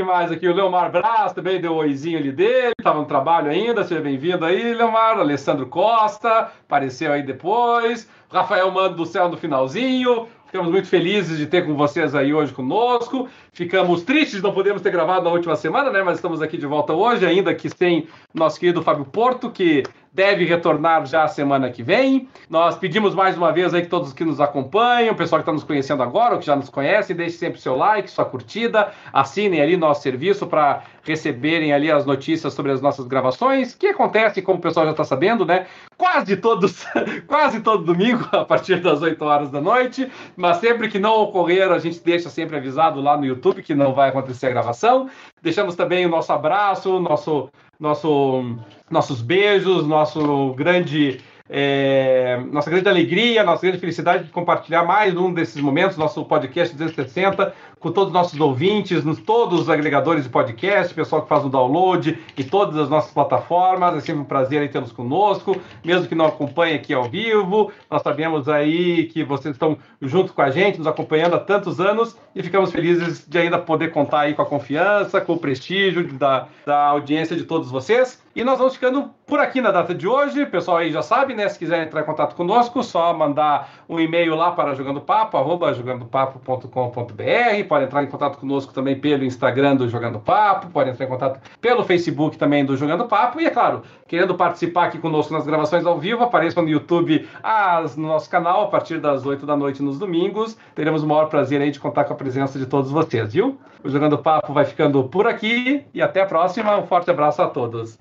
que 0.00 0.04
mais 0.04 0.32
aqui? 0.32 0.48
O 0.48 0.54
Leomar 0.54 0.90
Braz 0.90 1.34
também 1.34 1.60
deu 1.60 1.72
um 1.72 1.76
oizinho 1.76 2.18
ali 2.18 2.32
dele, 2.32 2.72
estava 2.78 2.98
no 2.98 3.04
trabalho 3.04 3.50
ainda, 3.50 3.84
seja 3.84 4.00
bem-vindo 4.00 4.46
aí, 4.46 4.72
Leomar. 4.72 5.18
Alessandro 5.18 5.66
Costa, 5.66 6.50
apareceu 6.66 7.12
aí 7.12 7.22
depois. 7.22 8.08
Rafael 8.32 8.70
Mando 8.70 8.96
do 8.96 9.04
Céu 9.04 9.28
no 9.28 9.36
finalzinho. 9.36 10.26
Ficamos 10.46 10.72
muito 10.72 10.88
felizes 10.88 11.36
de 11.36 11.46
ter 11.46 11.66
com 11.66 11.74
vocês 11.74 12.14
aí 12.14 12.32
hoje 12.32 12.52
conosco. 12.52 13.28
Ficamos 13.52 14.02
tristes 14.04 14.40
não 14.40 14.52
podermos 14.52 14.80
ter 14.80 14.90
gravado 14.90 15.24
na 15.24 15.30
última 15.30 15.56
semana, 15.56 15.90
né? 15.90 16.02
Mas 16.02 16.16
estamos 16.16 16.40
aqui 16.40 16.56
de 16.56 16.66
volta 16.66 16.92
hoje, 16.92 17.26
ainda 17.26 17.52
que 17.52 17.68
sem 17.68 18.06
nosso 18.32 18.60
querido 18.60 18.80
Fábio 18.80 19.04
Porto, 19.04 19.50
que 19.50 19.82
deve 20.12 20.44
retornar 20.44 21.06
já 21.06 21.24
a 21.24 21.28
semana 21.28 21.70
que 21.70 21.82
vem. 21.82 22.28
Nós 22.48 22.76
pedimos 22.76 23.14
mais 23.14 23.36
uma 23.36 23.52
vez 23.52 23.72
aí 23.72 23.82
que 23.82 23.88
todos 23.88 24.12
que 24.12 24.24
nos 24.24 24.40
acompanham, 24.40 25.12
o 25.12 25.16
pessoal 25.16 25.40
que 25.40 25.42
está 25.42 25.52
nos 25.52 25.62
conhecendo 25.62 26.02
agora, 26.02 26.34
ou 26.34 26.40
que 26.40 26.46
já 26.46 26.56
nos 26.56 26.68
conhece, 26.68 27.14
deixe 27.14 27.36
sempre 27.36 27.60
seu 27.60 27.76
like, 27.76 28.10
sua 28.10 28.24
curtida, 28.24 28.92
assinem 29.12 29.60
ali 29.60 29.76
nosso 29.76 30.02
serviço 30.02 30.46
para 30.48 30.82
receberem 31.04 31.72
ali 31.72 31.90
as 31.90 32.04
notícias 32.04 32.52
sobre 32.54 32.72
as 32.72 32.80
nossas 32.80 33.06
gravações, 33.06 33.74
que 33.74 33.86
acontece, 33.86 34.42
como 34.42 34.58
o 34.58 34.62
pessoal 34.62 34.84
já 34.86 34.92
está 34.92 35.04
sabendo, 35.04 35.46
né? 35.46 35.66
Quase 35.96 36.36
todos, 36.36 36.84
quase 37.26 37.60
todo 37.60 37.84
domingo, 37.84 38.28
a 38.32 38.44
partir 38.44 38.80
das 38.80 39.02
8 39.02 39.24
horas 39.24 39.50
da 39.50 39.60
noite, 39.60 40.10
mas 40.36 40.56
sempre 40.56 40.88
que 40.88 40.98
não 40.98 41.20
ocorrer, 41.20 41.70
a 41.70 41.78
gente 41.78 42.00
deixa 42.00 42.28
sempre 42.28 42.56
avisado 42.56 43.00
lá 43.00 43.16
no 43.16 43.24
YouTube 43.24 43.39
que 43.62 43.74
não 43.74 43.92
vai 43.92 44.10
acontecer 44.10 44.46
a 44.46 44.50
gravação. 44.50 45.08
Deixamos 45.42 45.74
também 45.74 46.06
o 46.06 46.08
nosso 46.08 46.32
abraço, 46.32 47.00
nosso, 47.00 47.50
nosso, 47.78 48.56
nossos 48.90 49.22
beijos, 49.22 49.86
nosso 49.86 50.54
grande 50.54 51.20
é, 51.52 52.40
nossa 52.52 52.70
grande 52.70 52.88
alegria, 52.88 53.42
nossa 53.42 53.62
grande 53.62 53.78
felicidade 53.80 54.24
de 54.24 54.30
compartilhar 54.30 54.84
mais 54.84 55.16
um 55.16 55.34
desses 55.34 55.60
momentos, 55.60 55.96
nosso 55.96 56.24
podcast 56.24 56.76
260, 56.76 57.52
com 57.80 57.90
todos 57.90 58.08
os 58.08 58.14
nossos 58.14 58.38
ouvintes, 58.38 59.02
nos 59.04 59.18
todos 59.18 59.62
os 59.62 59.68
agregadores 59.68 60.22
de 60.22 60.30
podcast, 60.30 60.94
pessoal 60.94 61.22
que 61.22 61.28
faz 61.28 61.44
o 61.44 61.48
download 61.48 62.16
e 62.38 62.44
todas 62.44 62.76
as 62.76 62.88
nossas 62.88 63.10
plataformas. 63.10 63.96
É 63.96 64.00
sempre 64.00 64.22
um 64.22 64.24
prazer 64.24 64.70
tê-los 64.70 64.92
conosco, 64.92 65.56
mesmo 65.84 66.06
que 66.06 66.14
não 66.14 66.26
acompanhe 66.26 66.76
aqui 66.76 66.94
ao 66.94 67.04
vivo. 67.04 67.72
Nós 67.90 68.02
sabemos 68.02 68.48
aí 68.48 69.06
que 69.06 69.24
vocês 69.24 69.56
estão 69.56 69.76
junto 70.00 70.32
com 70.32 70.42
a 70.42 70.50
gente, 70.50 70.78
nos 70.78 70.86
acompanhando 70.86 71.34
há 71.34 71.40
tantos 71.40 71.80
anos 71.80 72.16
e 72.32 72.42
ficamos 72.44 72.70
felizes 72.70 73.26
de 73.26 73.38
ainda 73.38 73.58
poder 73.58 73.90
contar 73.90 74.20
aí 74.20 74.34
com 74.34 74.42
a 74.42 74.46
confiança, 74.46 75.20
com 75.20 75.32
o 75.32 75.38
prestígio 75.38 76.12
da, 76.12 76.46
da 76.64 76.78
audiência 76.84 77.34
de 77.34 77.42
todos 77.42 77.72
vocês. 77.72 78.22
E 78.40 78.44
nós 78.44 78.56
vamos 78.56 78.72
ficando 78.72 79.10
por 79.26 79.38
aqui 79.38 79.60
na 79.60 79.70
data 79.70 79.94
de 79.94 80.08
hoje. 80.08 80.46
Pessoal 80.46 80.78
aí 80.78 80.90
já 80.90 81.02
sabe, 81.02 81.34
né? 81.34 81.46
Se 81.46 81.58
quiser 81.58 81.86
entrar 81.86 82.00
em 82.00 82.04
contato 82.04 82.34
conosco, 82.34 82.82
só 82.82 83.12
mandar 83.12 83.68
um 83.86 84.00
e-mail 84.00 84.34
lá 84.34 84.50
para 84.52 84.74
jogandopapo, 84.74 85.36
arroba 85.36 85.74
jogandopapo.com.br 85.74 87.64
pode 87.68 87.84
entrar 87.84 88.02
em 88.02 88.06
contato 88.06 88.38
conosco 88.38 88.72
também 88.72 88.98
pelo 88.98 89.24
Instagram 89.24 89.76
do 89.76 89.90
Jogando 89.90 90.18
Papo, 90.18 90.68
pode 90.70 90.88
entrar 90.88 91.04
em 91.04 91.08
contato 91.10 91.38
pelo 91.60 91.84
Facebook 91.84 92.38
também 92.38 92.64
do 92.64 92.78
Jogando 92.78 93.04
Papo. 93.04 93.38
E 93.42 93.44
é 93.44 93.50
claro, 93.50 93.82
querendo 94.08 94.34
participar 94.34 94.86
aqui 94.86 94.96
conosco 94.98 95.34
nas 95.34 95.44
gravações 95.44 95.84
ao 95.84 95.98
vivo, 95.98 96.24
apareçam 96.24 96.62
no 96.62 96.70
YouTube 96.70 97.28
as, 97.42 97.94
no 97.94 98.08
nosso 98.08 98.30
canal 98.30 98.62
a 98.62 98.68
partir 98.68 99.00
das 99.00 99.26
8 99.26 99.44
da 99.44 99.54
noite 99.54 99.82
nos 99.82 99.98
domingos. 99.98 100.56
Teremos 100.74 101.02
o 101.02 101.06
maior 101.06 101.26
prazer 101.26 101.60
aí 101.60 101.70
de 101.70 101.78
contar 101.78 102.04
com 102.04 102.14
a 102.14 102.16
presença 102.16 102.58
de 102.58 102.64
todos 102.64 102.90
vocês, 102.90 103.34
viu? 103.34 103.58
O 103.84 103.90
Jogando 103.90 104.16
Papo 104.16 104.54
vai 104.54 104.64
ficando 104.64 105.04
por 105.04 105.26
aqui 105.26 105.84
e 105.92 106.00
até 106.00 106.22
a 106.22 106.26
próxima. 106.26 106.78
Um 106.78 106.86
forte 106.86 107.10
abraço 107.10 107.42
a 107.42 107.46
todos. 107.46 107.98